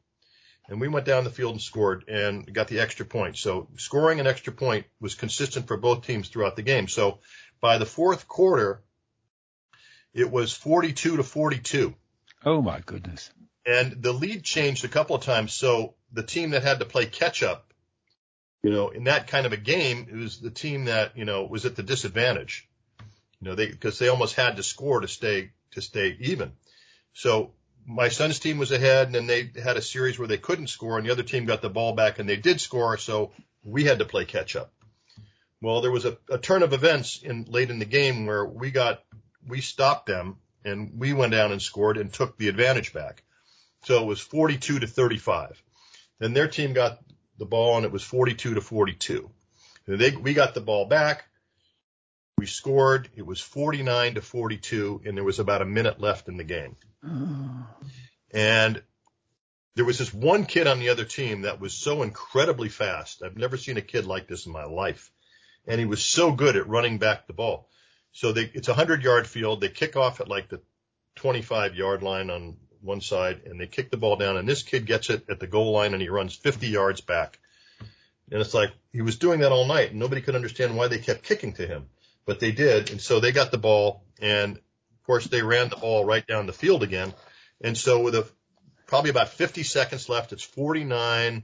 and 0.69 0.79
we 0.79 0.87
went 0.87 1.05
down 1.05 1.23
the 1.23 1.29
field 1.29 1.53
and 1.53 1.61
scored 1.61 2.07
and 2.07 2.51
got 2.53 2.67
the 2.67 2.79
extra 2.79 3.05
point. 3.05 3.37
So 3.37 3.67
scoring 3.77 4.19
an 4.19 4.27
extra 4.27 4.53
point 4.53 4.85
was 4.99 5.15
consistent 5.15 5.67
for 5.67 5.77
both 5.77 6.05
teams 6.05 6.29
throughout 6.29 6.55
the 6.55 6.61
game. 6.61 6.87
So 6.87 7.19
by 7.61 7.77
the 7.77 7.85
fourth 7.85 8.27
quarter, 8.27 8.81
it 10.13 10.31
was 10.31 10.53
42 10.53 11.17
to 11.17 11.23
42. 11.23 11.93
Oh 12.45 12.61
my 12.61 12.79
goodness. 12.85 13.31
And 13.65 14.03
the 14.03 14.13
lead 14.13 14.43
changed 14.43 14.85
a 14.85 14.87
couple 14.87 15.15
of 15.15 15.23
times. 15.23 15.51
So 15.51 15.95
the 16.13 16.21
team 16.21 16.51
that 16.51 16.61
had 16.61 16.79
to 16.79 16.85
play 16.85 17.07
catch 17.07 17.41
up, 17.41 17.73
you 18.61 18.69
know, 18.69 18.89
in 18.89 19.05
that 19.05 19.27
kind 19.27 19.47
of 19.47 19.53
a 19.53 19.57
game, 19.57 20.07
it 20.09 20.15
was 20.15 20.39
the 20.39 20.51
team 20.51 20.85
that, 20.85 21.17
you 21.17 21.25
know, 21.25 21.45
was 21.45 21.65
at 21.65 21.75
the 21.75 21.83
disadvantage. 21.83 22.69
You 23.41 23.49
know, 23.49 23.55
they, 23.55 23.69
cause 23.69 23.97
they 23.97 24.09
almost 24.09 24.35
had 24.35 24.57
to 24.57 24.63
score 24.63 25.01
to 25.01 25.07
stay, 25.07 25.51
to 25.71 25.81
stay 25.81 26.15
even. 26.19 26.51
So 27.13 27.51
my 27.85 28.09
son's 28.09 28.39
team 28.39 28.59
was 28.59 28.71
ahead 28.71 29.07
and 29.07 29.15
then 29.15 29.27
they 29.27 29.49
had 29.61 29.77
a 29.77 29.81
series 29.81 30.19
where 30.19 30.27
they 30.27 30.37
couldn't 30.37 30.67
score 30.67 30.97
and 30.97 31.05
the 31.05 31.11
other 31.11 31.23
team 31.23 31.45
got 31.45 31.63
the 31.63 31.69
ball 31.69 31.93
back 31.93 32.19
and 32.19 32.29
they 32.29 32.37
did 32.37 32.61
score. 32.61 32.97
So 32.97 33.31
we 33.63 33.85
had 33.85 33.99
to 33.99 34.05
play 34.05 34.25
catch 34.25 34.55
up. 34.55 34.71
Well, 35.61 35.81
there 35.81 35.91
was 35.91 36.05
a, 36.05 36.17
a 36.29 36.37
turn 36.37 36.61
of 36.61 36.73
events 36.73 37.23
in 37.23 37.45
late 37.45 37.71
in 37.71 37.79
the 37.79 37.85
game 37.85 38.27
where 38.27 38.45
we 38.45 38.69
got, 38.69 39.03
we 39.47 39.61
stopped 39.61 40.05
them 40.05 40.37
and 40.65 40.99
we 40.99 41.13
went 41.13 41.31
down 41.31 41.51
and 41.51 41.61
scored 41.61 41.97
and 41.97 42.11
took 42.11 42.37
the 42.37 42.49
advantage 42.49 42.91
back. 42.91 43.23
So 43.83 44.01
it 44.01 44.07
was 44.07 44.19
42 44.19 44.79
to 44.79 44.87
35. 44.87 45.61
Then 46.19 46.33
their 46.33 46.47
team 46.47 46.73
got 46.73 46.99
the 47.37 47.45
ball 47.45 47.77
and 47.77 47.85
it 47.85 47.91
was 47.91 48.03
42 48.03 48.55
to 48.55 48.61
42. 48.61 49.29
And 49.87 49.99
they, 49.99 50.11
we 50.11 50.33
got 50.33 50.55
the 50.55 50.61
ball 50.61 50.85
back. 50.85 51.25
We 52.37 52.47
scored. 52.47 53.09
It 53.15 53.25
was 53.25 53.39
49 53.39 54.15
to 54.15 54.21
42 54.21 55.01
and 55.05 55.15
there 55.15 55.23
was 55.23 55.39
about 55.39 55.61
a 55.61 55.65
minute 55.65 56.01
left 56.01 56.27
in 56.27 56.37
the 56.37 56.43
game. 56.43 56.75
Oh. 57.05 57.67
And 58.33 58.81
there 59.75 59.85
was 59.85 59.99
this 59.99 60.13
one 60.13 60.45
kid 60.45 60.67
on 60.67 60.79
the 60.79 60.89
other 60.89 61.05
team 61.05 61.41
that 61.41 61.59
was 61.59 61.73
so 61.73 62.01
incredibly 62.01 62.69
fast. 62.69 63.21
I've 63.23 63.37
never 63.37 63.57
seen 63.57 63.77
a 63.77 63.81
kid 63.81 64.05
like 64.05 64.27
this 64.27 64.45
in 64.45 64.51
my 64.51 64.65
life. 64.65 65.11
And 65.67 65.79
he 65.79 65.85
was 65.85 66.03
so 66.03 66.31
good 66.31 66.55
at 66.55 66.67
running 66.67 66.97
back 66.97 67.27
the 67.27 67.33
ball. 67.33 67.69
So 68.15 68.31
they, 68.31 68.49
it's 68.53 68.69
a 68.69 68.73
hundred 68.73 69.03
yard 69.03 69.27
field. 69.27 69.59
They 69.59 69.67
kick 69.67 69.97
off 69.97 70.21
at 70.21 70.29
like 70.29 70.47
the 70.47 70.61
25 71.15 71.75
yard 71.75 72.01
line 72.01 72.29
on 72.29 72.55
one 72.79 73.01
side 73.01 73.41
and 73.45 73.59
they 73.59 73.67
kick 73.67 73.91
the 73.91 73.97
ball 73.97 74.15
down 74.15 74.37
and 74.37 74.47
this 74.47 74.63
kid 74.63 74.85
gets 74.85 75.09
it 75.09 75.25
at 75.29 75.41
the 75.41 75.47
goal 75.47 75.73
line 75.73 75.91
and 75.91 76.01
he 76.01 76.07
runs 76.07 76.33
50 76.33 76.67
yards 76.67 77.01
back. 77.01 77.37
And 78.31 78.39
it's 78.39 78.53
like 78.53 78.71
he 78.93 79.01
was 79.01 79.17
doing 79.17 79.41
that 79.41 79.51
all 79.51 79.67
night 79.67 79.91
and 79.91 79.99
nobody 79.99 80.21
could 80.21 80.35
understand 80.35 80.77
why 80.77 80.87
they 80.87 80.99
kept 80.99 81.23
kicking 81.23 81.51
to 81.55 81.67
him, 81.67 81.87
but 82.25 82.39
they 82.39 82.53
did. 82.53 82.89
And 82.89 83.01
so 83.01 83.19
they 83.19 83.33
got 83.33 83.51
the 83.51 83.57
ball 83.57 84.05
and 84.21 84.55
of 84.55 85.03
course, 85.05 85.27
they 85.27 85.41
ran 85.41 85.67
the 85.67 85.75
ball 85.75 86.05
right 86.05 86.25
down 86.25 86.47
the 86.47 86.53
field 86.53 86.83
again. 86.83 87.13
And 87.59 87.77
so 87.77 87.99
with 87.99 88.15
a, 88.15 88.25
probably 88.87 89.09
about 89.09 89.27
50 89.27 89.63
seconds 89.63 90.07
left, 90.07 90.31
it's 90.31 90.41
49, 90.41 91.43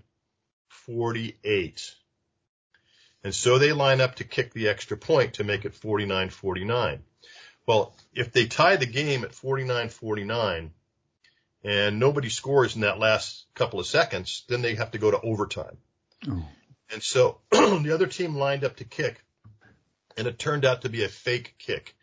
48. 0.70 1.96
And 3.24 3.36
so 3.36 3.58
they 3.58 3.72
line 3.72 4.02
up 4.02 4.16
to 4.16 4.24
kick 4.24 4.54
the 4.54 4.70
extra 4.70 4.98
point 4.98 5.36
to 5.36 5.44
make 5.44 5.66
it 5.66 5.76
49, 5.76 6.30
49. 6.30 7.04
Well, 7.68 7.96
if 8.14 8.32
they 8.32 8.48
tie 8.48 8.78
the 8.78 8.88
game 8.88 9.24
at 9.24 9.34
49, 9.34 9.90
49 9.90 10.72
and 11.64 12.00
nobody 12.00 12.30
scores 12.30 12.76
in 12.76 12.82
that 12.82 12.98
last 12.98 13.46
couple 13.54 13.80
of 13.80 13.86
seconds, 13.86 14.44
then 14.50 14.62
they 14.62 14.76
have 14.76 14.92
to 14.92 14.98
go 14.98 15.12
to 15.12 15.22
overtime. 15.22 15.78
Oh. 16.28 16.44
And 16.92 17.04
so 17.04 17.40
the 17.52 17.92
other 17.94 18.08
team 18.08 18.36
lined 18.36 18.64
up 18.64 18.78
to 18.78 18.84
kick 18.84 19.24
and 20.18 20.28
it 20.28 20.40
turned 20.40 20.66
out 20.66 20.82
to 20.82 20.90
be 20.90 21.04
a 21.04 21.10
fake 21.10 21.56
kick 21.58 21.96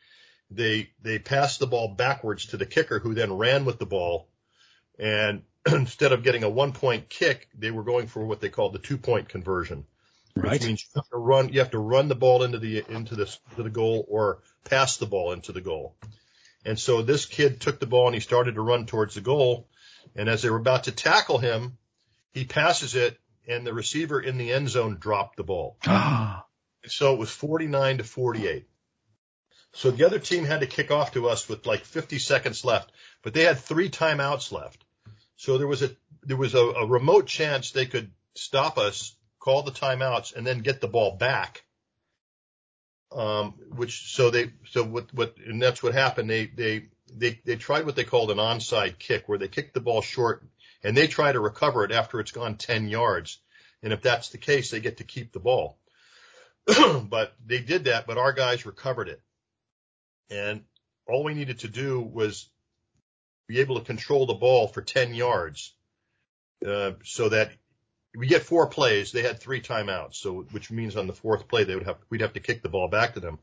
they 0.51 0.91
they 1.03 1.19
passed 1.19 1.61
the 1.61 1.67
ball 1.67 1.89
backwards 1.89 2.47
to 2.47 2.57
the 2.57 2.67
kicker 2.67 2.99
who 2.99 3.15
then 3.15 3.33
ran 3.33 3.65
with 3.65 3.79
the 3.79 3.87
ball 3.87 4.29
and 4.99 5.43
instead 5.67 6.13
of 6.13 6.23
getting 6.23 6.43
a 6.43 6.51
one 6.51 6.73
point 6.73 7.09
kick 7.09 7.49
they 7.57 7.71
were 7.71 7.83
going 7.83 8.07
for 8.07 8.25
what 8.25 8.41
they 8.41 8.49
called 8.49 8.73
the 8.73 8.79
two 8.79 8.99
point 8.99 9.29
conversion 9.29 9.85
right. 10.43 10.53
which 10.53 10.67
means 10.67 10.85
you 10.85 11.01
have 11.01 11.09
to 11.11 11.17
run 11.17 11.49
you 11.53 11.61
have 11.61 11.71
to 11.71 11.79
run 11.79 12.09
the 12.09 12.15
ball 12.15 12.43
into 12.43 12.59
the 12.59 12.85
into 12.89 13.15
the 13.15 13.27
to 13.57 13.63
the 13.63 13.71
goal 13.71 14.05
or 14.09 14.41
pass 14.65 14.97
the 14.97 15.07
ball 15.07 15.33
into 15.33 15.53
the 15.53 15.61
goal. 15.61 15.97
And 16.65 16.79
so 16.79 17.03
this 17.03 17.27
kid 17.27 17.61
took 17.61 17.81
the 17.81 17.87
ball 17.87 18.07
and 18.07 18.15
he 18.15 18.21
started 18.21 18.57
to 18.57 18.61
run 18.61 18.87
towards 18.87 19.15
the 19.15 19.21
goal. 19.21 19.69
And 20.17 20.29
as 20.29 20.43
they 20.43 20.51
were 20.51 20.59
about 20.59 20.85
to 20.85 20.93
tackle 20.93 21.39
him 21.39 21.79
he 22.33 22.45
passes 22.45 22.95
it 22.95 23.19
and 23.47 23.67
the 23.67 23.73
receiver 23.73 24.21
in 24.21 24.37
the 24.37 24.53
end 24.53 24.69
zone 24.69 24.99
dropped 25.01 25.37
the 25.37 25.45
ball. 25.45 25.77
Ah. 25.87 26.45
So 26.87 27.13
it 27.15 27.19
was 27.19 27.31
49 27.31 27.99
to 27.99 28.05
48 28.05 28.67
so 29.73 29.91
the 29.91 30.05
other 30.05 30.19
team 30.19 30.45
had 30.45 30.61
to 30.61 30.67
kick 30.67 30.91
off 30.91 31.13
to 31.13 31.29
us 31.29 31.49
with 31.49 31.67
like 31.67 31.85
50 31.85 32.19
seconds 32.19 32.65
left, 32.65 32.91
but 33.23 33.35
they 33.35 33.45
had 33.45 33.59
three 33.59 33.91
timeouts 33.91 34.51
left. 34.51 34.85
So 35.37 35.59
there 35.59 35.67
was 35.67 35.83
a, 35.83 35.91
there 36.25 36.37
was 36.37 36.55
a, 36.55 36.59
a 36.59 36.87
remote 36.87 37.27
chance 37.27 37.71
they 37.71 37.87
could 37.87 38.11
stop 38.35 38.79
us, 38.79 39.15
call 39.49 39.63
the 39.63 39.71
timeouts 39.71 40.37
and 40.37 40.47
then 40.47 40.59
get 40.59 40.83
the 40.83 40.89
ball 40.89 41.17
back. 41.17 41.65
Um, 43.11 43.55
which, 43.75 44.15
so 44.15 44.29
they, 44.29 44.53
so 44.69 44.85
what, 44.85 45.15
what, 45.15 45.37
and 45.39 45.63
that's 45.63 45.83
what 45.83 45.95
happened. 45.95 46.29
They, 46.29 46.45
they, 46.45 46.89
they, 47.11 47.41
they 47.47 47.57
tried 47.57 47.87
what 47.87 47.97
they 47.97 48.05
called 48.05 48.31
an 48.31 48.37
onside 48.37 48.99
kick 48.99 49.27
where 49.27 49.39
they 49.39 49.49
kicked 49.49 49.73
the 49.73 49.81
ball 49.81 50.03
short 50.03 50.45
and 50.85 50.95
they 50.95 51.07
try 51.07 51.33
to 51.33 51.41
recover 51.41 51.85
it 51.85 51.93
after 51.93 52.21
it's 52.21 52.31
gone 52.31 52.57
10 52.57 52.91
yards. 52.91 53.39
And 53.83 53.95
if 53.95 54.03
that's 54.03 54.29
the 54.29 54.37
case, 54.37 54.71
they 54.71 54.81
get 54.81 54.99
to 54.99 55.05
keep 55.05 55.33
the 55.33 55.41
ball. 55.41 55.79
but 57.05 57.33
they 57.47 57.61
did 57.61 57.85
that, 57.85 58.07
but 58.07 58.19
our 58.19 58.35
guys 58.35 58.67
recovered 58.67 59.09
it. 59.09 59.23
And 60.29 60.65
all 61.07 61.25
we 61.25 61.33
needed 61.33 61.61
to 61.61 61.69
do 61.69 62.03
was 62.03 62.51
be 63.47 63.61
able 63.61 63.79
to 63.79 63.87
control 63.87 64.27
the 64.27 64.35
ball 64.35 64.69
for 64.69 64.83
10 64.83 65.15
yards, 65.15 65.73
uh, 66.67 66.93
so 67.03 67.31
that 67.31 67.53
we 68.19 68.27
get 68.27 68.43
four 68.43 68.67
plays. 68.67 69.13
They 69.13 69.23
had 69.23 69.41
three 69.41 69.61
timeouts. 69.61 70.17
So, 70.17 70.47
which 70.51 70.71
means 70.71 70.97
on 70.97 71.07
the 71.07 71.13
fourth 71.13 71.49
play, 71.49 71.65
they 71.65 71.75
would 71.75 71.87
have, 71.87 71.99
we'd 72.11 72.23
have 72.23 72.33
to 72.33 72.41
kick 72.41 72.63
the 72.63 72.69
ball 72.69 72.89
back 72.89 73.15
to 73.15 73.21
them. 73.21 73.39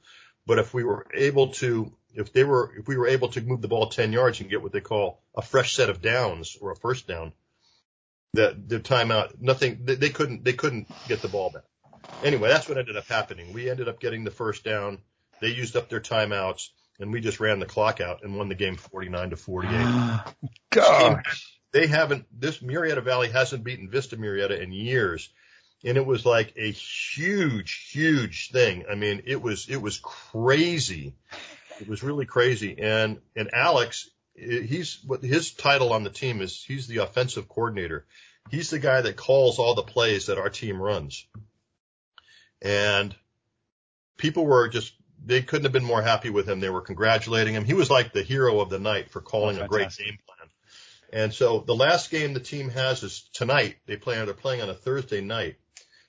But 0.46 0.60
if 0.60 0.74
we 0.74 0.84
were 0.84 1.08
able 1.14 1.54
to, 1.54 1.92
if 2.14 2.34
they 2.34 2.44
were, 2.44 2.74
if 2.78 2.88
we 2.88 2.98
were 2.98 3.08
able 3.08 3.30
to 3.30 3.42
move 3.42 3.62
the 3.62 3.68
ball 3.68 3.88
10 3.88 4.12
yards 4.12 4.42
and 4.42 4.50
get 4.50 4.62
what 4.62 4.74
they 4.74 4.82
call 4.82 5.22
a 5.36 5.42
fresh 5.42 5.74
set 5.74 5.90
of 5.90 6.02
downs 6.02 6.58
or 6.60 6.72
a 6.72 6.76
first 6.76 7.08
down, 7.08 7.32
that 8.34 8.68
the 8.68 8.80
timeout, 8.80 9.40
nothing, 9.40 9.80
they, 9.86 9.96
they 9.96 10.10
couldn't, 10.10 10.44
they 10.44 10.54
couldn't 10.54 10.88
get 11.08 11.22
the 11.22 11.30
ball 11.30 11.52
back. 11.52 11.64
Anyway, 12.24 12.50
that's 12.50 12.68
what 12.68 12.78
ended 12.78 12.98
up 12.98 13.08
happening. 13.08 13.54
We 13.54 13.70
ended 13.70 13.88
up 13.88 14.00
getting 14.00 14.24
the 14.26 14.32
first 14.32 14.64
down 14.64 15.00
they 15.42 15.50
used 15.50 15.76
up 15.76 15.90
their 15.90 16.00
timeouts 16.00 16.70
and 17.00 17.12
we 17.12 17.22
just 17.22 17.40
ran 17.40 17.60
the 17.60 17.66
clock 17.66 18.02
out 18.02 18.24
and 18.24 18.38
won 18.38 18.50
the 18.50 18.56
game 18.56 18.76
49 18.76 19.32
to 19.32 19.36
48. 19.36 19.72
Ah, 19.74 20.34
gosh. 20.70 21.55
They 21.76 21.88
haven't, 21.88 22.26
this 22.32 22.60
Murrieta 22.60 23.04
Valley 23.04 23.28
hasn't 23.28 23.66
beaten 23.66 23.90
Vista 23.90 24.16
Murrieta 24.16 24.62
in 24.62 24.72
years. 24.72 25.28
And 25.84 25.98
it 25.98 26.06
was 26.06 26.26
like 26.26 26.54
a 26.56 26.72
huge, 26.72 27.90
huge 27.92 28.50
thing. 28.52 28.86
I 28.90 28.96
mean, 28.96 29.24
it 29.26 29.42
was, 29.42 29.68
it 29.68 29.82
was 29.82 30.00
crazy. 30.00 31.16
It 31.82 31.90
was 31.90 32.02
really 32.02 32.26
crazy. 32.26 32.80
And, 32.82 33.20
and 33.36 33.54
Alex, 33.54 34.10
he's 34.34 35.00
what 35.06 35.22
his 35.22 35.52
title 35.52 35.92
on 35.92 36.06
the 36.06 36.10
team 36.10 36.42
is 36.42 36.64
he's 36.64 36.88
the 36.88 37.00
offensive 37.00 37.50
coordinator. 37.50 38.06
He's 38.50 38.70
the 38.70 38.80
guy 38.80 39.02
that 39.02 39.18
calls 39.18 39.60
all 39.60 39.76
the 39.76 39.84
plays 39.84 40.28
that 40.28 40.38
our 40.38 40.50
team 40.50 40.82
runs. 40.82 41.28
And 42.62 43.14
people 44.16 44.46
were 44.46 44.70
just 44.70 44.94
they 45.26 45.42
couldn't 45.42 45.66
have 45.66 45.74
been 45.74 45.84
more 45.84 46.02
happy 46.02 46.30
with 46.30 46.48
him. 46.48 46.62
They 46.62 46.70
were 46.70 46.80
congratulating 46.80 47.54
him. 47.54 47.66
He 47.66 47.74
was 47.74 47.90
like 47.90 48.14
the 48.14 48.24
hero 48.24 48.62
of 48.62 48.70
the 48.70 48.80
night 48.80 49.12
for 49.12 49.20
calling 49.20 49.60
oh, 49.60 49.66
a 49.66 49.68
great 49.68 49.90
game. 49.98 50.20
And 51.12 51.34
so 51.34 51.60
the 51.60 51.76
last 51.76 52.12
game 52.12 52.34
the 52.34 52.40
team 52.40 52.70
has 52.70 53.04
is 53.04 53.30
tonight. 53.34 53.78
They 53.86 53.98
play, 53.98 54.16
they're 54.24 54.34
playing 54.34 54.62
on 54.62 54.70
a 54.70 54.74
Thursday 54.74 55.22
night. 55.22 55.56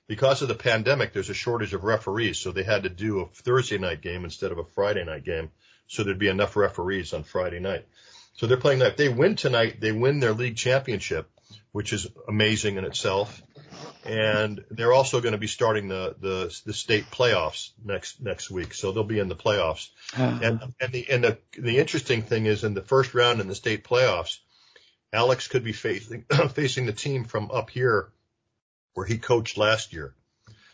Because 0.07 0.41
of 0.41 0.47
the 0.47 0.55
pandemic, 0.55 1.11
there's 1.11 1.29
a 1.29 1.33
shortage 1.33 1.73
of 1.73 1.83
referees, 1.83 2.37
so 2.37 2.51
they 2.51 2.63
had 2.63 2.83
to 2.83 2.89
do 2.89 3.19
a 3.19 3.25
Thursday 3.27 3.77
night 3.77 4.01
game 4.01 4.23
instead 4.23 4.53
of 4.53 4.57
a 4.57 4.63
Friday 4.63 5.03
night 5.03 5.25
game. 5.25 5.51
So 5.87 6.03
there'd 6.03 6.17
be 6.17 6.29
enough 6.29 6.55
referees 6.55 7.13
on 7.13 7.23
Friday 7.23 7.59
night. 7.59 7.85
So 8.33 8.47
they're 8.47 8.57
playing 8.57 8.79
that. 8.79 8.91
If 8.91 8.97
they 8.97 9.09
win 9.09 9.35
tonight, 9.35 9.81
they 9.81 9.91
win 9.91 10.19
their 10.19 10.33
league 10.33 10.55
championship, 10.55 11.29
which 11.73 11.91
is 11.91 12.07
amazing 12.27 12.77
in 12.77 12.85
itself 12.85 13.41
and 14.05 14.63
they're 14.71 14.93
also 14.93 15.19
going 15.19 15.33
to 15.33 15.37
be 15.37 15.47
starting 15.47 15.87
the, 15.87 16.15
the, 16.19 16.61
the 16.65 16.73
state 16.73 17.05
playoffs 17.11 17.71
next, 17.83 18.21
next 18.21 18.49
week. 18.49 18.73
So 18.73 18.91
they'll 18.91 19.03
be 19.03 19.19
in 19.19 19.27
the 19.27 19.35
playoffs. 19.35 19.89
Uh-huh. 20.13 20.39
And, 20.41 20.73
and 20.79 20.93
the, 20.93 21.09
and 21.09 21.23
the, 21.23 21.37
the 21.57 21.77
interesting 21.77 22.21
thing 22.21 22.45
is 22.45 22.63
in 22.63 22.73
the 22.73 22.81
first 22.81 23.13
round 23.13 23.41
in 23.41 23.47
the 23.47 23.55
state 23.55 23.83
playoffs, 23.83 24.39
Alex 25.13 25.47
could 25.47 25.63
be 25.63 25.73
facing, 25.73 26.25
facing 26.53 26.85
the 26.85 26.93
team 26.93 27.23
from 27.23 27.51
up 27.51 27.69
here 27.69 28.09
where 28.93 29.05
he 29.05 29.17
coached 29.17 29.57
last 29.57 29.93
year. 29.93 30.13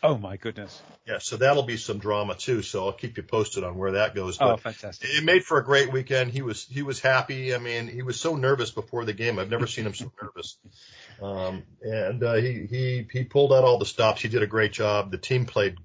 Oh 0.04 0.18
my 0.18 0.36
goodness. 0.36 0.82
Yeah, 1.06 1.16
so 1.18 1.38
that'll 1.38 1.62
be 1.62 1.78
some 1.78 1.98
drama 1.98 2.34
too. 2.34 2.60
So 2.60 2.84
I'll 2.84 2.92
keep 2.92 3.16
you 3.16 3.22
posted 3.22 3.64
on 3.64 3.78
where 3.78 3.92
that 3.92 4.14
goes. 4.14 4.36
Oh, 4.38 4.48
but 4.48 4.52
oh, 4.52 4.56
fantastic! 4.58 5.08
It 5.10 5.24
made 5.24 5.44
for 5.44 5.58
a 5.58 5.64
great 5.64 5.90
weekend. 5.90 6.30
He 6.30 6.42
was 6.42 6.66
he 6.66 6.82
was 6.82 7.00
happy. 7.00 7.54
I 7.54 7.58
mean, 7.58 7.88
he 7.88 8.02
was 8.02 8.20
so 8.20 8.36
nervous 8.36 8.70
before 8.70 9.06
the 9.06 9.14
game. 9.14 9.38
I've 9.38 9.48
never 9.48 9.66
seen 9.66 9.86
him 9.86 9.94
so 9.94 10.12
nervous. 10.22 10.58
Um, 11.22 11.62
and 11.80 12.22
uh, 12.22 12.34
he 12.34 12.66
he 12.66 13.06
he 13.10 13.24
pulled 13.24 13.50
out 13.50 13.64
all 13.64 13.78
the 13.78 13.86
stops. 13.86 14.20
He 14.20 14.28
did 14.28 14.42
a 14.42 14.46
great 14.46 14.72
job. 14.72 15.10
The 15.10 15.16
team 15.16 15.46
played 15.46 15.78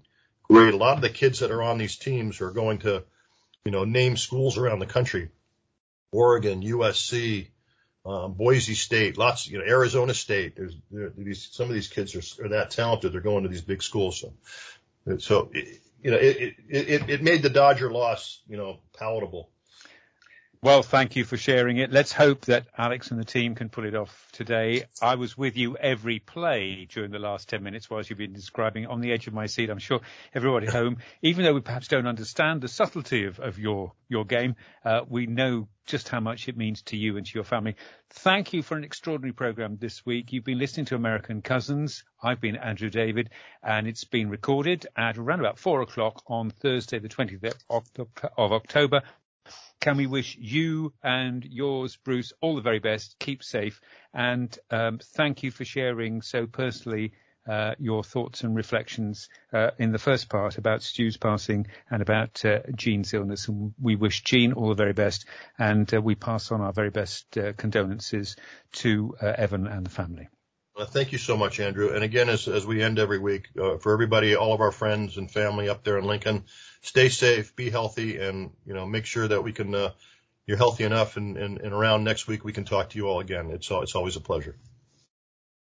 great. 0.43 0.73
A 0.73 0.77
lot 0.77 0.97
of 0.97 1.01
the 1.01 1.09
kids 1.09 1.39
that 1.39 1.51
are 1.51 1.63
on 1.63 1.77
these 1.77 1.95
teams 1.95 2.41
are 2.41 2.51
going 2.51 2.79
to, 2.79 3.05
you 3.63 3.71
know, 3.71 3.85
name 3.85 4.17
schools 4.17 4.57
around 4.57 4.79
the 4.79 4.85
country. 4.85 5.29
Oregon, 6.11 6.61
USC, 6.61 7.47
um, 8.09 8.33
Boise 8.33 8.73
State, 8.73 9.17
lots, 9.17 9.47
you 9.47 9.59
know, 9.59 9.65
Arizona 9.65 10.13
State. 10.13 10.55
There's 10.55 10.75
there, 10.89 11.11
these 11.15 11.47
some 11.51 11.67
of 11.67 11.73
these 11.73 11.87
kids 11.87 12.15
are, 12.15 12.45
are 12.45 12.49
that 12.49 12.71
talented. 12.71 13.13
They're 13.13 13.21
going 13.21 13.43
to 13.43 13.49
these 13.49 13.61
big 13.61 13.83
schools. 13.83 14.19
So, 14.19 15.17
so 15.19 15.51
it, 15.53 15.81
you 16.01 16.11
know, 16.11 16.17
it, 16.17 16.55
it 16.67 17.09
it 17.09 17.23
made 17.23 17.43
the 17.43 17.49
Dodger 17.49 17.91
loss, 17.91 18.41
you 18.47 18.57
know, 18.57 18.79
palatable. 18.97 19.49
Well, 20.61 20.83
thank 20.83 21.15
you 21.15 21.23
for 21.23 21.37
sharing 21.37 21.77
it. 21.77 21.89
Let's 21.89 22.11
hope 22.11 22.41
that 22.47 22.67
Alex 22.77 23.11
and 23.11 23.19
the 23.19 23.23
team 23.23 23.55
can 23.55 23.69
pull 23.69 23.85
it 23.85 23.95
off 23.95 24.27
today. 24.33 24.83
I 25.01 25.15
was 25.15 25.37
with 25.37 25.55
you 25.55 25.77
every 25.77 26.19
play 26.19 26.85
during 26.89 27.11
the 27.11 27.19
last 27.19 27.47
10 27.47 27.63
minutes 27.63 27.89
whilst 27.89 28.09
you've 28.09 28.19
been 28.19 28.33
describing 28.33 28.85
on 28.85 28.99
the 28.99 29.13
edge 29.13 29.27
of 29.27 29.33
my 29.33 29.45
seat. 29.45 29.69
I'm 29.69 29.79
sure 29.79 30.01
everybody 30.33 30.67
at 30.67 30.73
home, 30.73 30.97
even 31.21 31.45
though 31.45 31.53
we 31.53 31.61
perhaps 31.61 31.87
don't 31.87 32.07
understand 32.07 32.59
the 32.59 32.67
subtlety 32.67 33.23
of, 33.23 33.39
of 33.39 33.57
your, 33.57 33.93
your 34.09 34.25
game, 34.25 34.57
uh, 34.83 34.99
we 35.07 35.27
know 35.27 35.69
just 35.85 36.09
how 36.09 36.19
much 36.19 36.49
it 36.49 36.57
means 36.57 36.81
to 36.83 36.97
you 36.97 37.15
and 37.15 37.25
to 37.25 37.31
your 37.33 37.45
family. 37.45 37.77
Thank 38.09 38.51
you 38.51 38.61
for 38.61 38.75
an 38.75 38.83
extraordinary 38.83 39.33
program 39.33 39.77
this 39.79 40.05
week. 40.05 40.33
You've 40.33 40.43
been 40.43 40.59
listening 40.59 40.87
to 40.87 40.95
American 40.95 41.41
Cousins. 41.41 42.03
I've 42.21 42.41
been 42.41 42.57
Andrew 42.57 42.89
David 42.89 43.29
and 43.63 43.87
it's 43.87 44.03
been 44.03 44.29
recorded 44.29 44.87
at 44.97 45.17
around 45.17 45.39
about 45.39 45.57
four 45.57 45.81
o'clock 45.81 46.21
on 46.27 46.49
Thursday, 46.49 46.99
the 46.99 47.07
20th 47.07 47.53
of 47.69 48.51
October 48.51 49.03
can 49.79 49.97
we 49.97 50.07
wish 50.07 50.37
you 50.39 50.93
and 51.03 51.43
yours, 51.43 51.97
Bruce, 51.97 52.33
all 52.41 52.55
the 52.55 52.61
very 52.61 52.79
best. 52.79 53.17
Keep 53.19 53.43
safe. 53.43 53.81
And 54.13 54.57
um, 54.71 54.99
thank 55.15 55.43
you 55.43 55.51
for 55.51 55.65
sharing 55.65 56.21
so 56.21 56.47
personally 56.47 57.13
uh, 57.47 57.73
your 57.79 58.03
thoughts 58.03 58.43
and 58.43 58.55
reflections 58.55 59.29
uh, 59.53 59.71
in 59.79 59.91
the 59.91 59.97
first 59.97 60.29
part 60.29 60.57
about 60.57 60.83
Stu's 60.83 61.17
passing 61.17 61.67
and 61.89 62.01
about 62.01 62.43
uh, 62.45 62.59
Jean's 62.75 63.13
illness. 63.13 63.47
And 63.47 63.73
we 63.81 63.95
wish 63.95 64.23
Jean 64.23 64.53
all 64.53 64.69
the 64.69 64.75
very 64.75 64.93
best. 64.93 65.25
And 65.57 65.91
uh, 65.93 66.01
we 66.01 66.15
pass 66.15 66.51
on 66.51 66.61
our 66.61 66.73
very 66.73 66.91
best 66.91 67.37
uh, 67.37 67.53
condolences 67.53 68.35
to 68.73 69.15
uh, 69.21 69.33
Evan 69.37 69.65
and 69.65 69.85
the 69.85 69.89
family. 69.89 70.27
Well, 70.79 70.87
thank 70.87 71.11
you 71.11 71.17
so 71.17 71.35
much, 71.35 71.59
Andrew. 71.59 71.89
And 71.89 72.05
again, 72.05 72.29
as, 72.29 72.47
as 72.47 72.65
we 72.65 72.81
end 72.81 72.99
every 72.99 73.19
week, 73.19 73.49
for 73.53 73.91
everybody, 73.91 74.37
all 74.37 74.53
of 74.53 74.61
our 74.61 74.71
friends 74.71 75.17
and 75.17 75.29
family 75.29 75.67
up 75.67 75.83
there 75.83 75.97
in 75.97 76.05
Lincoln, 76.05 76.45
stay 76.79 77.09
safe, 77.09 77.53
be 77.53 77.69
healthy, 77.69 78.15
and 78.15 78.51
you 78.65 78.73
know 78.73 78.85
make 78.85 79.05
sure 79.05 79.27
that 79.27 79.43
we 79.43 79.51
can 79.51 79.75
uh, 79.75 79.91
you're 80.45 80.55
healthy 80.55 80.85
enough 80.85 81.17
and, 81.17 81.35
and, 81.35 81.57
and 81.59 81.73
around 81.73 82.05
next 82.05 82.27
week 82.27 82.45
we 82.45 82.53
can 82.53 82.63
talk 82.63 82.91
to 82.91 82.97
you 82.97 83.09
all 83.09 83.19
again. 83.19 83.51
It's 83.51 83.69
it's 83.69 83.93
always 83.93 84.15
a 84.15 84.21
pleasure. 84.21 84.55